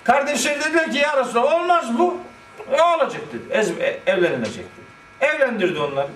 Kardeşleri 0.03 0.59
dediler 0.59 0.91
ki 0.91 0.97
ya 0.97 1.17
Resulallah 1.17 1.61
olmaz 1.61 1.97
bu. 1.99 2.17
Ne 2.71 2.81
olacak 2.81 3.21
dedi. 3.33 3.75
E- 3.79 4.11
evlenilecek 4.11 4.65
dedi. 4.65 5.31
Evlendirdi 5.31 5.79
onları. 5.79 6.07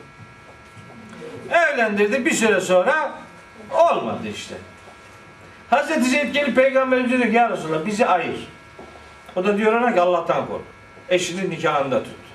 Evlendirdi. 1.51 2.25
Bir 2.25 2.31
süre 2.31 2.61
sonra 2.61 3.11
olmadı 3.71 4.27
işte. 4.35 4.55
Hazreti 5.69 6.09
Zeyd 6.09 6.33
gelip 6.33 6.55
peygamberimize 6.55 7.17
diyor 7.17 7.29
ki 7.29 7.35
ya 7.35 7.49
Resulallah 7.49 7.85
bizi 7.85 8.05
ayır. 8.05 8.47
O 9.35 9.45
da 9.45 9.57
diyor 9.57 9.73
ona 9.73 9.93
ki 9.93 10.01
Allah'tan 10.01 10.47
kork. 10.47 10.61
Eşinin 11.09 11.51
nikahında 11.51 12.03
tut. 12.03 12.26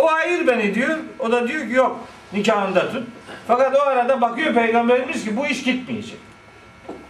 O 0.00 0.10
ayır 0.10 0.46
beni 0.46 0.74
diyor. 0.74 0.98
O 1.18 1.32
da 1.32 1.48
diyor 1.48 1.66
ki 1.66 1.72
yok 1.72 2.00
nikahında 2.32 2.90
tut. 2.92 3.08
Fakat 3.46 3.76
o 3.76 3.82
arada 3.82 4.20
bakıyor 4.20 4.54
peygamberimiz 4.54 5.24
ki 5.24 5.36
bu 5.36 5.46
iş 5.46 5.62
gitmeyecek. 5.62 6.18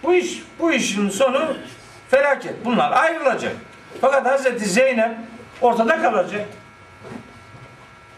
Bu 0.03 0.14
iş 0.14 0.43
bu 0.59 0.72
işin 0.72 1.09
sonu 1.09 1.57
felaket. 2.11 2.64
Bunlar 2.64 2.93
ayrılacak. 2.93 3.53
Fakat 4.01 4.26
Hazreti 4.26 4.64
Zeynep 4.64 5.11
ortada 5.61 6.03
kalacak. 6.03 6.47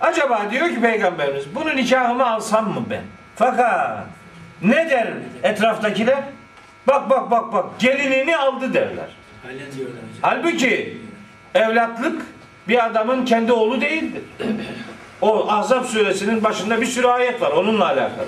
Acaba 0.00 0.50
diyor 0.50 0.68
ki 0.68 0.80
peygamberimiz 0.80 1.54
bunu 1.54 1.76
nikahımı 1.76 2.30
alsam 2.30 2.68
mı 2.68 2.84
ben? 2.90 3.02
Fakat 3.36 3.98
ne 4.62 4.90
der 4.90 5.08
etraftakiler? 5.42 6.22
Bak 6.86 7.10
bak 7.10 7.30
bak 7.30 7.52
bak 7.52 7.64
gelinini 7.78 8.36
aldı 8.36 8.74
derler. 8.74 9.08
Halbuki 10.22 10.98
evlatlık 11.54 12.22
bir 12.68 12.86
adamın 12.86 13.24
kendi 13.24 13.52
oğlu 13.52 13.80
değildir. 13.80 14.22
O 15.20 15.48
Ahzab 15.48 15.84
suresinin 15.84 16.44
başında 16.44 16.80
bir 16.80 16.86
sürü 16.86 17.06
ayet 17.06 17.42
var 17.42 17.50
onunla 17.50 17.84
alakalı. 17.84 18.26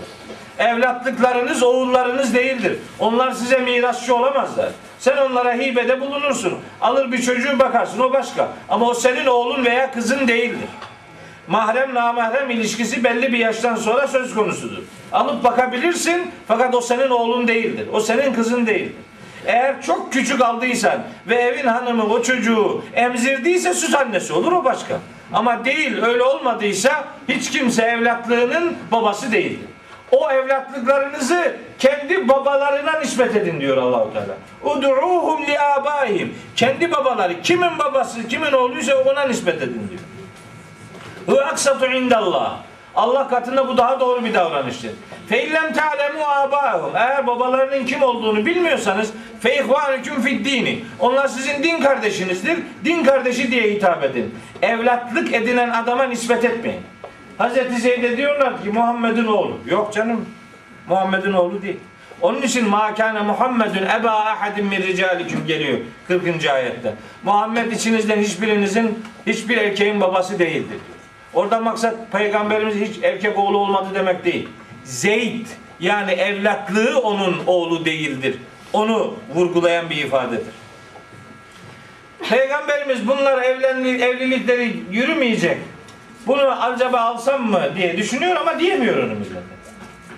Evlatlıklarınız 0.59 1.63
oğullarınız 1.63 2.35
değildir. 2.35 2.79
Onlar 2.99 3.31
size 3.31 3.59
mirasçı 3.59 4.15
olamazlar. 4.15 4.69
Sen 4.99 5.17
onlara 5.17 5.55
hibede 5.55 6.01
bulunursun. 6.01 6.55
Alır 6.81 7.13
bir 7.13 7.23
çocuğu 7.23 7.59
bakarsın 7.59 8.01
o 8.01 8.13
başka. 8.13 8.49
Ama 8.69 8.87
o 8.87 8.95
senin 8.95 9.27
oğlun 9.27 9.65
veya 9.65 9.93
kızın 9.93 10.29
değildir. 10.29 10.69
Mahrem 11.49 11.95
namahrem 11.95 12.51
ilişkisi 12.51 13.05
belli 13.05 13.33
bir 13.33 13.39
yaştan 13.39 13.77
sonra 13.77 14.07
söz 14.07 14.35
konusudur. 14.35 14.83
Alıp 15.13 15.45
bakabilirsin 15.45 16.31
fakat 16.49 16.75
o 16.75 16.81
senin 16.81 17.11
oğlun 17.11 17.49
değildir. 17.49 17.89
O 17.93 18.01
senin 18.01 18.35
kızın 18.35 18.67
değildir. 18.67 18.97
Eğer 19.47 19.83
çok 19.83 20.13
küçük 20.13 20.41
aldıysan 20.41 21.03
ve 21.29 21.35
evin 21.35 21.67
hanımı 21.67 22.05
o 22.05 22.23
çocuğu 22.23 22.85
emzirdiyse 22.95 23.75
süt 23.75 23.95
annesi 23.95 24.33
olur 24.33 24.53
o 24.53 24.65
başka. 24.65 24.99
Ama 25.33 25.65
değil 25.65 26.03
öyle 26.03 26.23
olmadıysa 26.23 27.05
hiç 27.29 27.51
kimse 27.51 27.83
evlatlığının 27.83 28.77
babası 28.93 29.33
değildir. 29.33 29.69
O 30.13 30.31
evlatlıklarınızı 30.31 31.57
kendi 31.79 32.29
babalarına 32.29 32.99
nispet 32.99 33.37
edin 33.37 33.61
diyor 33.61 33.77
Allahu 33.77 34.13
Teala. 34.13 34.37
Ud'uhum 34.77 35.47
li 35.47 35.61
abaihim. 35.61 36.35
Kendi 36.57 36.93
babaları 36.93 37.43
kimin 37.43 37.79
babası, 37.79 38.29
kimin 38.29 38.53
oğluysa 38.53 38.97
ona 38.97 39.23
nispet 39.23 39.63
edin 39.63 39.91
diyor. 39.91 40.01
Hu 41.27 41.45
aksatu 41.45 41.87
indallah. 41.87 42.57
Allah 42.97 43.29
katında 43.29 43.69
bu 43.69 43.77
daha 43.77 44.01
doğru 44.01 44.25
bir 44.25 44.35
davranıştır. 44.35 44.91
Fe 45.29 45.47
illem 45.47 45.73
ta'lemu 45.73 46.25
abahum. 46.25 46.97
Eğer 46.97 47.27
babalarının 47.27 47.87
kim 47.87 48.03
olduğunu 48.03 48.47
bilmiyorsanız 48.47 49.13
fe 49.41 49.57
ihvanukum 49.57 50.23
fid 50.23 50.45
dini. 50.45 50.85
Onlar 51.01 51.29
sizin 51.29 51.63
din 51.63 51.81
kardeşinizdir. 51.81 52.59
Din 52.85 53.05
kardeşi 53.05 53.51
diye 53.51 53.63
hitap 53.63 54.05
edin. 54.05 54.35
Evlatlık 54.63 55.35
edinen 55.35 55.71
adama 55.71 56.05
nispet 56.05 56.45
etmeyin. 56.45 56.81
Hazreti 57.39 57.81
Zeyd'e 57.81 58.17
diyorlar 58.17 58.63
ki 58.63 58.71
Muhammed'in 58.71 59.27
oğlu. 59.27 59.59
Yok 59.67 59.93
canım. 59.95 60.27
Muhammed'in 60.89 61.33
oğlu 61.33 61.63
değil. 61.63 61.81
Onun 62.21 62.43
için 62.43 62.69
ma 62.69 62.95
kana 62.95 63.23
Muhammedun 63.23 63.87
eba 64.01 64.11
ahadin 64.11 64.67
min 64.67 64.83
ricalikum 64.83 65.47
geliyor 65.47 65.79
40. 66.09 66.47
ayette. 66.47 66.95
Muhammed 67.23 67.73
içinizden 67.73 68.19
hiçbirinizin 68.19 69.05
hiçbir 69.27 69.57
erkeğin 69.57 70.01
babası 70.01 70.39
değildir 70.39 70.69
diyor. 70.69 71.04
Orada 71.35 71.61
maksat 71.61 71.95
peygamberimiz 72.13 72.75
hiç 72.75 73.05
erkek 73.05 73.39
oğlu 73.39 73.59
olmadı 73.59 73.89
demek 73.95 74.25
değil. 74.25 74.49
Zeyd 74.85 75.47
yani 75.81 76.13
evlatlığı 76.13 77.01
onun 77.01 77.43
oğlu 77.47 77.85
değildir. 77.85 78.37
Onu 78.73 79.15
vurgulayan 79.35 79.91
bir 79.91 79.97
ifadedir. 79.97 80.55
Peygamberimiz 82.31 83.09
bunlar 83.09 83.43
evlenli, 83.43 84.03
evlilikleri 84.03 84.83
yürümeyecek. 84.91 85.59
Bunu 86.27 86.63
acaba 86.63 87.01
alsam 87.01 87.51
mı 87.51 87.63
diye 87.77 87.97
düşünüyor 87.97 88.37
ama 88.37 88.61
diyemiyor 88.61 88.97
onu 88.97 89.13
millete. 89.13 89.55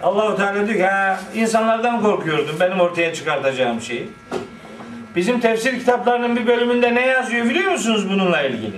Allahu 0.03 0.37
Teala 0.37 0.69
diyor 0.69 0.79
ki 0.79 1.41
insanlardan 1.41 2.03
korkuyordum 2.03 2.57
benim 2.61 2.81
ortaya 2.81 3.15
çıkartacağım 3.15 3.81
şeyi. 3.81 4.09
Bizim 5.17 5.41
tefsir 5.41 5.79
kitaplarının 5.79 6.37
bir 6.37 6.47
bölümünde 6.47 6.95
ne 6.95 7.07
yazıyor 7.07 7.47
biliyor 7.47 7.73
musunuz 7.73 8.11
bununla 8.11 8.43
ilgili? 8.43 8.77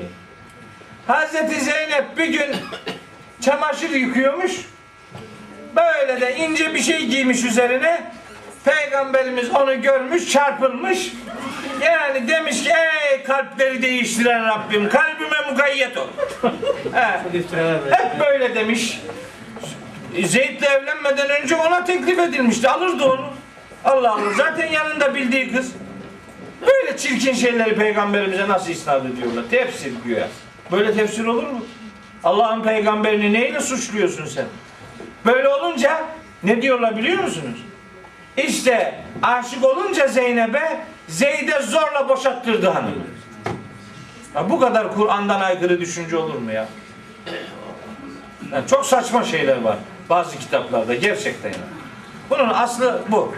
Hazreti 1.09 1.61
Zeynep 1.61 2.19
bir 2.19 2.27
gün 2.27 2.57
çamaşır 3.41 3.91
yıkıyormuş. 3.91 4.53
Böyle 5.77 6.21
de 6.21 6.37
ince 6.37 6.75
bir 6.75 6.83
şey 6.83 7.07
giymiş 7.07 7.45
üzerine. 7.45 8.03
Peygamberimiz 8.65 9.51
onu 9.51 9.83
görmüş, 9.83 10.31
çarpılmış. 10.31 11.13
Yani 11.85 12.29
demiş 12.29 12.65
ki 12.65 12.71
ey 13.11 13.23
kalpleri 13.23 13.83
değiştiren 13.83 14.45
Rabbim 14.47 14.89
kalbime 14.89 15.51
mukayyet 15.51 15.99
ol. 15.99 16.09
He. 16.95 17.21
Hep 17.91 18.21
böyle 18.21 18.55
demiş. 18.55 19.01
Zeyd'le 20.25 20.63
evlenmeden 20.63 21.31
önce 21.31 21.57
ona 21.57 21.85
teklif 21.85 22.19
edilmişti. 22.19 22.69
Alırdı 22.69 23.05
onu. 23.05 23.31
Allah 23.85 24.13
Allah. 24.13 24.33
Zaten 24.37 24.67
yanında 24.67 25.15
bildiği 25.15 25.53
kız. 25.53 25.73
Böyle 26.67 26.97
çirkin 26.97 27.33
şeyleri 27.33 27.75
peygamberimize 27.75 28.49
nasıl 28.49 28.71
isnat 28.71 29.07
ediyorlar? 29.07 29.45
Tefsir 29.51 29.93
güya. 30.05 30.29
Böyle 30.73 30.95
tefsir 30.95 31.25
olur 31.25 31.43
mu? 31.43 31.65
Allah'ın 32.25 32.63
peygamberini 32.63 33.33
neyle 33.33 33.61
suçluyorsun 33.61 34.25
sen? 34.27 34.47
Böyle 35.27 35.49
olunca 35.49 36.05
ne 36.43 36.63
diyorlar 36.63 36.97
biliyor 36.97 37.23
musunuz? 37.25 37.59
İşte 38.37 39.05
aşık 39.23 39.65
olunca 39.65 40.09
Zeynep'e 40.09 40.81
Zeyd'e 41.09 41.63
zorla 41.63 42.09
boşattırdı 42.09 42.69
hanımı. 42.69 43.05
Ya 44.35 44.51
bu 44.51 44.61
kadar 44.61 44.95
Kur'an'dan 44.95 45.41
aykırı 45.41 45.81
düşünce 45.81 46.17
olur 46.17 46.35
mu 46.35 46.53
ya? 46.53 46.69
Yani 48.53 48.67
çok 48.67 48.87
saçma 48.87 49.25
şeyler 49.25 49.61
var 49.63 49.77
bazı 50.11 50.39
kitaplarda 50.39 50.95
gerçekten. 50.95 51.49
Yani. 51.49 51.63
Bunun 52.31 52.49
aslı 52.49 53.03
bu. 53.09 53.35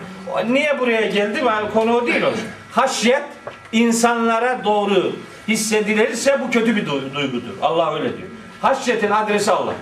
Niye 0.49 0.79
buraya 0.79 1.07
geldi? 1.07 1.45
Konu 1.75 1.97
o 1.97 2.07
değil 2.07 2.23
o. 2.23 2.31
Haşyet 2.73 3.23
insanlara 3.73 4.65
doğru 4.65 5.13
hissedilirse 5.51 6.41
bu 6.41 6.51
kötü 6.51 6.77
bir 6.77 6.87
du- 6.87 7.15
duygudur. 7.15 7.53
Allah 7.63 7.95
öyle 7.95 8.17
diyor. 8.19 8.29
Haşyetin 8.63 9.11
adresi 9.11 9.51
Allah. 9.53 9.73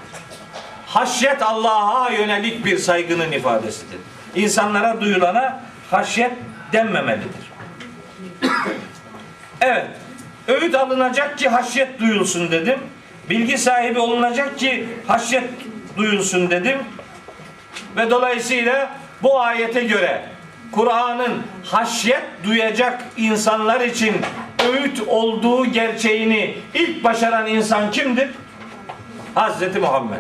Haşyet 0.87 1.43
Allah'a 1.43 2.11
yönelik 2.11 2.65
bir 2.65 2.79
saygının 2.79 3.33
ifadesidir. 3.33 3.99
İnsanlara 4.35 5.01
duyulana 5.01 5.61
haşyet 5.91 6.33
denmemelidir. 6.73 7.49
Evet. 9.61 9.87
Öğüt 10.49 10.75
alınacak 10.75 11.39
ki 11.39 11.49
haşyet 11.49 12.01
duyulsun 12.01 12.51
dedim. 12.51 12.79
Bilgi 13.31 13.59
sahibi 13.59 13.99
olunacak 13.99 14.59
ki 14.59 14.89
haşyet 15.07 15.45
duyulsun 15.97 16.51
dedim. 16.51 16.79
Ve 17.97 18.11
dolayısıyla 18.11 18.91
bu 19.23 19.41
ayete 19.41 19.85
göre 19.85 20.25
Kur'an'ın 20.73 21.43
haşyet 21.65 22.23
duyacak 22.45 23.05
insanlar 23.17 23.81
için 23.81 24.17
öğüt 24.69 25.01
olduğu 25.07 25.67
gerçeğini 25.67 26.55
ilk 26.75 27.05
başaran 27.05 27.47
insan 27.47 27.91
kimdir? 27.91 28.31
Hazreti 29.35 29.79
Muhammed. 29.79 30.19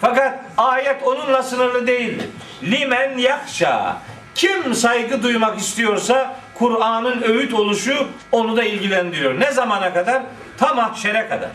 Fakat 0.00 0.38
ayet 0.56 1.02
onunla 1.02 1.42
sınırlı 1.42 1.86
değildir. 1.86 2.28
Limen 2.62 3.18
yakşa. 3.18 3.96
Kim 4.34 4.74
saygı 4.74 5.22
duymak 5.22 5.58
istiyorsa 5.58 6.36
Kur'an'ın 6.54 7.22
öğüt 7.22 7.54
oluşu 7.54 8.08
onu 8.32 8.56
da 8.56 8.64
ilgilendiriyor. 8.64 9.40
Ne 9.40 9.52
zamana 9.52 9.94
kadar? 9.94 10.22
Ta 10.58 10.74
mahşere 10.74 11.28
kadar. 11.28 11.50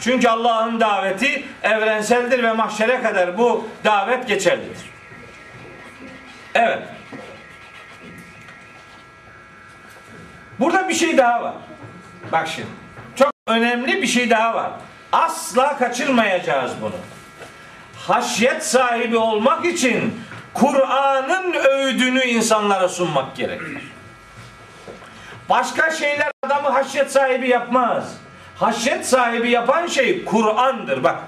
Çünkü 0.00 0.28
Allah'ın 0.28 0.80
daveti 0.80 1.44
evrenseldir 1.62 2.42
ve 2.42 2.52
mahşere 2.52 3.02
kadar 3.02 3.38
bu 3.38 3.68
davet 3.84 4.28
geçerlidir. 4.28 4.78
Evet. 6.54 6.82
Burada 10.62 10.88
bir 10.88 10.94
şey 10.94 11.18
daha 11.18 11.42
var. 11.42 11.54
Bak 12.32 12.48
şimdi. 12.48 12.68
Çok 13.16 13.32
önemli 13.48 14.02
bir 14.02 14.06
şey 14.06 14.30
daha 14.30 14.54
var. 14.54 14.70
Asla 15.12 15.78
kaçırmayacağız 15.78 16.72
bunu. 16.82 16.94
Haşyet 17.96 18.64
sahibi 18.64 19.16
olmak 19.16 19.64
için 19.64 20.20
Kur'an'ın 20.54 21.52
öğüdünü 21.52 22.24
insanlara 22.24 22.88
sunmak 22.88 23.36
gerekir. 23.36 23.92
Başka 25.48 25.90
şeyler 25.90 26.30
adamı 26.42 26.68
haşyet 26.68 27.12
sahibi 27.12 27.48
yapmaz. 27.48 28.14
Haşyet 28.56 29.06
sahibi 29.06 29.50
yapan 29.50 29.86
şey 29.86 30.24
Kur'an'dır. 30.24 31.04
Bak. 31.04 31.18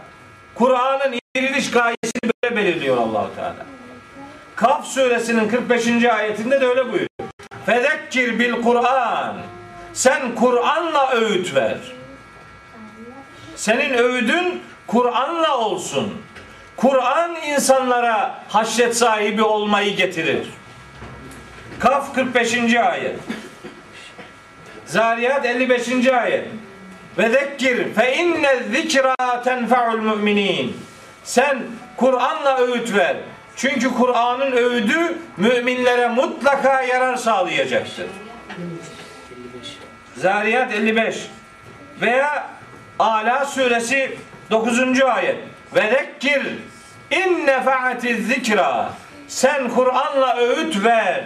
Kur'an'ın 0.54 1.20
indiriliş 1.36 1.70
gayesini 1.70 2.30
böyle 2.44 2.56
belirliyor 2.56 2.96
Allahu 2.96 3.34
Teala. 3.36 3.66
Kaf 4.56 4.86
suresinin 4.86 5.48
45. 5.48 6.04
ayetinde 6.04 6.60
de 6.60 6.66
öyle 6.66 6.84
buyuruyor. 6.84 7.13
Fezekkir 7.66 8.38
bil 8.38 8.62
Kur'an. 8.62 9.36
Sen 9.92 10.34
Kur'an'la 10.34 11.10
öğüt 11.12 11.54
ver. 11.54 11.78
Senin 13.56 13.94
öğüdün 13.94 14.62
Kur'an'la 14.86 15.58
olsun. 15.58 16.22
Kur'an 16.76 17.36
insanlara 17.36 18.44
haşyet 18.48 18.96
sahibi 18.96 19.42
olmayı 19.42 19.96
getirir. 19.96 20.46
Kaf 21.78 22.14
45. 22.14 22.74
ayet. 22.74 23.18
Zariyat 24.86 25.46
55. 25.46 26.08
ayet. 26.08 26.48
Ve 27.18 27.28
zekkir 27.28 27.94
fe 27.94 28.16
inne 28.16 28.56
zikra 28.72 29.42
tenfa'ul 29.44 29.98
müminin. 29.98 30.76
Sen 31.24 31.62
Kur'an'la 31.96 32.58
öğüt 32.58 32.94
ver. 32.94 33.16
Çünkü 33.56 33.94
Kur'an'ın 33.94 34.52
öğüdü 34.52 35.18
müminlere 35.36 36.08
mutlaka 36.08 36.82
yarar 36.82 37.16
sağlayacaktır. 37.16 38.06
Zariyat 40.16 40.72
55 40.72 41.26
veya 42.00 42.46
Ala 42.98 43.44
suresi 43.44 44.18
9. 44.50 45.02
ayet. 45.02 45.36
Ve 45.74 45.90
zekkir 45.90 46.58
in 47.10 47.46
nefaati 47.46 48.22
zikra. 48.22 48.90
Sen 49.28 49.68
Kur'an'la 49.68 50.36
öğüt 50.36 50.84
ver. 50.84 51.24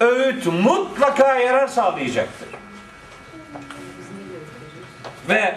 Öğüt 0.00 0.46
mutlaka 0.46 1.36
yarar 1.36 1.68
sağlayacaktır. 1.68 2.48
Ve 5.28 5.54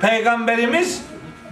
Peygamberimiz 0.00 1.02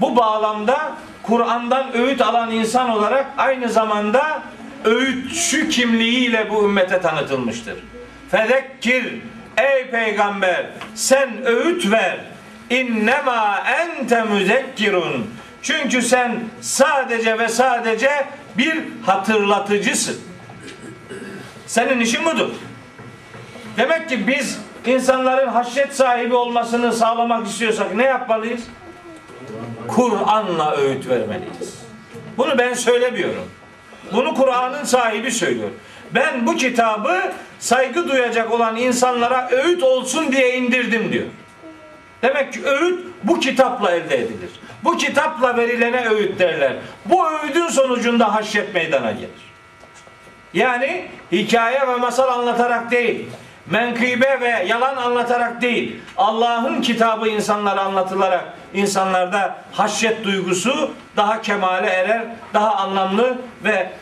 bu 0.00 0.16
bağlamda 0.16 0.96
Kur'an'dan 1.22 1.96
öğüt 1.96 2.20
alan 2.20 2.50
insan 2.50 2.90
olarak 2.90 3.26
aynı 3.38 3.68
zamanda 3.68 4.42
öğütçü 4.84 5.68
kimliğiyle 5.68 6.50
bu 6.50 6.64
ümmete 6.64 7.00
tanıtılmıştır. 7.00 7.74
Fezekkir 8.30 9.14
ey 9.56 9.90
peygamber 9.90 10.66
sen 10.94 11.46
öğüt 11.46 11.90
ver. 11.90 12.20
İnnemâ 12.70 13.58
ente 13.58 14.22
müzekkirun. 14.22 15.30
Çünkü 15.62 16.02
sen 16.02 16.40
sadece 16.60 17.38
ve 17.38 17.48
sadece 17.48 18.26
bir 18.58 18.78
hatırlatıcısın. 19.06 20.20
Senin 21.66 22.00
işin 22.00 22.24
budur. 22.24 22.50
Demek 23.76 24.08
ki 24.08 24.26
biz 24.26 24.60
insanların 24.86 25.48
haşyet 25.48 25.96
sahibi 25.96 26.34
olmasını 26.34 26.92
sağlamak 26.92 27.46
istiyorsak 27.46 27.94
ne 27.94 28.04
yapmalıyız? 28.04 28.60
Kur'an'la 29.94 30.76
öğüt 30.76 31.08
vermeliyiz. 31.08 31.82
Bunu 32.38 32.58
ben 32.58 32.74
söylemiyorum. 32.74 33.44
Bunu 34.12 34.34
Kur'an'ın 34.34 34.84
sahibi 34.84 35.30
söylüyor. 35.30 35.68
Ben 36.14 36.46
bu 36.46 36.56
kitabı 36.56 37.32
saygı 37.58 38.08
duyacak 38.08 38.52
olan 38.52 38.76
insanlara 38.76 39.48
öğüt 39.50 39.82
olsun 39.82 40.32
diye 40.32 40.56
indirdim 40.56 41.12
diyor. 41.12 41.26
Demek 42.22 42.52
ki 42.52 42.60
öğüt 42.64 43.00
bu 43.22 43.40
kitapla 43.40 43.90
elde 43.90 44.16
edilir. 44.16 44.50
Bu 44.84 44.96
kitapla 44.96 45.56
verilene 45.56 46.08
öğüt 46.08 46.38
derler. 46.38 46.72
Bu 47.04 47.28
öğüdün 47.28 47.68
sonucunda 47.68 48.34
haşyet 48.34 48.74
meydana 48.74 49.12
gelir. 49.12 49.52
Yani 50.54 51.08
hikaye 51.32 51.80
ve 51.88 51.96
masal 51.96 52.28
anlatarak 52.28 52.90
değil, 52.90 53.26
menkıbe 53.72 54.40
ve 54.40 54.64
yalan 54.66 54.96
anlatarak 54.96 55.62
değil, 55.62 56.00
Allah'ın 56.16 56.82
kitabı 56.82 57.28
insanlara 57.28 57.80
anlatılarak 57.80 58.44
insanlarda 58.74 59.64
haşyet 59.72 60.24
duygusu 60.24 60.90
daha 61.16 61.42
kemale 61.42 61.86
erer, 61.86 62.24
daha 62.54 62.76
anlamlı 62.76 63.38
ve 63.64 63.92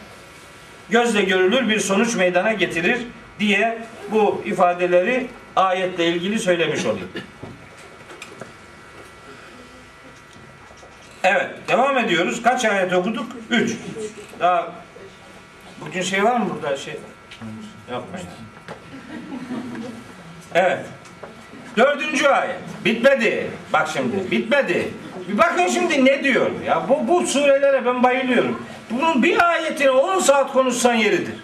gözle 0.91 1.23
görülür 1.23 1.69
bir 1.69 1.81
sonuç 1.81 2.17
meydana 2.17 2.53
getirir 2.53 3.07
diye 3.41 3.79
bu 4.11 4.43
ifadeleri 4.45 5.27
ayetle 5.57 6.07
ilgili 6.07 6.39
söylemiş 6.39 6.87
olayım. 6.87 7.09
Evet, 11.25 11.51
devam 11.69 11.99
ediyoruz. 11.99 12.43
Kaç 12.43 12.65
ayet 12.65 12.93
okuduk? 12.93 13.27
Üç. 13.51 13.77
Daha 14.41 14.73
bugün 15.81 16.03
şey 16.03 16.25
var 16.25 16.37
mı 16.37 16.47
burada 16.55 16.77
şey? 16.77 16.97
Yapmayın. 17.91 18.27
Evet. 20.55 20.79
Dördüncü 21.77 22.29
ayet. 22.29 22.57
Bitmedi. 22.85 23.51
Bak 23.73 23.89
şimdi 23.93 24.31
bitmedi. 24.31 24.89
Bir 25.29 25.39
bakın 25.39 25.67
şimdi 25.67 26.05
ne 26.05 26.25
diyor 26.25 26.51
ya. 26.67 26.89
Bu, 26.89 27.09
bu 27.09 27.27
surelere 27.27 27.87
ben 27.87 28.03
bayılıyorum. 28.03 28.63
Bunun 28.91 29.23
bir 29.23 29.51
ayetini 29.51 29.91
10 29.91 30.19
saat 30.19 30.53
konuşsan 30.53 30.95
yeridir. 30.95 31.35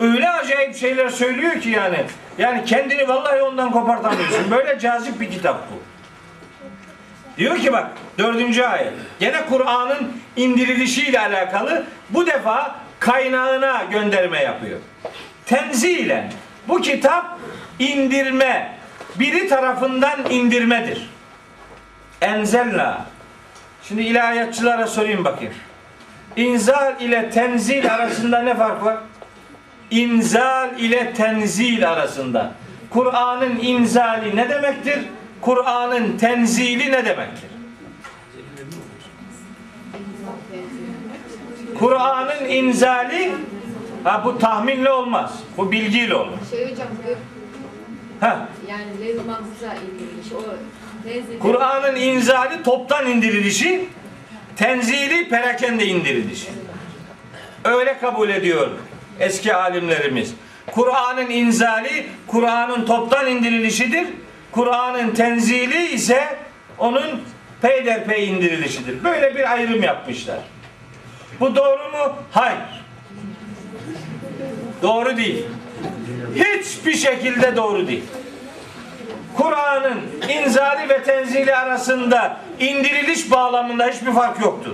öyle 0.00 0.30
acayip 0.30 0.76
şeyler 0.76 1.08
söylüyor 1.08 1.60
ki 1.60 1.70
yani. 1.70 2.04
Yani 2.38 2.64
kendini 2.64 3.08
vallahi 3.08 3.42
ondan 3.42 3.70
kopartamıyorsun. 3.72 4.50
Böyle 4.50 4.78
cazip 4.78 5.20
bir 5.20 5.30
kitap 5.30 5.56
bu. 5.72 5.82
Diyor 7.38 7.58
ki 7.58 7.72
bak 7.72 7.86
dördüncü 8.18 8.62
ayet. 8.62 8.92
Gene 9.20 9.46
Kur'an'ın 9.48 10.12
indirilişiyle 10.36 11.20
alakalı 11.20 11.84
bu 12.10 12.26
defa 12.26 12.74
kaynağına 12.98 13.84
gönderme 13.90 14.42
yapıyor. 14.42 14.78
Tenzilen 15.46 16.32
bu 16.68 16.80
kitap 16.80 17.38
indirme 17.78 18.78
biri 19.18 19.48
tarafından 19.48 20.30
indirmedir. 20.30 21.10
Enzelna. 22.20 23.06
Şimdi 23.82 24.02
ilahiyatçılara 24.02 24.86
sorayım 24.86 25.24
bakayım. 25.24 25.54
İnzal 26.36 27.00
ile 27.00 27.30
tenzil 27.30 27.94
arasında 27.94 28.42
ne 28.42 28.54
fark 28.54 28.84
var? 28.84 28.96
İnzal 29.90 30.78
ile 30.78 31.12
tenzil 31.12 31.90
arasında. 31.90 32.52
Kur'an'ın 32.90 33.58
inzali 33.58 34.36
ne 34.36 34.48
demektir? 34.48 34.98
Kur'an'ın 35.40 36.18
tenzili 36.18 36.92
ne 36.92 37.04
demektir? 37.04 37.50
Kur'an'ın 41.78 42.44
inzali 42.44 43.32
ha 44.04 44.22
bu 44.24 44.38
tahminle 44.38 44.90
olmaz. 44.90 45.32
Bu 45.56 45.72
bilgiyle 45.72 46.14
olur. 46.14 46.36
Şey 46.50 46.70
hocam 46.72 46.88
Ha, 48.20 48.48
yani 48.68 48.84
Mahfuz'a 49.26 49.74
indirmiş. 49.74 50.32
O 50.32 51.38
Kur'an'ın 51.38 51.96
inzali 51.96 52.62
toptan 52.62 53.06
indirilişi, 53.06 53.88
tenzili 54.56 55.28
perakende 55.28 55.86
indirilişi. 55.86 56.48
Öyle 57.64 57.98
kabul 57.98 58.28
ediyor 58.28 58.70
eski 59.20 59.54
alimlerimiz. 59.54 60.34
Kur'an'ın 60.66 61.30
inzali, 61.30 62.06
Kur'an'ın 62.26 62.86
toptan 62.86 63.26
indirilişidir. 63.26 64.06
Kur'an'ın 64.52 65.14
tenzili 65.14 65.86
ise 65.86 66.36
onun 66.78 67.22
peyderpey 67.62 68.28
indirilişidir. 68.28 69.04
Böyle 69.04 69.34
bir 69.34 69.52
ayrım 69.52 69.82
yapmışlar. 69.82 70.38
Bu 71.40 71.56
doğru 71.56 71.82
mu? 71.90 72.14
Hayır. 72.32 72.58
Doğru 74.82 75.16
değil. 75.16 75.44
Hiçbir 76.34 76.96
şekilde 76.96 77.56
doğru 77.56 77.88
değil. 77.88 78.04
Kur'an'ın 79.36 80.00
inzali 80.28 80.88
ve 80.88 81.02
tenzili 81.02 81.56
arasında 81.56 82.40
indiriliş 82.60 83.30
bağlamında 83.30 83.86
hiçbir 83.86 84.12
fark 84.12 84.40
yoktur. 84.40 84.72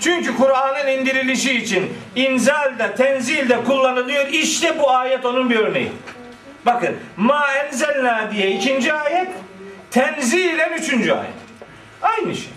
Çünkü 0.00 0.36
Kur'an'ın 0.36 0.86
indirilişi 0.88 1.52
için 1.52 1.92
inzalde, 2.16 2.94
tenzilde 2.94 3.64
kullanılıyor. 3.64 4.26
İşte 4.28 4.78
bu 4.78 4.90
ayet 4.90 5.24
onun 5.24 5.50
bir 5.50 5.56
örneği. 5.56 5.92
Bakın, 6.66 6.96
ma 7.16 7.46
enzelna 7.52 8.30
diye 8.32 8.50
ikinci 8.50 8.92
ayet, 8.92 9.28
tenzilen 9.90 10.72
üçüncü 10.72 11.12
ayet. 11.12 11.34
Aynı 12.02 12.34
şey. 12.34 12.48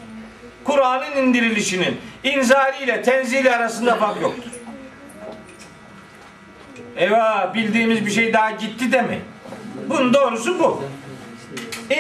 Kur'an'ın 0.64 1.18
indirilişinin 1.18 1.98
inzali 2.24 2.84
ile 2.84 3.02
tenzili 3.02 3.56
arasında 3.56 3.96
fark 3.96 4.22
yoktur. 4.22 4.52
Eyvah 6.98 7.54
bildiğimiz 7.54 8.06
bir 8.06 8.12
şey 8.12 8.34
daha 8.34 8.52
gitti 8.52 8.92
demeyin. 8.92 9.24
Bunun 9.90 10.14
doğrusu 10.14 10.60
bu. 10.60 10.84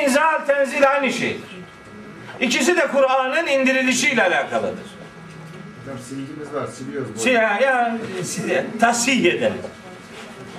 İnzal 0.04 0.46
tenzil 0.48 0.92
aynı 0.92 1.14
şeydir. 1.14 1.42
İkisi 2.40 2.78
de 2.78 2.88
Kur'an'ın 2.88 3.48
indirilişiyle 3.48 4.24
alakalıdır. 4.24 4.86
Hocam 5.82 5.98
silgimiz 6.10 6.54
var, 6.54 6.68
siliyoruz. 6.68 7.10
bu. 7.16 7.20
Şey, 7.24 7.34
ya, 7.34 7.60
ya 7.64 7.98
sil- 8.32 8.64
tasih 8.80 9.26
edelim. 9.26 9.54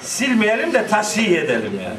Silmeyelim 0.01 0.73
de 0.73 0.87
tasih 0.87 1.29
edelim 1.39 1.73
yani. 1.85 1.97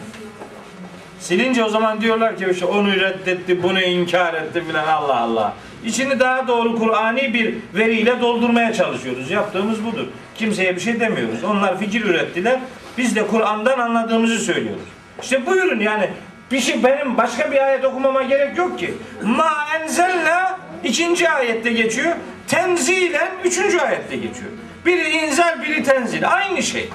Silince 1.20 1.64
o 1.64 1.70
zaman 1.70 2.02
diyorlar 2.02 2.38
ki 2.38 2.48
işte 2.52 2.66
onu 2.66 2.96
reddetti, 2.96 3.64
bunu 3.64 3.82
inkar 3.82 4.34
etti 4.34 4.64
filan 4.68 4.88
Allah 4.88 5.20
Allah. 5.20 5.54
İçini 5.86 6.20
daha 6.20 6.48
doğru 6.48 6.80
Kur'ani 6.80 7.34
bir 7.34 7.56
veriyle 7.74 8.22
doldurmaya 8.22 8.74
çalışıyoruz. 8.74 9.32
Yaptığımız 9.32 9.86
budur. 9.86 10.08
Kimseye 10.38 10.76
bir 10.76 10.82
şey 10.82 11.00
demiyoruz. 11.00 11.44
Onlar 11.44 11.80
fikir 11.80 12.06
ürettiler. 12.06 12.60
Biz 12.98 13.16
de 13.16 13.28
Kur'an'dan 13.28 13.80
anladığımızı 13.80 14.40
söylüyoruz. 14.40 14.84
İşte 15.22 15.46
buyurun 15.46 15.80
yani 15.80 16.10
bir 16.52 16.60
şey 16.60 16.84
benim 16.84 17.18
başka 17.18 17.52
bir 17.52 17.68
ayet 17.68 17.86
okumama 17.86 18.24
gerek 18.24 18.58
yok 18.58 18.80
ki. 18.80 18.94
Ma 19.24 19.52
enzelna 19.82 20.60
ikinci 20.84 21.30
ayette 21.30 21.72
geçiyor. 21.72 22.16
Tenzilen 22.48 23.32
üçüncü 23.44 23.80
ayette 23.80 24.16
geçiyor. 24.16 24.52
Biri 24.86 25.10
inzal, 25.10 25.62
biri 25.62 25.84
tenzil. 25.84 26.34
Aynı 26.34 26.64
şey. 26.64 26.90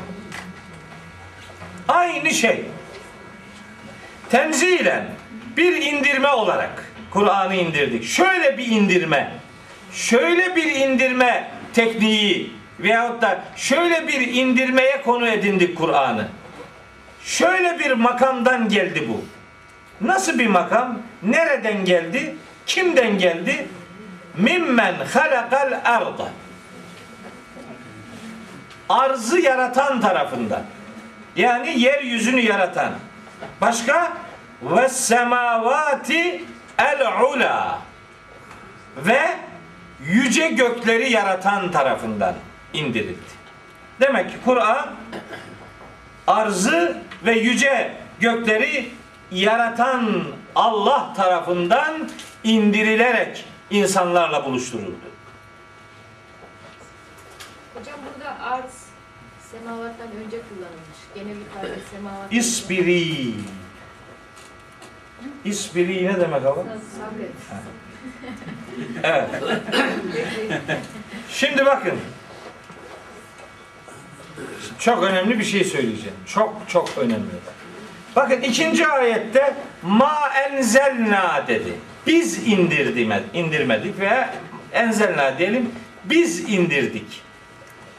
Aynı 1.88 2.30
şey. 2.30 2.64
Tenzilen 4.30 5.05
bir 5.57 5.76
indirme 5.76 6.28
olarak 6.28 6.84
Kur'an'ı 7.11 7.55
indirdik. 7.55 8.05
Şöyle 8.05 8.59
bir 8.59 8.66
indirme, 8.66 9.32
şöyle 9.93 10.57
bir 10.57 10.74
indirme 10.74 11.51
tekniği 11.74 12.53
veyahut 12.83 13.22
da 13.22 13.41
şöyle 13.57 14.09
bir 14.09 14.20
indirmeye 14.35 15.03
konu 15.03 15.28
edindik 15.28 15.78
Kur'an'ı. 15.78 16.28
Şöyle 17.24 17.78
bir 17.78 17.91
makamdan 17.91 18.68
geldi 18.68 19.09
bu. 19.09 19.24
Nasıl 20.07 20.39
bir 20.39 20.47
makam? 20.47 20.99
Nereden 21.22 21.85
geldi? 21.85 22.37
Kimden 22.66 23.18
geldi? 23.18 23.68
Mimmen 24.37 24.95
halakal 25.14 25.80
arda. 25.85 26.28
Arzı 28.89 29.41
yaratan 29.41 30.01
tarafından. 30.01 30.62
Yani 31.37 31.80
yeryüzünü 31.80 32.41
yaratan. 32.41 32.93
Başka? 33.61 34.12
Ve 34.62 34.89
semavati 34.89 36.45
el 36.78 37.22
ula. 37.22 37.78
Ve 38.97 39.20
yüce 40.05 40.49
gökleri 40.49 41.12
yaratan 41.12 41.70
tarafından 41.70 42.35
indirildi. 42.73 43.43
Demek 44.01 44.31
ki 44.31 44.37
Kur'an 44.45 44.95
arzı 46.27 46.99
ve 47.27 47.33
yüce 47.33 47.97
gökleri 48.20 48.91
yaratan 49.31 50.25
Allah 50.55 51.14
tarafından 51.16 52.09
indirilerek 52.45 53.45
insanlarla 53.70 54.45
buluşturuldu. 54.45 55.12
Hocam 57.75 57.99
burada 58.14 58.41
arz 58.41 58.87
semavattan 59.51 60.09
önce 60.25 60.41
kullanılmış. 60.49 60.99
Genel 61.15 61.36
ifade 61.36 61.78
semavat. 61.90 62.32
İsbiri. 62.32 63.35
İsbiri 65.44 66.07
ne 66.07 66.20
demek 66.20 66.44
abi? 66.47 66.61
Sabret. 66.99 67.31
Evet. 69.03 69.31
Şimdi 71.31 71.66
bakın. 71.66 72.01
Çok 74.78 75.05
önemli 75.05 75.39
bir 75.39 75.44
şey 75.44 75.64
söyleyeceğim. 75.64 76.16
Çok 76.27 76.62
çok 76.69 76.98
önemli. 76.98 77.27
Bakın 78.16 78.40
ikinci 78.40 78.86
ayette 78.86 79.55
ma 79.82 80.31
enzelna 80.51 81.44
dedi. 81.48 81.73
Biz 82.06 82.48
indirdim, 82.48 83.12
indirmedik 83.35 84.01
veya 84.01 84.35
enzelna 84.73 85.39
diyelim. 85.39 85.70
Biz 86.05 86.51
indirdik. 86.51 87.23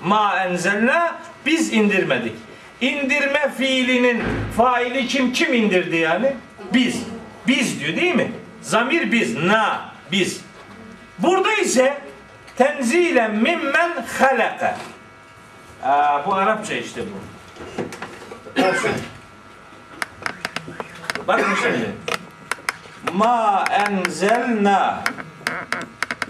Ma 0.01 0.43
enzelna 0.45 1.19
biz 1.45 1.73
indirmedik. 1.73 2.35
İndirme 2.81 3.51
fiilinin 3.57 4.23
faili 4.57 5.07
kim? 5.07 5.33
Kim 5.33 5.53
indirdi 5.53 5.95
yani? 5.95 6.33
Biz. 6.73 7.03
Biz 7.47 7.79
diyor 7.79 7.95
değil 7.95 8.15
mi? 8.15 8.31
Zamir 8.61 9.11
biz. 9.11 9.35
Na. 9.37 9.93
Biz. 10.11 10.41
Burada 11.19 11.53
ise 11.53 11.97
tenzilen 12.57 13.35
mimmen 13.35 14.05
halaka. 14.19 14.77
Aa, 15.83 16.25
bu 16.25 16.33
Arapça 16.33 16.73
işte 16.73 17.01
bu. 17.01 18.61
Olsun. 18.61 18.91
Bakın 21.27 21.55
şimdi. 21.61 21.91
Ma 23.13 23.65
enzelna. 23.71 25.03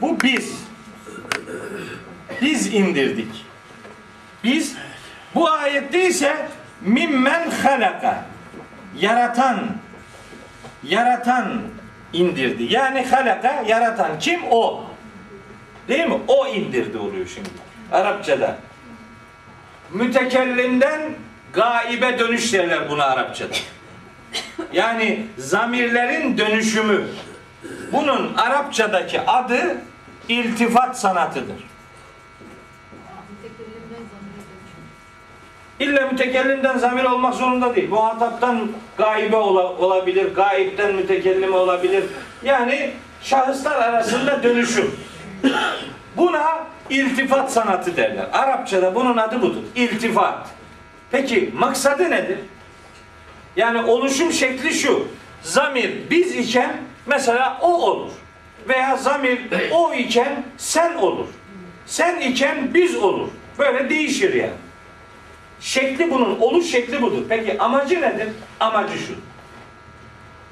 Bu 0.01 0.21
biz. 0.23 0.63
Biz 2.41 2.73
indirdik. 2.73 3.45
Biz 4.43 4.75
bu 5.35 5.51
ayette 5.51 6.07
ise 6.07 6.47
mimmen 6.81 7.51
halaka. 7.51 8.25
Yaratan 8.99 9.71
yaratan 10.83 11.61
indirdi. 12.13 12.63
Yani 12.69 13.05
halaka 13.05 13.63
yaratan 13.67 14.19
kim? 14.19 14.41
O. 14.51 14.83
Değil 15.87 16.05
mi? 16.07 16.17
O 16.27 16.47
indirdi 16.47 16.97
oluyor 16.97 17.27
şimdi. 17.27 17.49
Arapçada. 17.91 18.57
Mütekellimden 19.91 21.01
gaibe 21.53 22.19
dönüş 22.19 22.53
derler 22.53 22.89
buna 22.89 23.03
Arapçada. 23.05 23.53
Yani 24.73 25.25
zamirlerin 25.37 26.37
dönüşümü. 26.37 27.01
Bunun 27.91 28.33
Arapçadaki 28.35 29.21
adı 29.21 29.77
iltifat 30.29 30.99
sanatıdır. 30.99 31.55
İlla 35.79 36.07
mütekellimden 36.07 36.77
zamir 36.77 37.03
olmak 37.03 37.33
zorunda 37.33 37.75
değil. 37.75 37.89
Muhataptan 37.89 38.71
gaybe 38.97 39.35
ola- 39.35 39.69
olabilir, 39.77 40.35
gaipten 40.35 40.95
mütekellime 40.95 41.55
olabilir. 41.57 42.03
Yani 42.43 42.91
şahıslar 43.21 43.75
arasında 43.89 44.43
dönüşüm. 44.43 44.95
Buna 46.17 46.63
iltifat 46.89 47.53
sanatı 47.53 47.97
derler. 47.97 48.25
Arapçada 48.33 48.95
bunun 48.95 49.17
adı 49.17 49.41
budur. 49.41 49.63
İltifat. 49.75 50.47
Peki 51.11 51.51
maksadı 51.53 52.11
nedir? 52.11 52.39
Yani 53.55 53.83
oluşum 53.83 54.31
şekli 54.31 54.73
şu. 54.73 55.07
Zamir 55.41 55.91
biz 56.09 56.35
iken 56.35 56.77
mesela 57.05 57.57
o 57.61 57.67
olur. 57.67 58.11
Veya 58.69 58.97
zamir 58.97 59.39
o 59.71 59.93
iken 59.93 60.43
sen 60.57 60.95
olur. 60.95 61.27
Sen 61.85 62.21
iken 62.21 62.73
biz 62.73 62.95
olur. 62.95 63.27
Böyle 63.59 63.89
değişir 63.89 64.33
yani. 64.33 64.51
Şekli 65.59 66.11
bunun, 66.11 66.39
oluş 66.39 66.65
şekli 66.65 67.01
budur. 67.01 67.23
Peki 67.29 67.59
amacı 67.59 68.01
nedir? 68.01 68.27
Amacı 68.59 68.97
şu. 68.97 69.13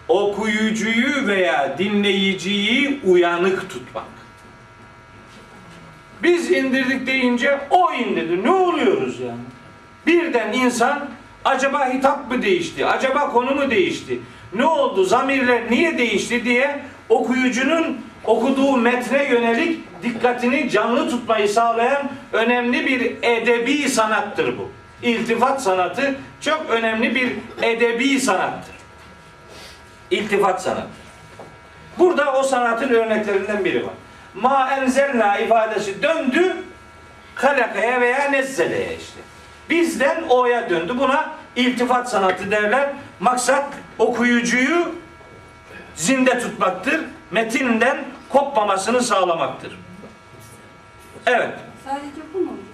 Okuyucuyu 0.08 1.28
veya 1.28 1.78
dinleyiciyi 1.78 3.00
uyanık 3.04 3.70
tutmak. 3.70 4.21
Biz 6.24 6.52
indirdik 6.52 7.08
deyince 7.08 7.60
o 7.70 7.94
indirdi. 7.94 8.44
Ne 8.44 8.52
oluyoruz 8.52 9.20
yani? 9.20 9.42
Birden 10.08 10.54
insan 10.54 11.10
acaba 11.46 11.90
hitap 11.94 12.32
mı 12.32 12.42
değişti? 12.42 12.86
Acaba 12.86 13.32
konu 13.32 13.56
mu 13.56 13.72
değişti? 13.72 14.20
Ne 14.54 14.66
oldu? 14.66 15.04
Zamirler 15.04 15.72
niye 15.72 15.98
değişti 15.98 16.46
diye 16.46 16.80
okuyucunun 17.10 18.02
okuduğu 18.26 18.78
metne 18.78 19.24
yönelik 19.24 20.04
dikkatini 20.04 20.70
canlı 20.70 21.10
tutmayı 21.10 21.50
sağlayan 21.50 22.12
önemli 22.34 22.86
bir 22.86 23.02
edebi 23.22 23.90
sanattır 23.90 24.58
bu. 24.58 24.72
İltifat 25.04 25.64
sanatı 25.64 26.16
çok 26.42 26.66
önemli 26.70 27.16
bir 27.16 27.32
edebi 27.62 28.20
sanattır. 28.20 28.76
İltifat 30.12 30.64
sanatı. 30.64 30.88
Burada 32.00 32.34
o 32.34 32.44
sanatın 32.44 32.90
örneklerinden 32.90 33.66
biri 33.66 33.86
var. 33.86 33.94
Ma 34.36 34.72
enzelna 34.74 35.38
ifadesi 35.40 36.04
döndü 36.04 36.56
halakaya 37.36 38.02
veya 38.02 38.30
nezzeleye 38.30 38.98
işte. 38.98 39.20
Bizden 39.70 40.24
o'ya 40.30 40.70
döndü. 40.70 40.94
Buna 41.00 41.32
iltifat 41.56 42.10
sanatı 42.10 42.52
derler. 42.52 42.90
Maksat 43.20 43.66
okuyucuyu 44.00 44.96
zinde 45.96 46.40
tutmaktır. 46.40 47.02
Metinden 47.32 47.98
kopmamasını 48.30 49.02
sağlamaktır. 49.04 49.80
Evet. 51.26 51.54
Sadece 51.86 52.22
bu 52.34 52.40
mu 52.40 52.52
hocam? 52.52 52.72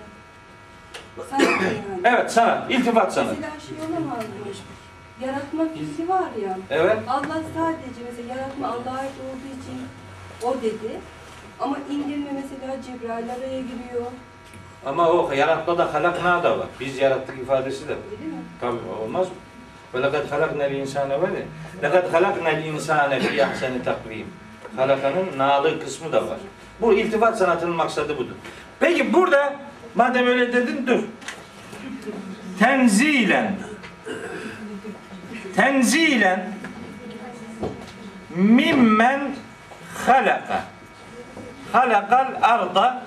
Yani. 1.42 1.78
Evet 2.04 2.32
sanat. 2.32 2.72
iltifat 2.72 3.14
sanatı. 3.14 3.36
Mesela 3.36 3.60
şey 3.60 3.78
olamaz 3.90 4.24
mı? 4.24 4.26
Yaratma 5.26 5.64
fikri 5.74 6.10
var 6.10 6.30
ya. 6.44 6.58
Evet. 6.70 6.98
Allah 7.10 7.42
sadece 7.56 8.02
mesela 8.12 8.34
yaratma 8.34 8.68
Allah'a 8.68 8.98
ait 9.00 9.12
olduğu 9.30 9.48
için 9.62 9.88
o 10.44 10.62
dedi. 10.62 11.00
Ama 11.60 11.78
indirme 11.92 12.32
mesela 12.34 12.82
Cebrail 12.82 13.30
araya 13.32 13.60
giriyor. 13.62 14.06
Ama 14.86 15.10
o 15.10 15.32
yaratma 15.32 15.78
da 15.78 15.94
halakna 15.94 16.44
da 16.44 16.60
var. 16.60 16.68
Biz 16.80 16.98
yarattık 16.98 17.38
ifadesi 17.40 17.88
de 17.88 17.92
var. 17.92 18.00
Değil 18.22 18.34
mi? 18.34 18.40
Tabii 18.62 19.02
olmaz 19.04 19.28
mı? 19.28 19.34
Ve 19.94 20.02
lekad 20.04 20.32
halaknel 20.32 20.72
insane 20.72 21.22
var 21.22 21.30
ya. 21.30 21.46
Lekad 21.84 22.14
halaknel 22.14 22.66
insane 22.66 23.20
fi 23.20 23.46
ahseni 23.46 23.84
takvim. 23.84 24.28
Halakanın 24.76 25.38
nalı 25.38 25.80
kısmı 25.84 26.12
da 26.12 26.28
var. 26.28 26.38
Bu 26.82 26.94
iltifat 26.94 27.38
sanatının 27.38 27.76
maksadı 27.76 28.18
budur. 28.18 28.36
Peki 28.80 29.14
burada 29.14 29.56
madem 29.96 30.28
öyle 30.28 30.54
dedin 30.54 30.88
dur. 30.88 31.00
Tenzilen 32.60 33.56
tenzilen 35.56 36.54
mimmen 38.36 39.22
halaka 40.06 40.64
halakal 41.74 42.28
arda 42.42 43.04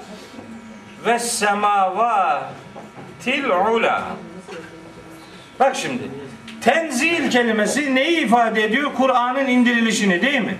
ve 1.06 1.18
semavatil 1.18 2.44
ula 3.44 4.02
Bak 5.60 5.76
şimdi. 5.76 6.02
Tenzil 6.60 7.30
kelimesi 7.30 7.94
neyi 7.94 8.26
ifade 8.26 8.64
ediyor? 8.64 8.94
Kur'an'ın 8.94 9.46
indirilişini 9.46 10.22
değil 10.22 10.40
mi? 10.40 10.56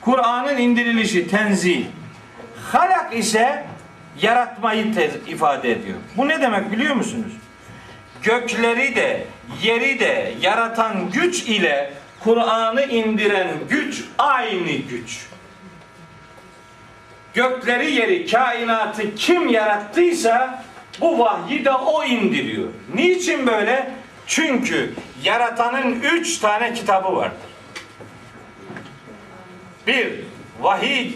Kur'an'ın 0.00 0.56
indirilişi 0.56 1.28
tenzil. 1.28 1.84
Halak 2.72 3.16
ise 3.16 3.64
yaratmayı 4.22 4.84
tez- 4.84 5.28
ifade 5.28 5.72
ediyor. 5.72 5.98
Bu 6.16 6.28
ne 6.28 6.40
demek 6.42 6.72
biliyor 6.72 6.94
musunuz? 6.94 7.32
Gökleri 8.22 8.96
de 8.96 9.26
yeri 9.62 10.00
de 10.00 10.34
yaratan 10.40 11.10
güç 11.10 11.42
ile 11.42 11.92
Kur'an'ı 12.20 12.82
indiren 12.82 13.48
güç 13.70 14.04
aynı 14.18 14.72
güç. 14.72 15.26
Gökleri 17.36 17.92
yeri 17.92 18.26
kainatı 18.26 19.14
kim 19.14 19.48
yarattıysa 19.48 20.64
bu 21.00 21.18
vahyi 21.18 21.64
de 21.64 21.70
o 21.70 22.04
indiriyor. 22.04 22.68
Niçin 22.94 23.46
böyle? 23.46 23.90
Çünkü 24.26 24.94
yaratanın 25.22 26.00
üç 26.00 26.38
tane 26.38 26.74
kitabı 26.74 27.16
vardır. 27.16 27.38
Bir, 29.86 30.12
vahiy. 30.60 31.12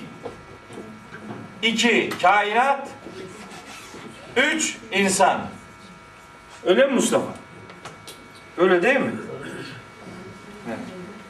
iki 1.62 2.10
kainat. 2.22 2.88
Üç, 4.36 4.76
insan. 4.92 5.40
Öyle 6.64 6.86
mi 6.86 6.92
Mustafa? 6.92 7.32
Öyle 8.58 8.82
değil 8.82 9.00
mi? 9.00 9.12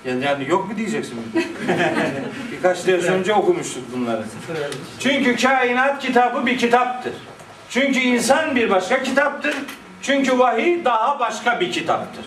Yani, 0.05 0.25
yani 0.25 0.49
yok 0.49 0.69
mu 0.69 0.77
diyeceksin? 0.77 1.33
Birkaç 2.53 2.87
ders 2.87 3.05
önce 3.05 3.35
okumuştuk 3.35 3.83
bunları. 3.97 4.23
Çünkü 4.99 5.37
kainat 5.37 6.03
kitabı 6.03 6.47
bir 6.47 6.59
kitaptır. 6.59 7.13
Çünkü 7.71 7.99
insan 7.99 8.57
bir 8.57 8.71
başka 8.71 9.03
kitaptır. 9.03 9.55
Çünkü 10.03 10.39
vahiy 10.39 10.85
daha 10.85 11.21
başka 11.21 11.61
bir 11.61 11.73
kitaptır. 11.73 12.25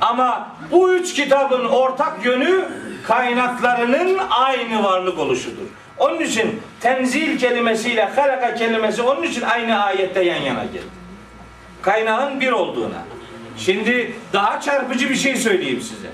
Ama 0.00 0.56
bu 0.70 0.94
üç 0.94 1.14
kitabın 1.14 1.64
ortak 1.64 2.24
yönü 2.24 2.68
kaynaklarının 3.06 4.18
aynı 4.30 4.84
varlık 4.84 5.18
oluşudur. 5.18 5.66
Onun 5.98 6.20
için 6.20 6.60
tenzil 6.80 7.38
kelimesiyle 7.38 8.04
halaka 8.04 8.54
kelimesi 8.54 9.02
onun 9.02 9.22
için 9.22 9.42
aynı 9.42 9.84
ayette 9.84 10.22
yan 10.24 10.42
yana 10.42 10.64
geldi. 10.64 10.86
Kaynağın 11.82 12.40
bir 12.40 12.52
olduğuna. 12.52 13.02
Şimdi 13.56 14.12
daha 14.32 14.60
çarpıcı 14.60 15.10
bir 15.10 15.14
şey 15.14 15.36
söyleyeyim 15.36 15.80
size. 15.80 16.08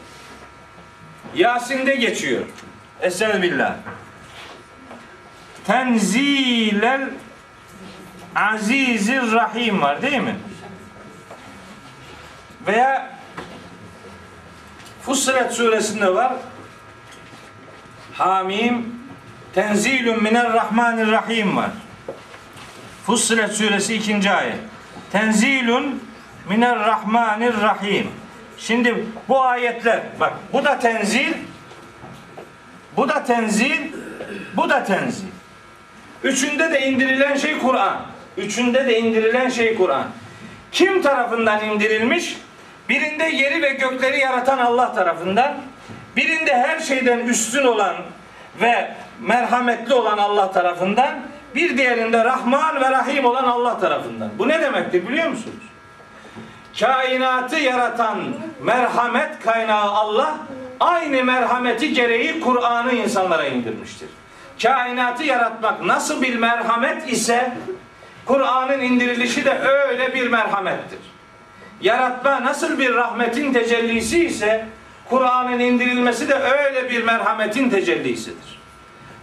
Yasin'de 1.35 1.95
geçiyor. 1.95 2.43
Estağfirullah. 3.01 3.75
Tenzilel 5.67 7.11
Azizir 8.35 9.33
Rahim 9.33 9.81
var 9.83 10.03
değil 10.03 10.21
mi? 10.21 10.37
Veya 12.67 13.19
Fussilet 15.03 15.53
suresinde 15.53 16.15
var. 16.15 16.33
Hamim 18.15 18.99
Tenzilun 19.55 20.23
minel 20.23 20.53
Rahmanir 20.53 21.13
Rahim 21.13 21.57
var. 21.57 21.71
Fussilet 23.07 23.53
suresi 23.53 23.95
ikinci 23.95 24.31
ayet. 24.31 24.59
Tenzilun 25.13 26.03
minel 26.49 26.79
Rahmanir 26.79 27.61
Rahim. 27.61 28.11
Şimdi 28.59 29.05
bu 29.29 29.43
ayetler 29.43 30.01
bak 30.21 30.33
bu 30.53 30.65
da 30.65 30.79
tenzil 30.79 31.33
bu 32.97 33.09
da 33.09 33.25
tenzil 33.25 33.93
bu 34.57 34.71
da 34.71 34.85
tenzil. 34.85 35.27
Üçünde 36.23 36.73
de 36.73 36.87
indirilen 36.87 37.37
şey 37.37 37.59
Kur'an. 37.59 37.97
Üçünde 38.37 38.87
de 38.87 38.99
indirilen 38.99 39.49
şey 39.49 39.75
Kur'an. 39.75 40.07
Kim 40.73 41.03
tarafından 41.03 41.65
indirilmiş? 41.65 42.37
Birinde 42.89 43.25
yeri 43.25 43.63
ve 43.63 43.71
gökleri 43.71 44.19
yaratan 44.19 44.59
Allah 44.59 44.95
tarafından, 44.95 45.55
birinde 46.17 46.57
her 46.57 46.81
şeyden 46.81 47.19
üstün 47.19 47.65
olan 47.65 47.97
ve 48.61 48.95
merhametli 49.21 49.95
olan 49.95 50.19
Allah 50.19 50.53
tarafından, 50.53 51.21
bir 51.55 51.79
diğerinde 51.79 52.25
Rahman 52.25 52.81
ve 52.81 52.91
Rahim 52.91 53.25
olan 53.25 53.45
Allah 53.45 53.81
tarafından. 53.81 54.31
Bu 54.39 54.49
ne 54.49 54.61
demektir 54.61 55.09
biliyor 55.09 55.29
musunuz? 55.29 55.57
Kainatı 56.81 57.57
yaratan 57.57 58.19
merhamet 58.63 59.41
kaynağı 59.45 59.91
Allah 59.91 60.39
aynı 60.81 61.25
merhameti 61.25 61.93
gereği 61.93 62.41
Kur'an'ı 62.41 62.93
insanlara 62.93 63.47
indirmiştir. 63.47 64.09
Kainatı 64.63 65.25
yaratmak 65.25 65.85
nasıl 65.85 66.23
bir 66.23 66.37
merhamet 66.37 67.13
ise 67.13 67.53
Kur'an'ın 68.27 68.81
indirilişi 68.81 69.45
de 69.45 69.59
öyle 69.59 70.15
bir 70.15 70.29
merhamettir. 70.29 70.99
Yaratma 71.81 72.45
nasıl 72.45 72.79
bir 72.79 72.95
rahmetin 72.95 73.53
tecellisi 73.53 74.25
ise 74.25 74.67
Kur'an'ın 75.09 75.59
indirilmesi 75.59 76.29
de 76.29 76.35
öyle 76.35 76.91
bir 76.91 77.05
merhametin 77.05 77.71
tecellisidir. 77.71 78.59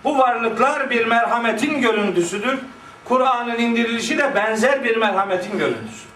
Bu 0.03 0.17
varlıklar 0.17 0.89
bir 0.89 1.05
merhametin 1.05 1.81
görüntüsüdür. 1.81 2.59
Kur'an'ın 3.05 3.57
indirilişi 3.57 4.17
de 4.17 4.35
benzer 4.35 4.84
bir 4.84 4.97
merhametin 4.97 5.59
görüntüsüdür. 5.59 6.15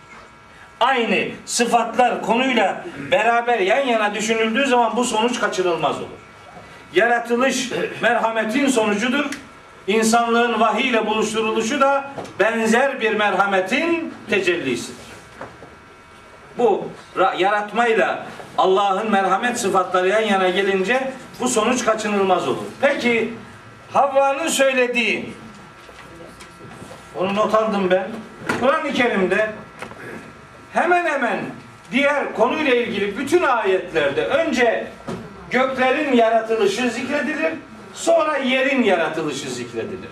Aynı 0.79 1.27
sıfatlar 1.45 2.21
konuyla 2.21 2.83
beraber 3.11 3.59
yan 3.59 3.85
yana 3.85 4.13
düşünüldüğü 4.15 4.65
zaman 4.67 4.95
bu 4.95 5.03
sonuç 5.05 5.39
kaçınılmaz 5.39 5.97
olur. 5.97 6.07
Yaratılış 6.93 7.69
merhametin 8.01 8.67
sonucudur. 8.67 9.25
İnsanlığın 9.87 10.59
vahiy 10.59 10.89
ile 10.89 11.07
buluşturuluşu 11.07 11.81
da 11.81 12.11
benzer 12.39 13.01
bir 13.01 13.15
merhametin 13.15 14.13
tecellisidir. 14.29 14.95
Bu 16.57 16.87
ra- 17.17 17.41
yaratmayla 17.41 18.25
Allah'ın 18.57 19.11
merhamet 19.11 19.59
sıfatları 19.59 20.07
yan 20.07 20.21
yana 20.21 20.49
gelince 20.49 21.11
bu 21.39 21.47
sonuç 21.47 21.85
kaçınılmaz 21.85 22.47
olur. 22.47 22.63
Peki 22.81 23.33
Havva'nın 23.93 24.47
söylediği 24.47 25.33
onu 27.17 27.35
not 27.35 27.55
aldım 27.55 27.91
ben. 27.91 28.07
Kur'an-ı 28.59 28.93
Kerim'de 28.93 29.51
hemen 30.73 31.05
hemen 31.05 31.39
diğer 31.91 32.35
konuyla 32.35 32.75
ilgili 32.75 33.17
bütün 33.17 33.43
ayetlerde 33.43 34.25
önce 34.25 34.87
göklerin 35.51 36.13
yaratılışı 36.13 36.89
zikredilir, 36.89 37.53
sonra 37.93 38.37
yerin 38.37 38.83
yaratılışı 38.83 39.49
zikredilir. 39.49 40.09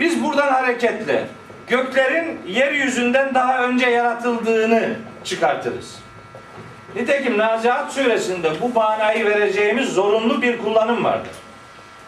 Biz 0.00 0.24
buradan 0.24 0.52
hareketle 0.52 1.26
göklerin 1.66 2.40
yeryüzünden 2.46 3.34
daha 3.34 3.64
önce 3.64 3.86
yaratıldığını 3.86 4.94
çıkartırız. 5.24 5.98
Nitekim 6.94 7.38
Nazihat 7.38 7.92
suresinde 7.92 8.50
bu 8.60 8.68
manayı 8.68 9.26
vereceğimiz 9.26 9.88
zorunlu 9.88 10.42
bir 10.42 10.58
kullanım 10.58 11.04
vardır. 11.04 11.32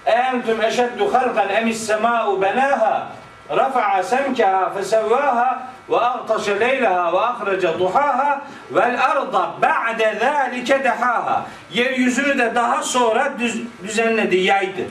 Entüm 0.06 0.62
eşeddu 0.62 1.14
halkan 1.14 1.48
emis 1.48 1.86
sema'u 1.86 2.42
benaha 2.42 3.08
rafa'a 3.50 4.02
semkaha 4.02 4.70
fesevvaha 4.70 5.73
ve 5.90 6.00
agtaşa 6.00 6.54
leylaha 6.54 7.12
ve 7.12 7.20
ahrece 7.20 7.78
duhaha 7.78 8.42
vel 8.70 9.04
arda 9.04 9.54
ba'de 9.62 10.18
zâlike 10.20 10.84
dehaha 10.84 11.46
yeryüzünü 11.72 12.38
de 12.38 12.54
daha 12.54 12.82
sonra 12.82 13.32
düz, 13.38 13.62
düzenledi, 13.82 14.36
yaydı. 14.36 14.82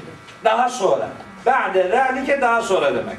Daha 0.44 0.70
sonra. 0.70 1.10
Ba'de 1.46 1.90
zâlike 1.90 2.42
daha 2.42 2.62
sonra 2.62 2.96
demek. 2.96 3.18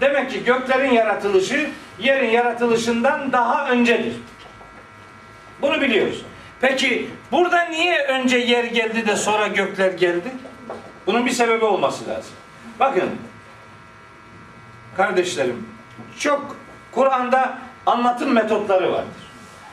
Demek 0.00 0.30
ki 0.30 0.44
göklerin 0.44 0.90
yaratılışı 0.90 1.70
yerin 1.98 2.30
yaratılışından 2.30 3.32
daha 3.32 3.68
öncedir. 3.70 4.14
Bunu 5.62 5.80
biliyoruz. 5.80 6.24
Peki 6.60 7.10
burada 7.32 7.64
niye 7.64 8.04
önce 8.04 8.36
yer 8.36 8.64
geldi 8.64 9.06
de 9.06 9.16
sonra 9.16 9.46
gökler 9.46 9.90
geldi? 9.92 10.32
Bunun 11.06 11.26
bir 11.26 11.30
sebebi 11.30 11.64
olması 11.64 12.08
lazım. 12.08 12.32
Bakın 12.80 13.10
kardeşlerim 14.96 15.68
çok 16.18 16.56
Kur'an'da 16.94 17.58
anlatım 17.86 18.32
metotları 18.32 18.92
vardır. 18.92 19.24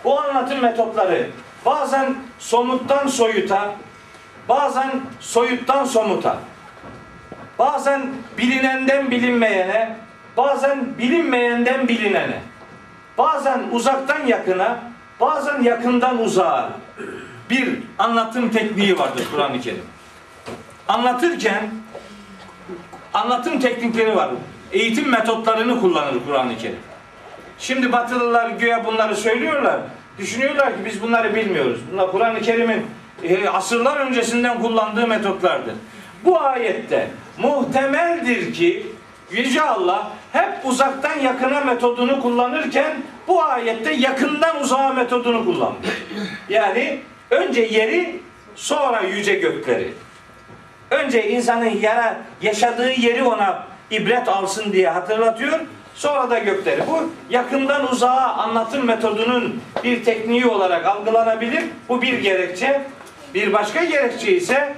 Bu 0.04 0.22
anlatım 0.22 0.62
metotları 0.62 1.30
bazen 1.66 2.16
somuttan 2.40 3.08
soyuta, 3.08 3.72
bazen 4.50 5.02
soyuttan 5.20 5.86
somuta, 5.86 6.38
bazen 7.60 8.10
bilinenden 8.38 9.12
bilinmeyene, 9.12 9.96
bazen 10.38 10.98
bilinmeyenden 10.98 11.88
bilinene, 11.88 12.42
bazen 13.18 13.64
uzaktan 13.72 14.28
yakına, 14.28 14.80
bazen 15.20 15.62
yakından 15.62 16.20
uzağa 16.20 16.70
bir 17.50 17.80
anlatım 18.00 18.50
tekniği 18.50 19.00
vardır 19.00 19.28
Kur'an-ı 19.32 19.62
Kerim. 19.62 19.86
Anlatırken 20.88 21.70
anlatım 23.14 23.60
teknikleri 23.60 24.16
var. 24.16 24.30
Eğitim 24.72 25.10
metotlarını 25.10 25.82
kullanır 25.82 26.16
Kur'an-ı 26.28 26.58
Kerim. 26.58 26.80
Şimdi 27.62 27.92
Batılılar 27.92 28.50
güya 28.50 28.86
bunları 28.86 29.16
söylüyorlar. 29.16 29.80
Düşünüyorlar 30.18 30.68
ki 30.68 30.86
biz 30.86 31.02
bunları 31.02 31.36
bilmiyoruz. 31.36 31.80
Bunlar 31.92 32.12
Kur'an-ı 32.12 32.42
Kerim'in 32.42 32.86
e, 33.24 33.50
asırlar 33.50 33.98
öncesinden 33.98 34.62
kullandığı 34.62 35.08
metotlardır. 35.08 35.74
Bu 36.26 36.40
ayette 36.40 37.08
muhtemeldir 37.38 38.54
ki 38.54 38.86
Yüce 39.32 39.62
Allah 39.62 40.12
hep 40.32 40.50
uzaktan 40.66 41.20
yakına 41.20 41.62
metodunu 41.62 42.22
kullanırken 42.22 42.94
bu 43.28 43.44
ayette 43.44 43.94
yakından 43.94 44.62
uzağa 44.62 44.94
metodunu 44.94 45.46
kullanmış. 45.46 45.90
Yani 46.50 47.00
önce 47.30 47.62
yeri 47.62 48.20
sonra 48.56 49.02
yüce 49.02 49.36
gökleri. 49.36 49.94
Önce 50.92 51.30
insanın 51.30 51.80
yara 51.82 52.18
yaşadığı 52.42 52.92
yeri 52.92 53.24
ona 53.24 53.64
ibret 53.92 54.28
alsın 54.28 54.74
diye 54.74 54.90
hatırlatıyor. 54.90 55.60
Sonra 55.96 56.30
da 56.30 56.40
gökleri. 56.40 56.82
Bu 56.88 57.12
yakından 57.30 57.92
uzağa 57.92 58.34
anlatım 58.34 58.86
metodunun 58.86 59.62
bir 59.84 60.06
tekniği 60.06 60.46
olarak 60.46 60.86
algılanabilir. 60.86 61.64
Bu 61.90 62.02
bir 62.02 62.20
gerekçe. 62.20 62.82
Bir 63.34 63.54
başka 63.54 63.84
gerekçe 63.84 64.32
ise 64.32 64.76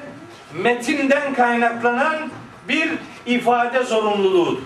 metinden 0.54 1.34
kaynaklanan 1.34 2.16
bir 2.68 2.90
ifade 3.26 3.84
zorunluluğudur. 3.84 4.62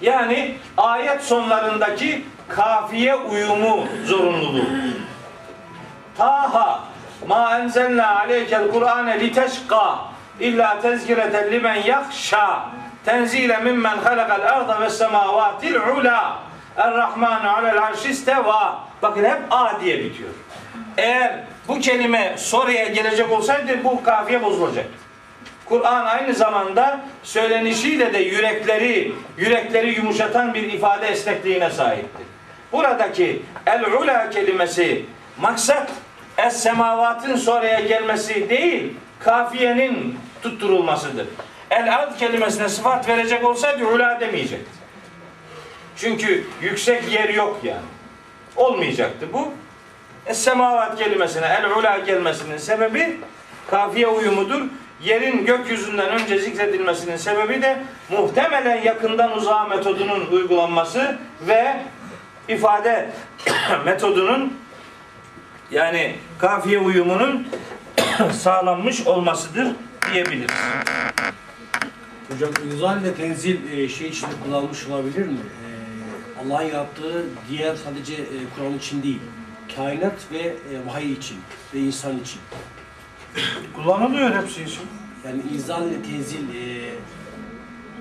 Yani 0.00 0.54
ayet 0.76 1.22
sonlarındaki 1.22 2.24
kafiye 2.48 3.16
uyumu 3.16 3.84
zorunluluğu. 4.04 4.64
Taha 6.18 6.80
ma 7.28 7.58
enzelna 7.58 8.16
aleykel 8.16 8.70
Kur'ane 8.72 9.20
liteşka 9.20 9.98
illa 10.40 10.80
tezkireten 10.80 11.52
limen 11.52 11.82
yakşa 11.82 12.62
tenzile 13.04 13.58
mimmen 13.58 13.98
halakal 13.98 14.42
arda 14.42 14.80
ve 14.80 14.90
semavatil 14.90 15.74
ula 15.74 16.38
Er-Rahmanu 16.76 17.50
alel 17.50 17.82
arşisteva 17.82 18.92
Bakın 19.02 19.24
hep 19.24 19.38
A 19.50 19.80
diye 19.80 19.98
bitiyor. 19.98 20.30
Eğer 20.98 21.40
bu 21.68 21.78
kelime 21.78 22.34
soruya 22.36 22.88
gelecek 22.88 23.32
olsaydı 23.32 23.84
bu 23.84 24.02
kafiye 24.02 24.42
bozulacak. 24.42 24.86
Kur'an 25.64 26.06
aynı 26.06 26.34
zamanda 26.34 27.00
söylenişiyle 27.22 28.12
de 28.12 28.18
yürekleri 28.18 29.12
yürekleri 29.38 29.94
yumuşatan 29.94 30.54
bir 30.54 30.72
ifade 30.72 31.06
esnekliğine 31.06 31.70
sahiptir. 31.70 32.26
Buradaki 32.72 33.42
el-ula 33.66 34.30
kelimesi 34.30 35.06
maksat 35.40 35.90
es-semavatın 36.38 37.36
sonraya 37.36 37.80
gelmesi 37.80 38.50
değil, 38.50 38.92
kafiyenin 39.20 40.18
tutturulmasıdır. 40.42 41.26
El-ard 41.72 42.18
kelimesine 42.18 42.68
sıfat 42.68 43.08
verecek 43.08 43.44
olsaydı 43.44 43.86
ula 43.86 44.20
demeyecekti. 44.20 44.70
Çünkü 45.96 46.44
yüksek 46.62 47.12
yer 47.12 47.28
yok 47.28 47.60
yani. 47.62 47.86
Olmayacaktı 48.56 49.26
bu. 49.32 49.52
Es-semavat 50.26 50.96
kelimesine, 50.98 51.46
el-ula 51.46 52.04
kelimesinin 52.04 52.56
sebebi 52.56 53.20
kafiye 53.70 54.06
uyumudur. 54.06 54.62
Yerin 55.02 55.46
gökyüzünden 55.46 56.08
önce 56.08 56.38
zikredilmesinin 56.38 57.16
sebebi 57.16 57.62
de 57.62 57.82
muhtemelen 58.10 58.82
yakından 58.82 59.36
uzağa 59.36 59.64
metodunun 59.64 60.26
uygulanması 60.26 61.18
ve 61.40 61.76
ifade 62.48 63.10
metodunun 63.84 64.58
yani 65.70 66.16
kafiye 66.38 66.78
uyumunun 66.78 67.48
sağlanmış 68.32 69.06
olmasıdır 69.06 69.68
diyebiliriz. 70.12 70.56
Hocam 72.30 72.50
inzal 72.66 73.02
ve 73.04 73.14
tenzil 73.14 73.72
e, 73.72 73.88
şey 73.88 74.08
içinde 74.08 74.30
kullanılmış 74.44 74.86
olabilir 74.86 75.26
mi? 75.26 75.38
E, 75.38 76.46
Allah'ın 76.46 76.66
yaptığı 76.66 77.24
diğer 77.50 77.74
sadece 77.76 78.14
e, 78.14 78.36
Kur'an 78.56 78.78
için 78.78 79.02
değil, 79.02 79.20
kainat 79.76 80.16
ve 80.32 80.54
vahiy 80.86 81.12
için 81.12 81.36
ve 81.74 81.78
insan 81.78 82.18
için. 82.18 82.40
Kullanılıyor 83.76 84.42
hepsi 84.42 84.62
için. 84.62 84.82
Yani 85.26 85.42
inzal 85.54 85.84
ve 85.84 86.02
tenzil 86.02 86.46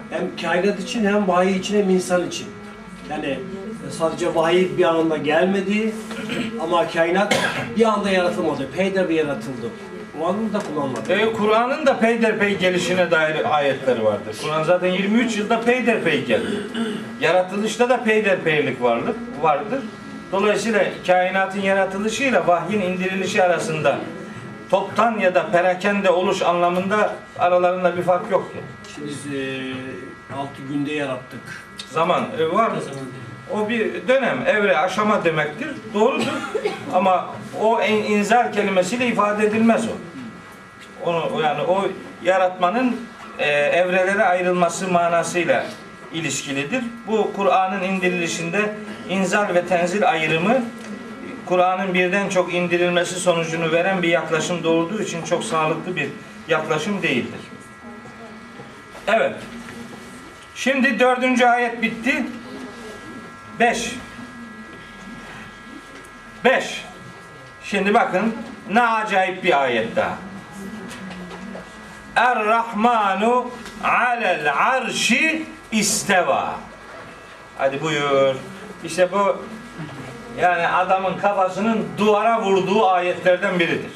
hem 0.10 0.35
kainat 0.41 0.80
için 0.80 1.06
hem 1.06 1.27
vahiy 1.27 1.57
için 1.57 1.77
hem 1.81 1.89
insan 1.89 2.27
için. 2.27 2.48
Yani 3.10 3.39
sadece 3.91 4.35
vahiy 4.35 4.77
bir 4.77 4.84
anda 4.84 5.18
gelmedi 5.18 5.93
ama 6.61 6.88
kainat 6.88 7.35
bir 7.77 7.85
anda 7.85 8.10
yaratılmadı. 8.10 8.72
Peyder 8.72 9.10
bir 9.10 9.15
yaratıldı. 9.15 9.69
O 10.20 10.28
anlamda 10.28 10.60
kullanılmadı. 10.60 11.14
E, 11.14 11.34
Kur'an'ın 11.34 11.86
da 11.86 12.00
peyderpey 12.00 12.58
gelişine 12.58 13.12
dair 13.12 13.56
ayetleri 13.56 14.04
vardır. 14.04 14.38
Kur'an 14.44 14.64
zaten 14.64 14.88
23 14.88 15.38
yılda 15.38 15.62
peyderpey 15.62 16.26
geldi. 16.26 16.68
Yaratılışta 17.22 17.90
da 17.90 18.04
peyderpeylik 18.04 18.82
vardır. 18.82 19.16
vardır. 19.42 19.80
Dolayısıyla 20.32 20.84
kainatın 21.08 21.62
yaratılışıyla 21.62 22.48
vahyin 22.48 22.82
indirilişi 22.82 23.44
arasında 23.44 24.00
toptan 24.70 25.20
ya 25.20 25.36
da 25.36 25.52
perakende 25.52 26.10
oluş 26.10 26.42
anlamında 26.42 27.14
aralarında 27.40 27.98
bir 27.98 28.02
fark 28.02 28.32
yok. 28.32 28.52
Yani. 28.56 28.66
Şimdi 28.96 29.38
e, 29.38 29.74
altı 30.34 30.62
günde 30.70 30.94
yarattık. 30.94 31.40
Zaman 31.90 32.24
e, 32.40 32.52
var. 32.52 32.72
O 33.53 33.69
bir 33.69 34.07
dönem, 34.07 34.38
evre, 34.48 34.78
aşama 34.78 35.26
demektir. 35.26 35.69
Doğrudur. 35.94 36.26
Ama 36.94 37.30
o 37.61 37.82
en- 37.82 38.03
inzal 38.03 38.53
kelimesiyle 38.53 39.07
ifade 39.07 39.45
edilmez 39.48 39.86
o. 39.88 39.91
Onu 41.10 41.41
yani 41.41 41.61
o 41.61 41.88
yaratmanın 42.23 42.95
e, 43.40 43.45
evrelere 43.49 44.23
ayrılması 44.23 44.88
manasıyla 44.88 45.65
ilişkilidir. 46.14 46.84
Bu 47.07 47.32
Kur'an'ın 47.36 47.82
indirilişinde 47.82 48.73
inzal 49.10 49.56
ve 49.56 49.65
tenzil 49.65 50.10
ayrımı 50.10 50.64
Kur'an'ın 51.45 51.94
birden 51.94 52.30
çok 52.30 52.53
indirilmesi 52.53 53.15
sonucunu 53.15 53.72
veren 53.72 54.02
bir 54.02 54.07
yaklaşım 54.07 54.64
doğurduğu 54.64 55.02
için 55.02 55.23
çok 55.23 55.44
sağlıklı 55.44 55.95
bir 55.95 56.10
yaklaşım 56.48 57.02
değildir. 57.02 57.40
Evet. 59.07 59.36
Şimdi 60.56 60.99
dördüncü 60.99 61.45
ayet 61.45 61.82
bitti. 61.82 62.26
Beş. 63.60 63.95
Beş. 66.45 66.86
Şimdi 67.64 67.94
bakın 67.94 68.36
ne 68.69 68.82
acayip 68.82 69.44
bir 69.44 69.61
ayet 69.64 69.95
daha. 69.95 70.18
Er-Rahmanu 72.15 73.52
alel 73.84 74.53
arşi 74.53 75.45
isteva. 75.72 76.56
Hadi 77.57 77.82
buyur. 77.82 78.36
İşte 78.84 79.11
bu 79.11 79.45
yani 80.40 80.68
adamın 80.68 81.18
kafasının 81.18 81.88
duvara 81.98 82.41
vurduğu 82.41 82.88
ayetlerden 82.88 83.60
biridir. 83.60 83.91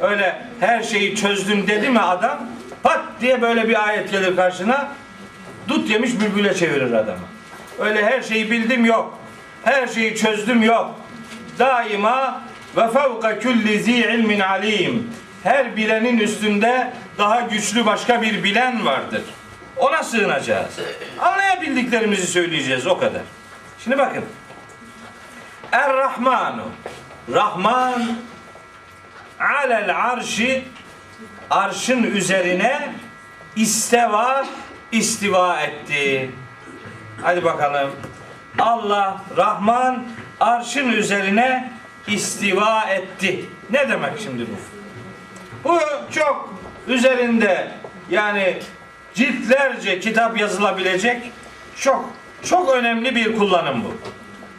Öyle 0.00 0.46
her 0.60 0.82
şeyi 0.82 1.16
çözdüm 1.16 1.66
dedi 1.66 1.88
mi 1.88 2.00
adam 2.00 2.38
pat 2.82 3.04
diye 3.20 3.42
böyle 3.42 3.68
bir 3.68 3.88
ayet 3.88 4.10
gelir 4.10 4.36
karşına 4.36 4.88
dut 5.68 5.90
yemiş 5.90 6.20
bülbüle 6.20 6.54
çevirir 6.54 6.92
adamı. 6.92 7.18
Öyle 7.80 8.04
her 8.04 8.22
şeyi 8.22 8.50
bildim 8.50 8.84
yok. 8.84 9.18
Her 9.64 9.86
şeyi 9.86 10.16
çözdüm 10.16 10.62
yok. 10.62 10.94
Daima 11.58 12.42
ve 12.76 12.90
fevka 12.90 13.38
kulli 13.38 13.82
zi 13.82 13.92
ilmin 13.92 14.40
alim. 14.40 15.10
Her 15.42 15.76
bilenin 15.76 16.18
üstünde 16.18 16.92
daha 17.18 17.40
güçlü 17.40 17.86
başka 17.86 18.22
bir 18.22 18.44
bilen 18.44 18.86
vardır. 18.86 19.22
Ona 19.76 20.02
sığınacağız. 20.02 20.78
Anlayabildiklerimizi 21.18 22.26
söyleyeceğiz 22.26 22.86
o 22.86 22.98
kadar. 22.98 23.22
Şimdi 23.84 23.98
bakın. 23.98 24.24
Er-Rahmanu. 25.72 26.62
Rahman 27.32 28.02
alel 29.40 29.96
arşi 29.96 30.64
arşın 31.50 32.02
üzerine 32.02 32.92
isteva 33.56 34.46
istiva 34.92 35.60
etti. 35.60 36.30
Hadi 37.22 37.44
bakalım. 37.44 37.90
Allah 38.58 39.22
Rahman 39.36 40.04
arşın 40.40 40.92
üzerine 40.92 41.72
istiva 42.06 42.84
etti. 42.84 43.44
Ne 43.70 43.88
demek 43.88 44.20
şimdi 44.20 44.46
bu? 44.46 44.56
Bu 45.68 45.80
çok 46.14 46.54
üzerinde 46.88 47.72
yani 48.10 48.58
ciltlerce 49.14 50.00
kitap 50.00 50.38
yazılabilecek 50.40 51.32
çok 51.76 52.10
çok 52.44 52.70
önemli 52.70 53.14
bir 53.14 53.38
kullanım 53.38 53.84
bu. 53.84 53.94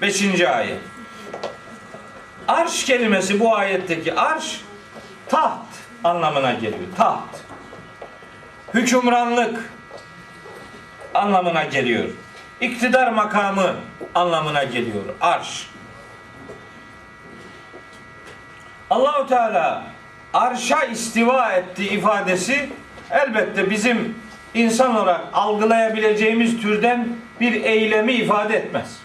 Beşinci 0.02 0.50
ayet. 0.50 0.80
Arş 2.48 2.86
kelimesi 2.86 3.40
bu 3.40 3.56
ayetteki 3.56 4.14
arş 4.14 4.62
taht 5.30 5.66
anlamına 6.04 6.54
geliyor. 6.54 6.90
Taht. 6.98 7.42
Hükümranlık 8.74 9.70
anlamına 11.14 11.64
geliyor. 11.64 12.06
İktidar 12.62 13.12
makamı 13.12 13.76
anlamına 14.16 14.64
geliyor. 14.64 15.04
Arş. 15.22 15.68
Allahu 18.90 19.28
Teala 19.28 19.84
arşa 20.34 20.84
istiva 20.84 21.52
etti 21.52 21.88
ifadesi 21.88 22.70
elbette 23.12 23.70
bizim 23.70 24.16
insan 24.54 24.96
olarak 24.96 25.22
algılayabileceğimiz 25.34 26.62
türden 26.62 27.08
bir 27.40 27.64
eylemi 27.64 28.14
ifade 28.14 28.56
etmez. 28.56 28.98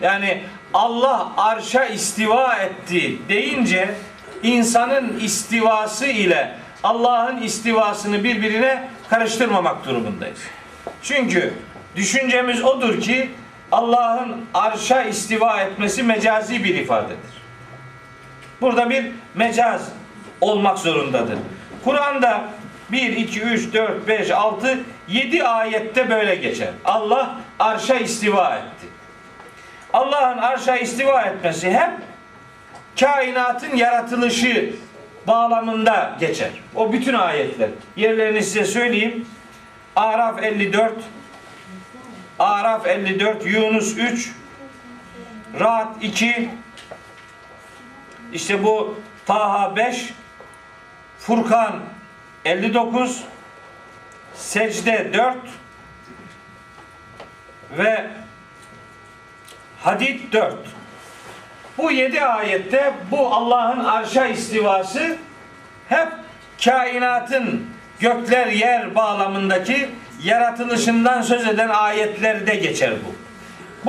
Yani 0.00 0.42
Allah 0.74 1.32
arşa 1.36 1.84
istiva 1.84 2.56
etti 2.56 3.18
deyince 3.28 3.94
insanın 4.42 5.20
istivası 5.20 6.06
ile 6.06 6.54
Allah'ın 6.82 7.42
istivasını 7.42 8.24
birbirine 8.24 8.88
karıştırmamak 9.08 9.86
durumundayız. 9.86 10.40
Çünkü 11.02 11.54
düşüncemiz 11.96 12.64
odur 12.64 13.00
ki 13.00 13.30
Allah'ın 13.72 14.44
arşa 14.54 15.02
istiva 15.02 15.60
etmesi 15.60 16.02
mecazi 16.02 16.64
bir 16.64 16.74
ifadedir. 16.74 17.42
Burada 18.60 18.90
bir 18.90 19.06
mecaz 19.34 19.88
olmak 20.40 20.78
zorundadır. 20.78 21.38
Kur'an'da 21.84 22.44
1, 22.92 23.16
2, 23.16 23.40
3, 23.40 23.72
4, 23.74 24.08
5, 24.08 24.30
6, 24.30 24.80
7 25.08 25.44
ayette 25.44 26.10
böyle 26.10 26.34
geçer. 26.34 26.68
Allah 26.84 27.36
arşa 27.58 27.94
istiva 27.94 28.56
etti. 28.56 28.86
Allah'ın 29.92 30.38
arşa 30.38 30.76
istiva 30.76 31.22
etmesi 31.22 31.70
hep 31.70 31.90
kainatın 33.00 33.76
yaratılışı 33.76 34.72
bağlamında 35.26 36.16
geçer. 36.20 36.50
O 36.74 36.92
bütün 36.92 37.14
ayetler. 37.14 37.68
Yerlerini 37.96 38.42
size 38.42 38.64
söyleyeyim. 38.64 39.26
Araf 39.96 40.42
54 40.42 40.92
Araf 42.42 42.86
54, 42.86 43.46
Yunus 43.46 43.98
3 43.98 44.32
Rahat 45.60 45.96
2 46.04 46.50
işte 48.32 48.64
bu 48.64 49.00
Taha 49.26 49.76
5 49.76 50.14
Furkan 51.18 51.80
59 52.44 53.24
Secde 54.34 55.10
4 55.14 55.36
ve 57.78 58.06
Hadid 59.82 60.32
4 60.32 60.54
bu 61.78 61.90
yedi 61.90 62.24
ayette 62.24 62.94
bu 63.10 63.34
Allah'ın 63.34 63.84
arşa 63.84 64.26
istivası 64.26 65.16
hep 65.88 66.08
kainatın 66.64 67.66
gökler 68.00 68.46
yer 68.46 68.94
bağlamındaki 68.94 69.88
yaratılışından 70.24 71.22
söz 71.22 71.48
eden 71.48 71.68
ayetlerde 71.68 72.54
geçer 72.54 72.92
bu. 73.06 73.14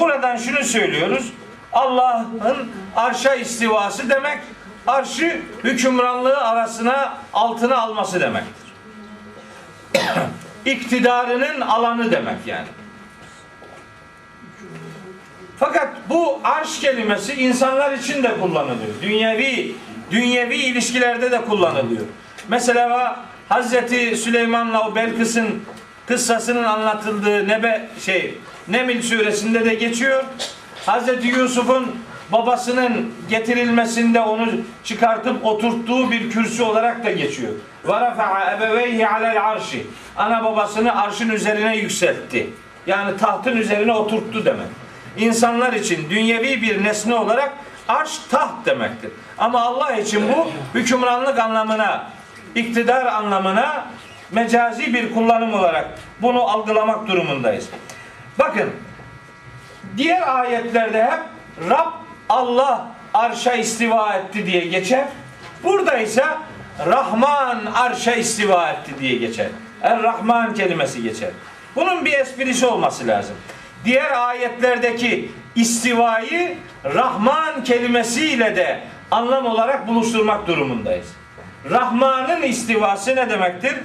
Buradan 0.02 0.38
şunu 0.38 0.64
söylüyoruz. 0.64 1.34
Allah'ın 1.74 2.72
arşa 2.96 3.36
istivası 3.36 4.10
demek 4.10 4.40
arşı 4.88 5.42
hükümranlığı 5.64 6.38
arasına 6.38 7.18
altına 7.34 7.78
alması 7.78 8.20
demektir. 8.20 8.74
İktidarının 10.66 11.62
alanı 11.62 12.12
demek 12.12 12.38
yani. 12.46 12.68
Fakat 15.60 15.88
bu 16.10 16.40
arş 16.44 16.80
kelimesi 16.80 17.34
insanlar 17.34 17.94
için 17.94 18.24
de 18.24 18.40
kullanılıyor. 18.40 19.02
Dünyevi 19.02 19.76
dünyevi 20.12 20.56
ilişkilerde 20.56 21.32
de 21.32 21.42
kullanılıyor. 21.42 22.06
Mesela 22.48 23.20
Hazreti 23.50 24.18
Süleyman'la 24.18 24.88
o 24.90 24.96
Belkıs'ın 24.96 25.64
kıssasının 26.08 26.64
anlatıldığı 26.64 27.48
Nebe 27.48 27.90
şey 28.06 28.38
Nemil 28.68 29.02
suresinde 29.02 29.66
de 29.66 29.74
geçiyor. 29.74 30.24
Hazreti 30.86 31.28
Yusuf'un 31.28 31.96
babasının 32.32 33.14
getirilmesinde 33.30 34.20
onu 34.20 34.50
çıkartıp 34.84 35.46
oturttuğu 35.46 36.12
bir 36.12 36.30
kürsü 36.30 36.64
olarak 36.64 37.06
da 37.06 37.12
geçiyor. 37.12 37.54
Rafa'a 37.88 38.54
ebeveyhi 38.54 39.08
alel 39.08 39.48
arşi. 39.48 39.88
Ana 40.18 40.44
babasını 40.44 41.02
arşın 41.02 41.30
üzerine 41.30 41.78
yükseltti. 41.78 42.50
Yani 42.88 43.18
tahtın 43.18 43.58
üzerine 43.58 43.94
oturttu 43.94 44.46
demek. 44.46 44.68
İnsanlar 45.18 45.74
için 45.74 46.10
dünyevi 46.10 46.62
bir 46.62 46.84
nesne 46.84 47.16
olarak 47.16 47.54
arş 47.88 48.20
taht 48.32 48.66
demektir. 48.66 49.12
Ama 49.38 49.62
Allah 49.62 49.92
için 49.92 50.24
bu 50.30 50.52
hükümranlık 50.80 51.40
anlamına, 51.40 52.10
iktidar 52.56 53.06
anlamına 53.06 53.86
mecazi 54.34 54.94
bir 54.94 55.14
kullanım 55.14 55.54
olarak 55.54 55.90
bunu 56.22 56.50
algılamak 56.50 57.08
durumundayız. 57.08 57.70
Bakın 58.40 58.72
diğer 59.98 60.36
ayetlerde 60.40 61.04
hep 61.06 61.20
Rab 61.70 61.92
Allah 62.30 62.88
arşa 63.14 63.54
istiva 63.54 64.14
etti 64.14 64.46
diye 64.46 64.68
geçer. 64.68 65.06
Burada 65.64 65.98
ise 65.98 66.26
Rahman 66.86 67.66
arşa 67.76 68.12
istiva 68.12 68.70
etti 68.70 68.92
diye 69.00 69.18
geçer. 69.18 69.48
Er-Rahman 69.82 70.54
kelimesi 70.54 71.04
geçer. 71.04 71.30
Bunun 71.76 72.06
bir 72.06 72.14
esprisi 72.14 72.66
olması 72.66 73.08
lazım. 73.08 73.36
Diğer 73.86 74.28
ayetlerdeki 74.28 75.32
istivayı 75.56 76.58
Rahman 76.86 77.64
kelimesiyle 77.64 78.56
de 78.56 78.84
anlam 79.12 79.46
olarak 79.46 79.88
buluşturmak 79.88 80.48
durumundayız. 80.48 81.08
Rahman'ın 81.70 82.42
istivası 82.42 83.16
ne 83.16 83.30
demektir? 83.30 83.76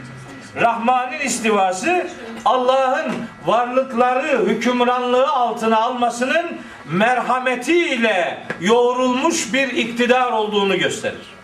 Rahman'ın 0.56 1.18
istivası 1.18 2.06
Allah'ın 2.44 3.12
varlıkları 3.46 4.46
hükümranlığı 4.46 5.28
altına 5.28 5.76
almasının 5.76 6.46
merhametiyle 6.90 8.38
yoğrulmuş 8.60 9.52
bir 9.52 9.68
iktidar 9.68 10.32
olduğunu 10.32 10.78
gösterir. 10.78 11.38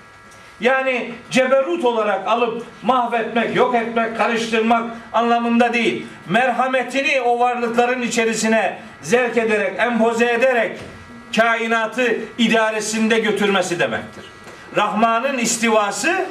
Yani 0.60 1.12
ceberut 1.30 1.84
olarak 1.84 2.28
alıp 2.28 2.62
mahvetmek, 2.82 3.56
yok 3.56 3.74
etmek, 3.74 4.16
karıştırmak 4.16 4.90
anlamında 5.12 5.72
değil. 5.72 6.06
Merhametini 6.28 7.20
o 7.20 7.38
varlıkların 7.38 8.02
içerisine 8.02 8.78
zerk 9.02 9.36
ederek, 9.36 9.78
empoze 9.78 10.32
ederek 10.32 10.78
kainatı 11.36 12.16
idaresinde 12.38 13.20
götürmesi 13.20 13.78
demektir. 13.78 14.24
Rahman'ın 14.76 15.38
istivası, 15.38 16.26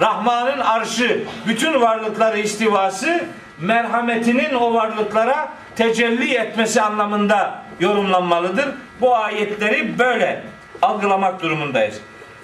Rahman'ın 0.00 0.58
arşı, 0.58 1.24
bütün 1.46 1.80
varlıkları 1.80 2.38
istivası, 2.38 3.24
merhametinin 3.60 4.54
o 4.54 4.74
varlıklara 4.74 5.52
tecelli 5.76 6.34
etmesi 6.34 6.82
anlamında 6.82 7.62
yorumlanmalıdır. 7.80 8.68
Bu 9.00 9.16
ayetleri 9.16 9.98
böyle 9.98 10.42
algılamak 10.82 11.42
durumundayız. 11.42 12.00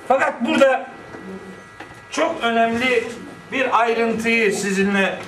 Fakat 0.09 0.41
burada 0.41 0.87
çok 2.11 2.43
önemli 2.43 3.05
bir 3.53 3.81
ayrıntıyı 3.81 4.53
sizinle 4.53 5.19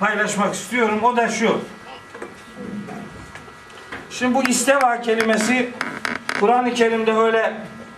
paylaşmak 0.00 0.54
istiyorum. 0.54 1.00
O 1.02 1.16
da 1.16 1.28
şu. 1.28 1.60
Şimdi 4.10 4.34
bu 4.34 4.42
isteva 4.42 5.00
kelimesi 5.00 5.70
Kur'an-ı 6.40 6.74
Kerim'de 6.74 7.12
öyle 7.12 7.52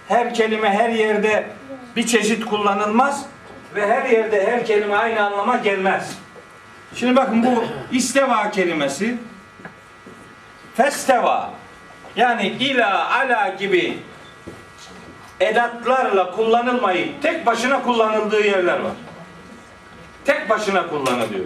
her 0.09 0.35
kelime 0.35 0.71
her 0.71 0.89
yerde 0.89 1.47
bir 1.97 2.07
çeşit 2.07 2.45
kullanılmaz 2.45 3.27
ve 3.75 3.87
her 3.87 4.11
yerde 4.11 4.47
her 4.47 4.67
kelime 4.67 4.97
aynı 4.97 5.23
anlama 5.23 5.57
gelmez. 5.57 6.19
Şimdi 6.95 7.17
bakın 7.17 7.45
bu 7.45 7.65
isteva 7.97 8.51
kelimesi 8.51 9.19
festeva 10.75 11.51
yani 12.17 12.49
ila 12.49 13.11
ala 13.11 13.49
gibi 13.49 13.99
edatlarla 15.41 16.31
kullanılmayıp 16.31 17.23
tek 17.23 17.47
başına 17.47 17.83
kullanıldığı 17.83 18.47
yerler 18.47 18.81
var. 18.81 18.93
Tek 20.25 20.51
başına 20.51 20.89
kullanılıyor. 20.89 21.45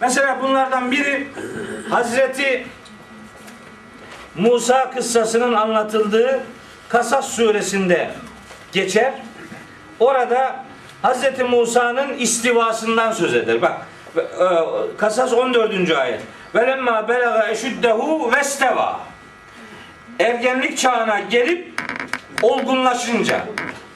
Mesela 0.00 0.42
bunlardan 0.42 0.90
biri 0.90 1.28
Hazreti 1.90 2.66
Musa 4.36 4.90
kıssasının 4.90 5.54
anlatıldığı 5.54 6.40
Kasas 6.88 7.28
suresinde 7.28 8.10
geçer. 8.72 9.14
Orada 10.00 10.64
Hazreti 11.02 11.44
Musa'nın 11.44 12.18
istivasından 12.18 13.12
söz 13.12 13.34
eder. 13.34 13.62
Bak 13.62 13.86
e, 14.16 14.22
Kasas 14.96 15.32
14. 15.32 15.90
ayet. 15.90 16.20
Velemma 16.54 17.08
belaga 17.08 17.48
eşuddehu 17.48 18.32
vesteva. 18.32 19.00
Ergenlik 20.20 20.78
çağına 20.78 21.20
gelip 21.20 21.80
olgunlaşınca 22.42 23.40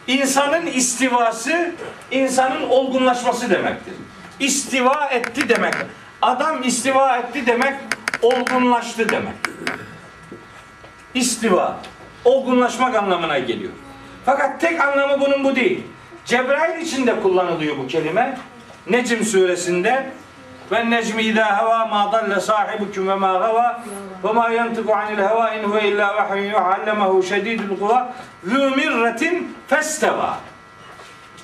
insanın 0.06 0.66
istivası 0.66 1.72
insanın 2.10 2.68
olgunlaşması 2.68 3.50
demektir. 3.50 3.94
İstiva 4.40 5.06
etti 5.06 5.48
demek. 5.48 5.74
Adam 6.22 6.62
istiva 6.62 7.16
etti 7.16 7.46
demek 7.46 7.74
olgunlaştı 8.22 9.08
demek. 9.08 9.34
İstiva 11.14 11.76
olgunlaşmak 12.24 12.94
anlamına 12.94 13.38
geliyor. 13.38 13.72
Fakat 14.26 14.60
tek 14.60 14.80
anlamı 14.80 15.20
bunun 15.20 15.44
bu 15.44 15.56
değil. 15.56 15.82
Cebrail 16.24 16.80
için 16.80 17.06
de 17.06 17.20
kullanılıyor 17.20 17.78
bu 17.78 17.86
kelime. 17.86 18.38
Necm 18.90 19.24
suresinde 19.24 20.06
ve 20.72 20.90
necmi 20.90 21.22
izâ 21.22 21.58
heva 21.58 21.86
ma 21.86 22.12
dalle 22.12 22.40
sahibukum 22.40 23.08
ve 23.08 23.14
ma 23.14 23.32
gava 23.32 23.82
ve 24.24 24.32
ma 24.32 24.50
yantiku 24.50 24.94
anil 24.94 25.18
heva 25.18 25.54
in 25.54 25.64
huve 25.64 25.88
illa 25.88 26.16
vahyun 26.16 26.44
yuha 26.44 26.74
allemehu 26.74 27.22
şedidul 27.22 27.78
kuva 27.78 28.12
zû 28.46 28.76
mirretin 28.76 29.56
festeva 29.68 30.38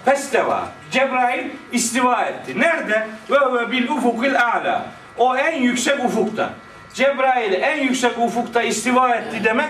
festeva 0.05 0.69
Cebrail 0.91 1.51
istiva 1.73 2.23
etti. 2.23 2.61
Nerede? 2.61 3.07
Ve 3.31 3.37
ve 3.53 3.73
bil 3.73 3.89
ufukil 3.89 4.41
a'la. 4.41 4.87
O 5.19 5.37
en 5.37 5.63
yüksek 5.63 6.05
ufukta. 6.05 6.51
Cebrail 6.95 7.53
en 7.53 7.77
yüksek 7.77 8.19
ufukta 8.19 8.63
istiva 8.63 9.15
etti 9.15 9.45
demek 9.45 9.69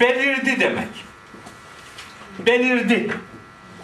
belirdi 0.00 0.60
demek. 0.60 1.09
Belirdi. 2.46 3.10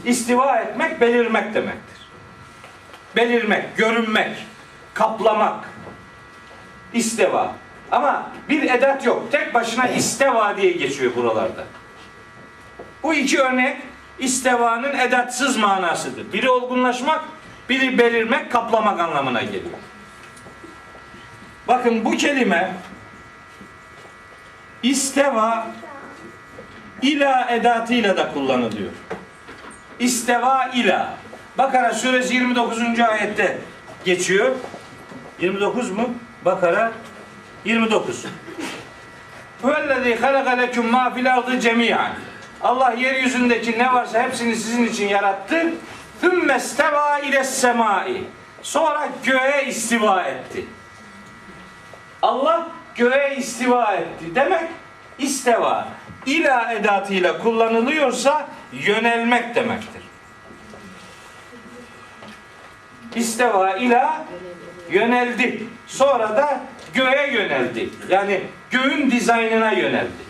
İstiva 0.04 0.56
etmek 0.56 1.00
belirmek 1.00 1.54
demektir. 1.54 1.96
Belirmek, 3.16 3.76
görünmek, 3.76 4.46
kaplamak. 4.94 5.64
İsteva. 6.92 7.54
Ama 7.90 8.30
bir 8.48 8.62
edat 8.62 9.06
yok. 9.06 9.32
Tek 9.32 9.54
başına 9.54 9.88
isteva 9.88 10.56
diye 10.56 10.72
geçiyor 10.72 11.16
buralarda. 11.16 11.64
Bu 13.02 13.14
iki 13.14 13.40
örnek 13.40 13.76
istevanın 14.18 14.98
edatsız 14.98 15.56
manasıdır. 15.56 16.32
Biri 16.32 16.50
olgunlaşmak, 16.50 17.24
biri 17.68 17.98
belirmek, 17.98 18.52
kaplamak 18.52 19.00
anlamına 19.00 19.42
geliyor. 19.42 19.78
Bakın 21.68 22.04
bu 22.04 22.10
kelime 22.10 22.74
isteva 24.82 25.66
ila 27.02 27.50
edatıyla 27.50 28.16
da 28.16 28.32
kullanılıyor. 28.32 28.90
İsteva 29.98 30.70
ila. 30.74 31.14
Bakara 31.58 31.94
suresi 31.94 32.34
29. 32.34 33.00
ayette 33.00 33.58
geçiyor. 34.04 34.54
29 35.40 35.90
mu? 35.90 36.14
Bakara 36.44 36.92
29. 37.64 38.24
Huvellezî 39.62 40.16
halaka 40.16 40.50
leküm 40.50 40.86
mâ 40.86 41.14
fil 41.14 41.34
ardı 41.34 41.60
cemî'an. 41.60 42.12
Allah 42.62 42.92
yeryüzündeki 42.92 43.78
ne 43.78 43.92
varsa 43.92 44.22
hepsini 44.22 44.56
sizin 44.56 44.86
için 44.86 45.08
yarattı. 45.08 45.72
Thümme 46.20 46.60
steva 46.60 47.18
ile 47.18 47.44
semai. 47.44 48.24
Sonra 48.62 49.08
göğe 49.24 49.66
istiva 49.66 50.22
etti. 50.22 50.64
Allah 52.22 52.66
göğe 52.94 53.36
istiva 53.36 53.94
etti. 53.94 54.34
Demek 54.34 54.68
isteva 55.18 55.88
ila 56.26 56.72
edatıyla 56.72 57.38
kullanılıyorsa 57.38 58.48
yönelmek 58.72 59.54
demektir. 59.54 60.02
İsteva 63.14 63.76
ila 63.76 64.24
yöneldi. 64.90 65.62
Sonra 65.86 66.36
da 66.36 66.60
göğe 66.94 67.32
yöneldi. 67.32 67.90
Yani 68.08 68.40
göğün 68.70 69.10
dizaynına 69.10 69.72
yöneldi. 69.72 70.26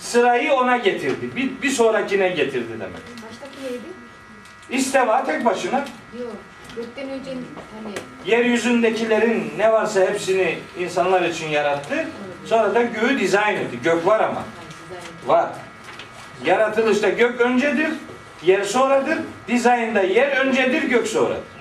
Sırayı 0.00 0.52
ona 0.52 0.76
getirdi. 0.76 1.36
Bir, 1.36 1.62
bir 1.62 1.70
sonrakine 1.70 2.28
getirdi 2.28 2.72
demek. 2.72 2.92
Baştaki 2.92 3.64
neydi? 3.64 3.84
İsteva 4.70 5.24
tek 5.24 5.44
başına 5.44 5.84
Yok. 6.18 6.32
Gökten 6.76 7.08
önce 7.10 7.30
hani 7.30 7.94
yeryüzündekilerin 8.26 9.52
ne 9.58 9.72
varsa 9.72 10.00
hepsini 10.00 10.58
insanlar 10.78 11.22
için 11.22 11.48
yarattı. 11.48 12.06
Sonra 12.44 12.74
da 12.74 12.82
göğü 12.82 13.20
dizayn 13.20 13.56
etti. 13.56 13.78
Gök 13.84 14.06
var 14.06 14.20
ama. 14.20 14.44
Var. 15.26 15.48
Yaratılışta 16.44 17.08
gök 17.08 17.40
öncedir, 17.40 17.90
yer 18.42 18.64
sonradır. 18.64 19.18
Dizaynda 19.48 20.02
yer 20.02 20.36
öncedir, 20.36 20.82
gök 20.82 21.06
sonradır. 21.06 21.52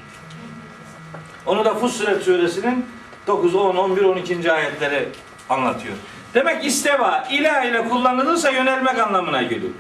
Onu 1.46 1.66
da 1.66 1.76
Fussilet 1.76 2.24
suresinin 2.24 2.86
9, 3.28 3.56
10, 3.56 3.76
11, 3.76 4.04
12. 4.04 4.52
ayetleri 4.52 5.10
anlatıyor. 5.50 5.96
Demek 6.34 6.66
isteva 6.66 7.28
ila 7.32 7.64
ile 7.64 7.90
kullanılırsa 7.90 8.50
yönelmek 8.50 9.00
anlamına 9.00 9.42
geliyor. 9.42 9.72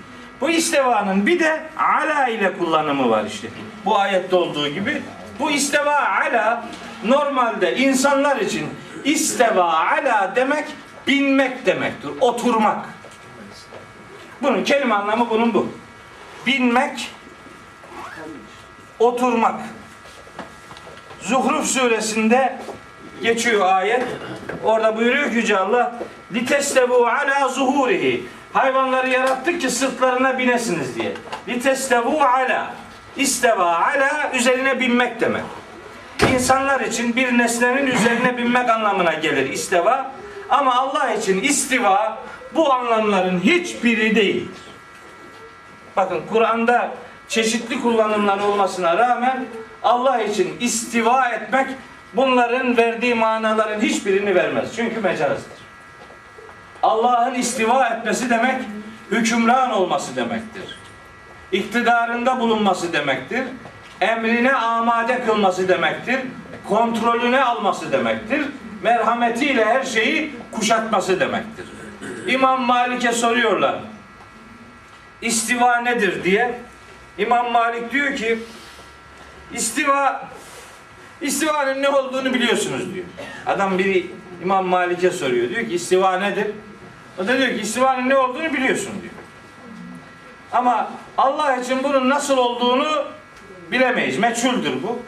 Bu 0.41 0.49
istevanın 0.49 1.27
bir 1.27 1.39
de 1.39 1.63
ala 1.77 2.27
ile 2.27 2.57
kullanımı 2.57 3.09
var 3.09 3.25
işte. 3.25 3.47
Bu 3.85 3.99
ayette 3.99 4.35
olduğu 4.35 4.67
gibi. 4.67 5.01
Bu 5.39 5.51
isteva 5.51 5.95
ala 5.95 6.65
normalde 7.05 7.77
insanlar 7.77 8.37
için 8.37 8.69
isteva 9.03 9.73
ala 9.73 10.33
demek 10.35 10.65
binmek 11.07 11.65
demektir. 11.65 12.11
Oturmak. 12.21 12.85
Bunun 14.41 14.63
kelime 14.63 14.95
anlamı 14.95 15.29
bunun 15.29 15.53
bu. 15.53 15.67
Binmek, 16.47 17.11
oturmak. 18.99 19.61
Zuhruf 21.21 21.65
suresinde 21.65 22.57
geçiyor 23.21 23.65
ayet. 23.65 24.03
Orada 24.63 24.97
buyuruyor 24.97 25.29
ki 25.29 25.35
Yüce 25.35 25.57
Allah 25.57 25.99
litestevu 26.33 27.05
ala 27.05 27.47
zuhurihi 27.47 28.25
hayvanları 28.53 29.09
yarattık 29.09 29.61
ki 29.61 29.69
sırtlarına 29.69 30.39
binesiniz 30.39 30.95
diye. 30.95 31.13
Litestevu 31.47 32.21
ala 32.21 32.73
isteva 33.17 33.75
ala 33.75 34.31
üzerine 34.33 34.79
binmek 34.79 35.21
demek. 35.21 35.43
İnsanlar 36.33 36.79
için 36.79 37.15
bir 37.15 37.37
nesnenin 37.37 37.87
üzerine 37.87 38.37
binmek 38.37 38.69
anlamına 38.69 39.13
gelir 39.13 39.49
isteva. 39.49 40.11
Ama 40.49 40.75
Allah 40.75 41.13
için 41.13 41.41
istiva 41.41 42.17
bu 42.55 42.73
anlamların 42.73 43.39
hiçbiri 43.39 44.15
değil. 44.15 44.49
Bakın 45.97 46.21
Kur'an'da 46.29 46.91
çeşitli 47.27 47.81
kullanımlar 47.81 48.39
olmasına 48.39 48.97
rağmen 48.97 49.45
Allah 49.83 50.21
için 50.21 50.57
istiva 50.59 51.29
etmek 51.29 51.67
bunların 52.13 52.77
verdiği 52.77 53.15
manaların 53.15 53.81
hiçbirini 53.81 54.35
vermez. 54.35 54.75
Çünkü 54.75 54.99
mecazdır. 54.99 55.61
Allah'ın 56.83 57.33
istiva 57.33 57.87
etmesi 57.87 58.29
demek 58.29 58.61
hükümran 59.11 59.71
olması 59.71 60.15
demektir. 60.15 60.79
iktidarında 61.51 62.39
bulunması 62.39 62.93
demektir. 62.93 63.43
Emrine 64.01 64.53
amade 64.53 65.25
kılması 65.25 65.67
demektir. 65.67 66.19
Kontrolüne 66.69 67.43
alması 67.43 67.91
demektir. 67.91 68.41
Merhametiyle 68.83 69.65
her 69.65 69.83
şeyi 69.83 70.35
kuşatması 70.51 71.19
demektir. 71.19 71.65
İmam 72.27 72.61
Malik'e 72.61 73.11
soruyorlar. 73.11 73.79
İstiva 75.21 75.77
nedir 75.77 76.23
diye. 76.23 76.59
İmam 77.17 77.51
Malik 77.51 77.91
diyor 77.91 78.15
ki 78.15 78.39
istiva 79.53 80.29
istivanın 81.21 81.81
ne 81.81 81.89
olduğunu 81.89 82.33
biliyorsunuz 82.33 82.93
diyor. 82.93 83.05
Adam 83.45 83.77
biri 83.77 84.11
İmam 84.43 84.65
Malik'e 84.65 85.11
soruyor. 85.11 85.49
Diyor 85.49 85.65
ki 85.67 85.73
istiva 85.75 86.19
nedir? 86.19 86.47
O 87.19 87.27
da 87.27 87.37
diyor 87.37 87.49
ki 87.49 87.61
istivanın 87.61 88.09
ne 88.09 88.17
olduğunu 88.17 88.53
biliyorsun 88.53 88.91
diyor. 89.01 89.13
Ama 90.51 90.91
Allah 91.17 91.55
için 91.55 91.83
bunun 91.83 92.09
nasıl 92.09 92.37
olduğunu 92.37 93.05
bilemeyiz. 93.71 94.17
Meçhuldür 94.17 94.83
bu. 94.83 94.99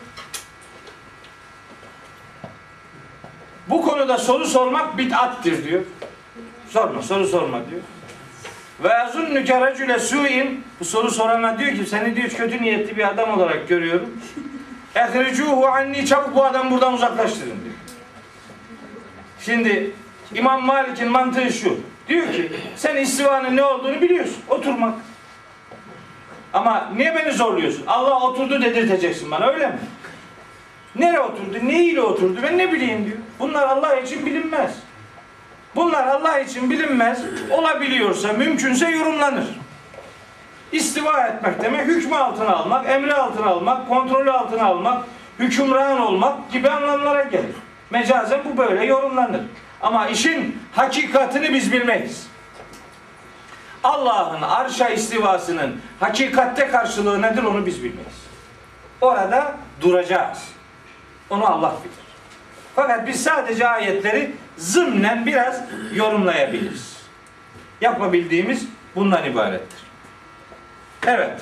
Bu 3.67 3.81
konuda 3.81 4.17
soru 4.17 4.45
sormak 4.45 4.97
bid'attir 4.97 5.65
diyor. 5.65 5.81
Sorma, 6.73 7.01
soru 7.01 7.27
sorma 7.27 7.69
diyor. 7.69 7.81
Ve 8.83 8.87
yazunnuke 8.87 9.61
recüle 9.61 9.99
su'in 9.99 10.63
bu 10.79 10.85
soru 10.85 11.11
sorana 11.11 11.59
diyor 11.59 11.71
ki 11.71 11.85
seni 11.85 12.15
diyor 12.15 12.29
kötü 12.29 12.61
niyetli 12.61 12.97
bir 12.97 13.07
adam 13.07 13.31
olarak 13.31 13.67
görüyorum. 13.67 14.17
Ehricuhu 14.95 15.67
anni 15.67 16.05
çabuk 16.05 16.35
bu 16.35 16.45
adam 16.45 16.71
buradan 16.71 16.93
uzaklaştırın 16.93 17.47
diyor. 17.63 17.75
Şimdi 19.39 19.91
İmam 20.33 20.65
Malik'in 20.65 21.11
mantığı 21.11 21.51
şu. 21.51 21.79
Diyor 22.07 22.33
ki 22.33 22.51
sen 22.75 22.95
istivanın 22.95 23.55
ne 23.55 23.63
olduğunu 23.63 24.01
biliyorsun. 24.01 24.37
Oturmak. 24.49 24.93
Ama 26.53 26.89
niye 26.95 27.15
beni 27.15 27.31
zorluyorsun? 27.31 27.83
Allah 27.87 28.21
oturdu 28.21 28.61
dedirteceksin 28.61 29.31
bana 29.31 29.47
öyle 29.47 29.67
mi? 29.67 29.79
Nereye 30.95 31.19
oturdu? 31.19 31.57
Ne 31.63 31.83
ile 31.83 32.01
oturdu? 32.01 32.39
Ben 32.43 32.57
ne 32.57 32.71
bileyim 32.71 33.05
diyor. 33.05 33.17
Bunlar 33.39 33.67
Allah 33.67 33.95
için 33.95 34.25
bilinmez. 34.25 34.71
Bunlar 35.75 36.07
Allah 36.07 36.39
için 36.39 36.69
bilinmez. 36.69 37.21
Olabiliyorsa, 37.51 38.33
mümkünse 38.33 38.89
yorumlanır. 38.89 39.45
İstiva 40.71 41.27
etmek 41.27 41.61
demek 41.61 41.87
hükmü 41.87 42.15
altına 42.15 42.55
almak, 42.55 42.89
emri 42.89 43.13
altına 43.13 43.45
almak, 43.45 43.89
kontrolü 43.89 44.31
altına 44.31 44.65
almak, 44.65 45.03
hükümran 45.39 45.99
olmak 45.99 46.51
gibi 46.51 46.69
anlamlara 46.69 47.23
gelir. 47.23 47.55
Mecazen 47.89 48.39
bu 48.45 48.57
böyle 48.57 48.85
yorumlanır. 48.85 49.41
Ama 49.81 50.07
işin 50.07 50.59
hakikatini 50.71 51.53
biz 51.53 51.71
bilmeyiz. 51.71 52.27
Allah'ın 53.83 54.41
arşa 54.41 54.89
istivasının 54.89 55.81
hakikatte 55.99 56.67
karşılığı 56.67 57.21
nedir 57.21 57.43
onu 57.43 57.65
biz 57.65 57.83
bilmeyiz. 57.83 58.23
Orada 59.01 59.55
duracağız. 59.81 60.47
Onu 61.29 61.45
Allah 61.45 61.73
bilir. 61.83 62.02
Fakat 62.75 63.07
biz 63.07 63.23
sadece 63.23 63.67
ayetleri 63.67 64.31
zımnen 64.57 65.25
biraz 65.25 65.61
yorumlayabiliriz. 65.93 66.97
Yapabildiğimiz 67.81 68.67
bundan 68.95 69.25
ibarettir. 69.25 69.79
Evet. 71.07 71.41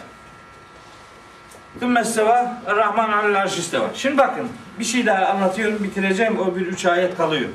Tümmesteva 1.80 2.62
Rahman 2.68 3.12
alel 3.12 3.42
arşisteva. 3.42 3.90
Şimdi 3.96 4.18
bakın 4.18 4.50
bir 4.80 4.84
şey 4.84 5.06
daha 5.06 5.26
anlatıyorum 5.26 5.84
bitireceğim 5.84 6.40
o 6.40 6.56
bir 6.56 6.62
üç 6.62 6.86
ayet 6.86 7.18
kalıyor. 7.18 7.50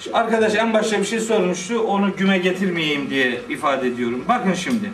Şu 0.00 0.16
Arkadaş 0.16 0.54
en 0.54 0.72
başta 0.74 0.98
bir 0.98 1.04
şey 1.04 1.20
sormuştu 1.20 1.80
onu 1.80 2.16
güme 2.16 2.38
getirmeyeyim 2.38 3.10
diye 3.10 3.40
ifade 3.48 3.88
ediyorum. 3.88 4.24
Bakın 4.28 4.54
şimdi. 4.54 4.92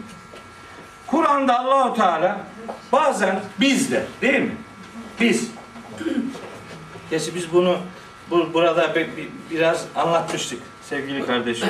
Kur'an'da 1.07 1.59
Allahu 1.59 1.95
Teala 1.95 2.39
bazen 2.93 3.41
biz 3.61 3.93
de 3.93 4.05
değil 4.23 4.41
mi? 4.41 4.57
Biz. 5.21 5.51
Gerçi 7.11 7.35
biz 7.35 7.53
bunu 7.53 7.79
bu, 8.31 8.55
burada 8.55 8.95
bir- 8.95 9.17
bir- 9.17 9.29
biraz 9.51 9.85
anlatmıştık 9.97 10.59
sevgili 10.83 11.27
kardeşim. 11.27 11.69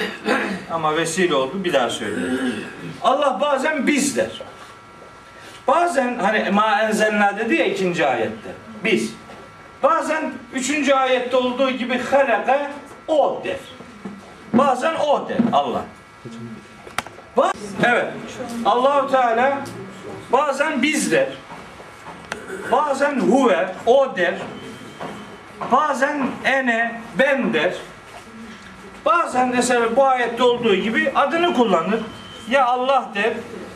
Ama 0.70 0.96
vesile 0.96 1.34
oldu 1.34 1.64
bir 1.64 1.72
daha 1.72 1.90
söyleyeyim. 1.90 2.64
Allah 3.02 3.38
bazen 3.40 3.86
biz 3.86 4.16
der. 4.16 4.42
Bazen 5.66 6.18
hani 6.18 6.50
ma 6.50 6.82
enzelna 6.82 7.38
dedi 7.38 7.54
ya 7.54 7.64
ikinci 7.64 8.06
ayette. 8.06 8.52
Biz. 8.84 9.12
Bazen 9.82 10.32
üçüncü 10.54 10.92
ayette 10.92 11.36
olduğu 11.36 11.70
gibi 11.70 11.98
halaka 11.98 12.70
o 13.08 13.42
der. 13.44 13.56
Bazen 14.52 14.94
o 14.94 15.28
der 15.28 15.36
Allah. 15.52 15.84
Evet. 17.84 18.06
Allahu 18.64 19.10
Teala 19.10 19.58
bazen 20.32 20.82
biz 20.82 21.12
der. 21.12 21.28
Bazen 22.72 23.20
huve 23.20 23.74
o 23.86 24.16
der. 24.16 24.34
Bazen 25.72 26.26
ene 26.44 27.00
ben 27.18 27.54
der. 27.54 27.74
Bazen 29.04 29.48
mesela 29.48 29.96
bu 29.96 30.04
ayette 30.04 30.42
olduğu 30.42 30.74
gibi 30.74 31.12
adını 31.14 31.54
kullanır. 31.54 32.00
Ya 32.50 32.66
Allah 32.66 33.10
der, 33.14 33.32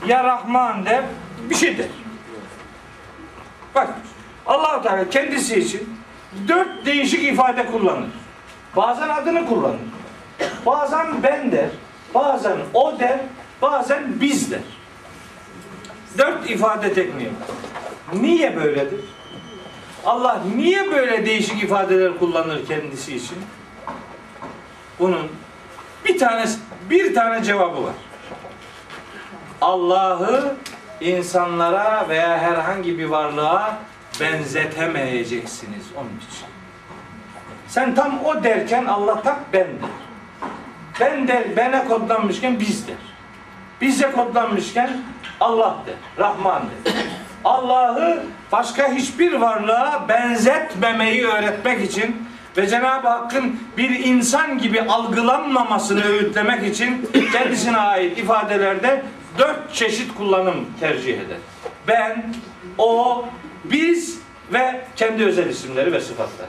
ya 0.06 0.24
Rahman 0.24 0.86
der, 0.86 1.04
bir 1.50 1.54
şey 1.54 1.78
der. 1.78 1.86
Bak 3.74 3.88
allah 4.46 4.82
Teala 4.82 5.10
kendisi 5.10 5.58
için 5.58 5.98
dört 6.48 6.86
değişik 6.86 7.24
ifade 7.24 7.66
kullanır. 7.66 8.10
Bazen 8.76 9.08
adını 9.08 9.46
kullanır. 9.46 9.80
Bazen 10.66 11.22
ben 11.22 11.52
der, 11.52 11.68
bazen 12.14 12.56
o 12.74 12.98
der, 12.98 13.18
bazen 13.62 14.20
biz 14.20 14.50
der. 14.50 14.60
Dört 16.18 16.50
ifade 16.50 16.94
tekniği. 16.94 17.30
Niye 18.12 18.56
böyledir? 18.56 19.00
Allah 20.06 20.42
niye 20.56 20.90
böyle 20.90 21.26
değişik 21.26 21.62
ifadeler 21.62 22.18
kullanır 22.18 22.66
kendisi 22.66 23.16
için? 23.16 23.38
Bunun 24.98 25.28
bir 26.04 26.18
tane 26.18 26.44
bir 26.90 27.14
tane 27.14 27.44
cevabı 27.44 27.84
var. 27.84 27.94
Allah'ı 29.60 30.56
insanlara 31.00 32.08
veya 32.08 32.38
herhangi 32.38 32.98
bir 32.98 33.04
varlığa 33.04 33.78
benzetemeyeceksiniz 34.20 35.84
onun 35.96 36.18
için. 36.18 36.46
Sen 37.68 37.94
tam 37.94 38.24
o 38.24 38.44
derken 38.44 38.84
Allah 38.84 39.22
tam 39.22 39.38
ben 39.52 39.66
der. 39.66 39.90
Ben 41.00 41.28
der, 41.28 41.56
bene 41.56 41.84
kodlanmışken 41.88 42.60
biz 42.60 42.88
der. 42.88 42.96
Bize 43.80 44.12
kodlanmışken 44.12 45.02
Allah 45.40 45.76
der, 45.86 46.24
Rahman 46.24 46.62
der. 46.84 46.92
Allah'ı 47.44 48.22
başka 48.52 48.92
hiçbir 48.92 49.32
varlığa 49.32 50.08
benzetmemeyi 50.08 51.26
öğretmek 51.26 51.90
için 51.90 52.16
ve 52.56 52.66
Cenab-ı 52.66 53.08
Hakk'ın 53.08 53.60
bir 53.76 53.90
insan 53.90 54.58
gibi 54.58 54.82
algılanmamasını 54.82 56.04
öğütlemek 56.04 56.74
için 56.74 57.10
kendisine 57.32 57.76
ait 57.76 58.18
ifadelerde 58.18 59.02
dört 59.38 59.74
çeşit 59.74 60.14
kullanım 60.14 60.66
tercih 60.80 61.14
eder. 61.14 61.36
Ben, 61.88 62.34
o, 62.78 63.24
biz 63.64 64.18
ve 64.52 64.84
kendi 64.96 65.24
özel 65.24 65.46
isimleri 65.46 65.92
ve 65.92 66.00
sıfatlar. 66.00 66.48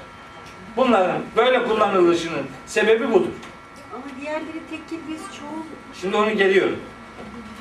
Bunların 0.78 1.22
böyle 1.38 1.64
kullanılışının 1.64 2.44
sebebi 2.66 3.12
budur. 3.12 3.32
Ama 3.94 4.04
diğerleri 4.22 4.62
tekil 4.70 4.98
biz 5.08 5.22
çoğul. 5.40 5.64
Şimdi 6.02 6.16
onu 6.16 6.32
geliyorum. 6.32 6.80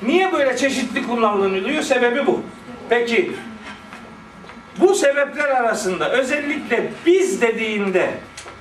Niye 0.02 0.32
böyle 0.32 0.56
çeşitli 0.56 1.06
kullanılıyor? 1.06 1.82
Sebebi 1.82 2.26
bu. 2.26 2.42
Peki 2.93 3.32
bu 4.81 4.94
sebepler 4.94 5.48
arasında 5.48 6.10
özellikle 6.10 6.90
biz 7.06 7.43
dediğinde 7.43 8.10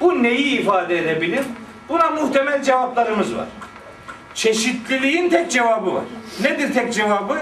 bu 0.01 0.23
neyi 0.23 0.61
ifade 0.61 0.97
edebilir? 0.97 1.43
Buna 1.89 2.09
muhtemel 2.09 2.63
cevaplarımız 2.63 3.35
var. 3.35 3.47
Çeşitliliğin 4.33 5.29
tek 5.29 5.51
cevabı 5.51 5.93
var. 5.95 6.03
Nedir 6.41 6.73
tek 6.73 6.93
cevabı? 6.93 7.37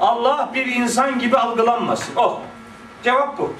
Allah 0.00 0.50
bir 0.54 0.66
insan 0.66 1.18
gibi 1.18 1.36
algılanmasın. 1.36 2.16
Oh. 2.16 2.40
Cevap 3.04 3.38
bu. 3.38 3.54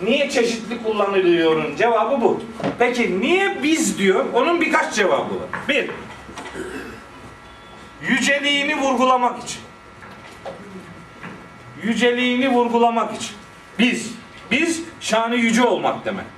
Niye 0.00 0.30
çeşitli 0.30 0.82
kullanılıyorun 0.82 1.76
cevabı 1.76 2.20
bu. 2.20 2.40
Peki 2.78 3.20
niye 3.20 3.62
biz 3.62 3.98
diyor? 3.98 4.24
Onun 4.34 4.60
birkaç 4.60 4.94
cevabı 4.94 5.34
var. 5.34 5.48
Bir, 5.68 5.90
yüceliğini 8.08 8.80
vurgulamak 8.80 9.44
için. 9.44 9.63
Yüceliğini 11.84 12.48
vurgulamak 12.48 13.16
için. 13.16 13.36
Biz, 13.78 14.12
biz 14.50 14.82
şanı 15.00 15.36
yüce 15.36 15.62
olmak 15.62 16.04
demektir. 16.04 16.32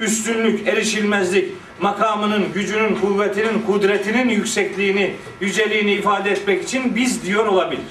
Üstünlük, 0.00 0.68
erişilmezlik, 0.68 1.52
makamının, 1.80 2.52
gücünün, 2.52 2.94
kuvvetinin, 2.94 3.62
kudretinin 3.66 4.28
yüksekliğini, 4.28 5.14
yüceliğini 5.40 5.92
ifade 5.92 6.30
etmek 6.30 6.62
için 6.64 6.96
biz 6.96 7.24
diyor 7.24 7.46
olabilir. 7.46 7.82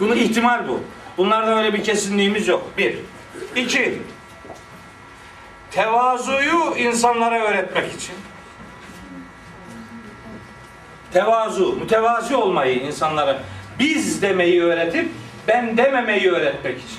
Bunu 0.00 0.14
ihtimal 0.14 0.68
bu. 0.68 0.80
Bunlardan 1.16 1.58
öyle 1.58 1.74
bir 1.74 1.84
kesinliğimiz 1.84 2.48
yok. 2.48 2.70
Bir. 2.78 2.96
İki. 3.56 3.98
Tevazuyu 5.70 6.76
insanlara 6.78 7.44
öğretmek 7.44 7.92
için 7.92 8.14
tevazu, 11.14 11.72
mütevazi 11.72 12.36
olmayı 12.36 12.80
insanlara 12.80 13.38
biz 13.78 14.22
demeyi 14.22 14.62
öğretip 14.62 15.08
ben 15.48 15.76
dememeyi 15.76 16.30
öğretmek 16.30 16.78
için. 16.78 16.98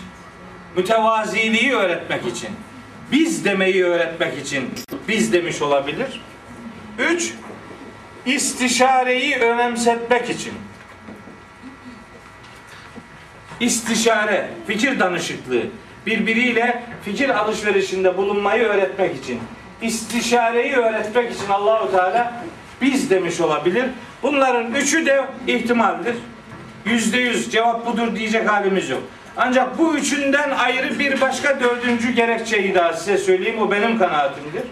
Mütevaziliği 0.75 1.73
öğretmek 1.73 2.27
için. 2.27 2.49
Biz 3.11 3.45
demeyi 3.45 3.85
öğretmek 3.85 4.37
için 4.37 4.69
biz 5.07 5.33
demiş 5.33 5.61
olabilir. 5.61 6.21
Üç, 6.99 7.33
istişareyi 8.25 9.35
önemsetmek 9.35 10.29
için. 10.29 10.53
İstişare, 13.59 14.49
fikir 14.67 14.99
danışıklığı, 14.99 15.63
birbiriyle 16.05 16.83
fikir 17.05 17.29
alışverişinde 17.29 18.17
bulunmayı 18.17 18.63
öğretmek 18.63 19.15
için. 19.15 19.39
İstişareyi 19.81 20.73
öğretmek 20.73 21.31
için 21.31 21.49
Allahu 21.49 21.91
Teala 21.91 22.43
biz 22.81 23.09
demiş 23.09 23.41
olabilir. 23.41 23.85
Bunların 24.23 24.73
üçü 24.73 25.05
de 25.05 25.25
ihtimaldir. 25.47 26.15
Yüzde 26.85 27.17
yüz 27.17 27.51
cevap 27.51 27.85
budur 27.85 28.15
diyecek 28.15 28.49
halimiz 28.49 28.89
yok. 28.89 29.01
Ancak 29.37 29.77
bu 29.77 29.95
üçünden 29.95 30.49
ayrı 30.49 30.99
bir 30.99 31.21
başka 31.21 31.59
dördüncü 31.59 32.11
gerekçeyi 32.11 32.75
daha 32.75 32.93
size 32.93 33.17
söyleyeyim. 33.17 33.61
O 33.61 33.71
benim 33.71 33.99
kanaatimdir. 33.99 34.63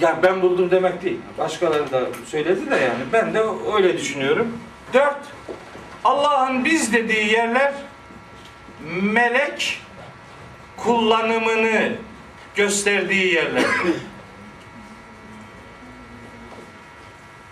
Ya 0.00 0.18
ben 0.22 0.42
buldum 0.42 0.70
demek 0.70 1.02
değil. 1.02 1.20
Başkaları 1.38 1.92
da 1.92 2.02
söyledi 2.26 2.70
de 2.70 2.74
yani. 2.74 3.04
Ben 3.12 3.34
de 3.34 3.42
öyle 3.76 3.98
düşünüyorum. 3.98 4.58
Dört, 4.94 5.18
Allah'ın 6.04 6.64
biz 6.64 6.92
dediği 6.92 7.32
yerler 7.32 7.72
melek 9.02 9.82
kullanımını 10.76 11.92
gösterdiği 12.56 13.34
yerler. 13.34 13.64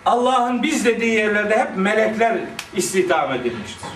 Allah'ın 0.05 0.63
biz 0.63 0.85
dediği 0.85 1.13
yerlerde 1.13 1.57
hep 1.59 1.77
melekler 1.77 2.37
istihdam 2.75 3.33
edilmiştir. 3.33 3.87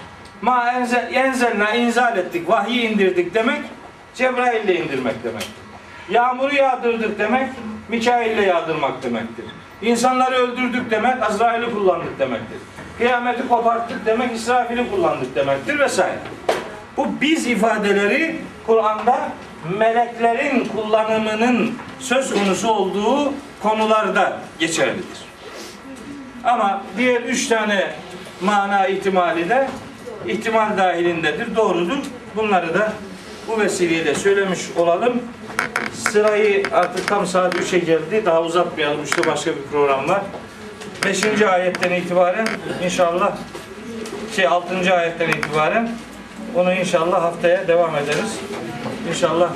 Ma 0.41 0.71
enze- 0.71 1.09
enzelna 1.13 1.71
inzal 1.71 2.17
ettik, 2.17 2.49
vahyi 2.49 2.81
indirdik 2.81 3.33
demek 3.33 3.61
Cebrail 4.15 4.63
ile 4.63 4.75
indirmek 4.75 5.23
demektir. 5.23 5.53
Yağmuru 6.09 6.55
yağdırdık 6.55 7.19
demek 7.19 7.49
Mikail 7.89 8.31
ile 8.31 8.45
yağdırmak 8.45 9.03
demektir. 9.03 9.45
İnsanları 9.81 10.35
öldürdük 10.35 10.91
demek 10.91 11.23
Azrail'i 11.23 11.73
kullandık 11.73 12.19
demektir. 12.19 12.57
Kıyameti 12.97 13.47
koparttık 13.47 14.05
demek 14.05 14.35
İsrafil'i 14.35 14.91
kullandık 14.91 15.35
demektir 15.35 15.79
vesaire. 15.79 16.19
Bu 16.97 17.07
biz 17.21 17.47
ifadeleri 17.47 18.35
Kur'an'da 18.67 19.29
meleklerin 19.77 20.65
kullanımının 20.65 21.73
söz 21.99 22.33
konusu 22.33 22.69
olduğu 22.71 23.33
konularda 23.63 24.37
geçerlidir. 24.59 25.28
Ama 26.43 26.83
diğer 26.97 27.21
üç 27.21 27.47
tane 27.47 27.91
mana 28.41 28.87
ihtimali 28.87 29.49
de 29.49 29.67
ihtimal 30.27 30.77
dahilindedir, 30.77 31.55
doğrudur. 31.55 31.97
Bunları 32.35 32.73
da 32.73 32.93
bu 33.47 33.59
vesileyle 33.59 34.15
söylemiş 34.15 34.59
olalım. 34.77 35.21
Sırayı 35.93 36.63
artık 36.71 37.07
tam 37.07 37.27
saat 37.27 37.55
3'e 37.55 37.79
geldi. 37.79 38.25
Daha 38.25 38.41
uzatmayalım. 38.41 39.03
İşte 39.03 39.27
başka 39.27 39.51
bir 39.51 39.61
program 39.71 40.09
var. 40.09 40.21
5. 41.05 41.41
ayetten 41.41 41.91
itibaren 41.91 42.47
inşallah 42.83 43.37
şey 44.35 44.47
6. 44.47 44.93
ayetten 44.93 45.29
itibaren 45.29 45.91
onu 46.55 46.73
inşallah 46.73 47.21
haftaya 47.23 47.67
devam 47.67 47.95
ederiz. 47.95 48.39
İnşallah 49.09 49.49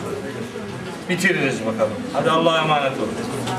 bitiririz 1.09 1.65
bakalım. 1.65 1.93
Hadi 2.13 2.31
Allah'a 2.31 2.61
emanet 2.61 2.97
olun. 2.97 3.43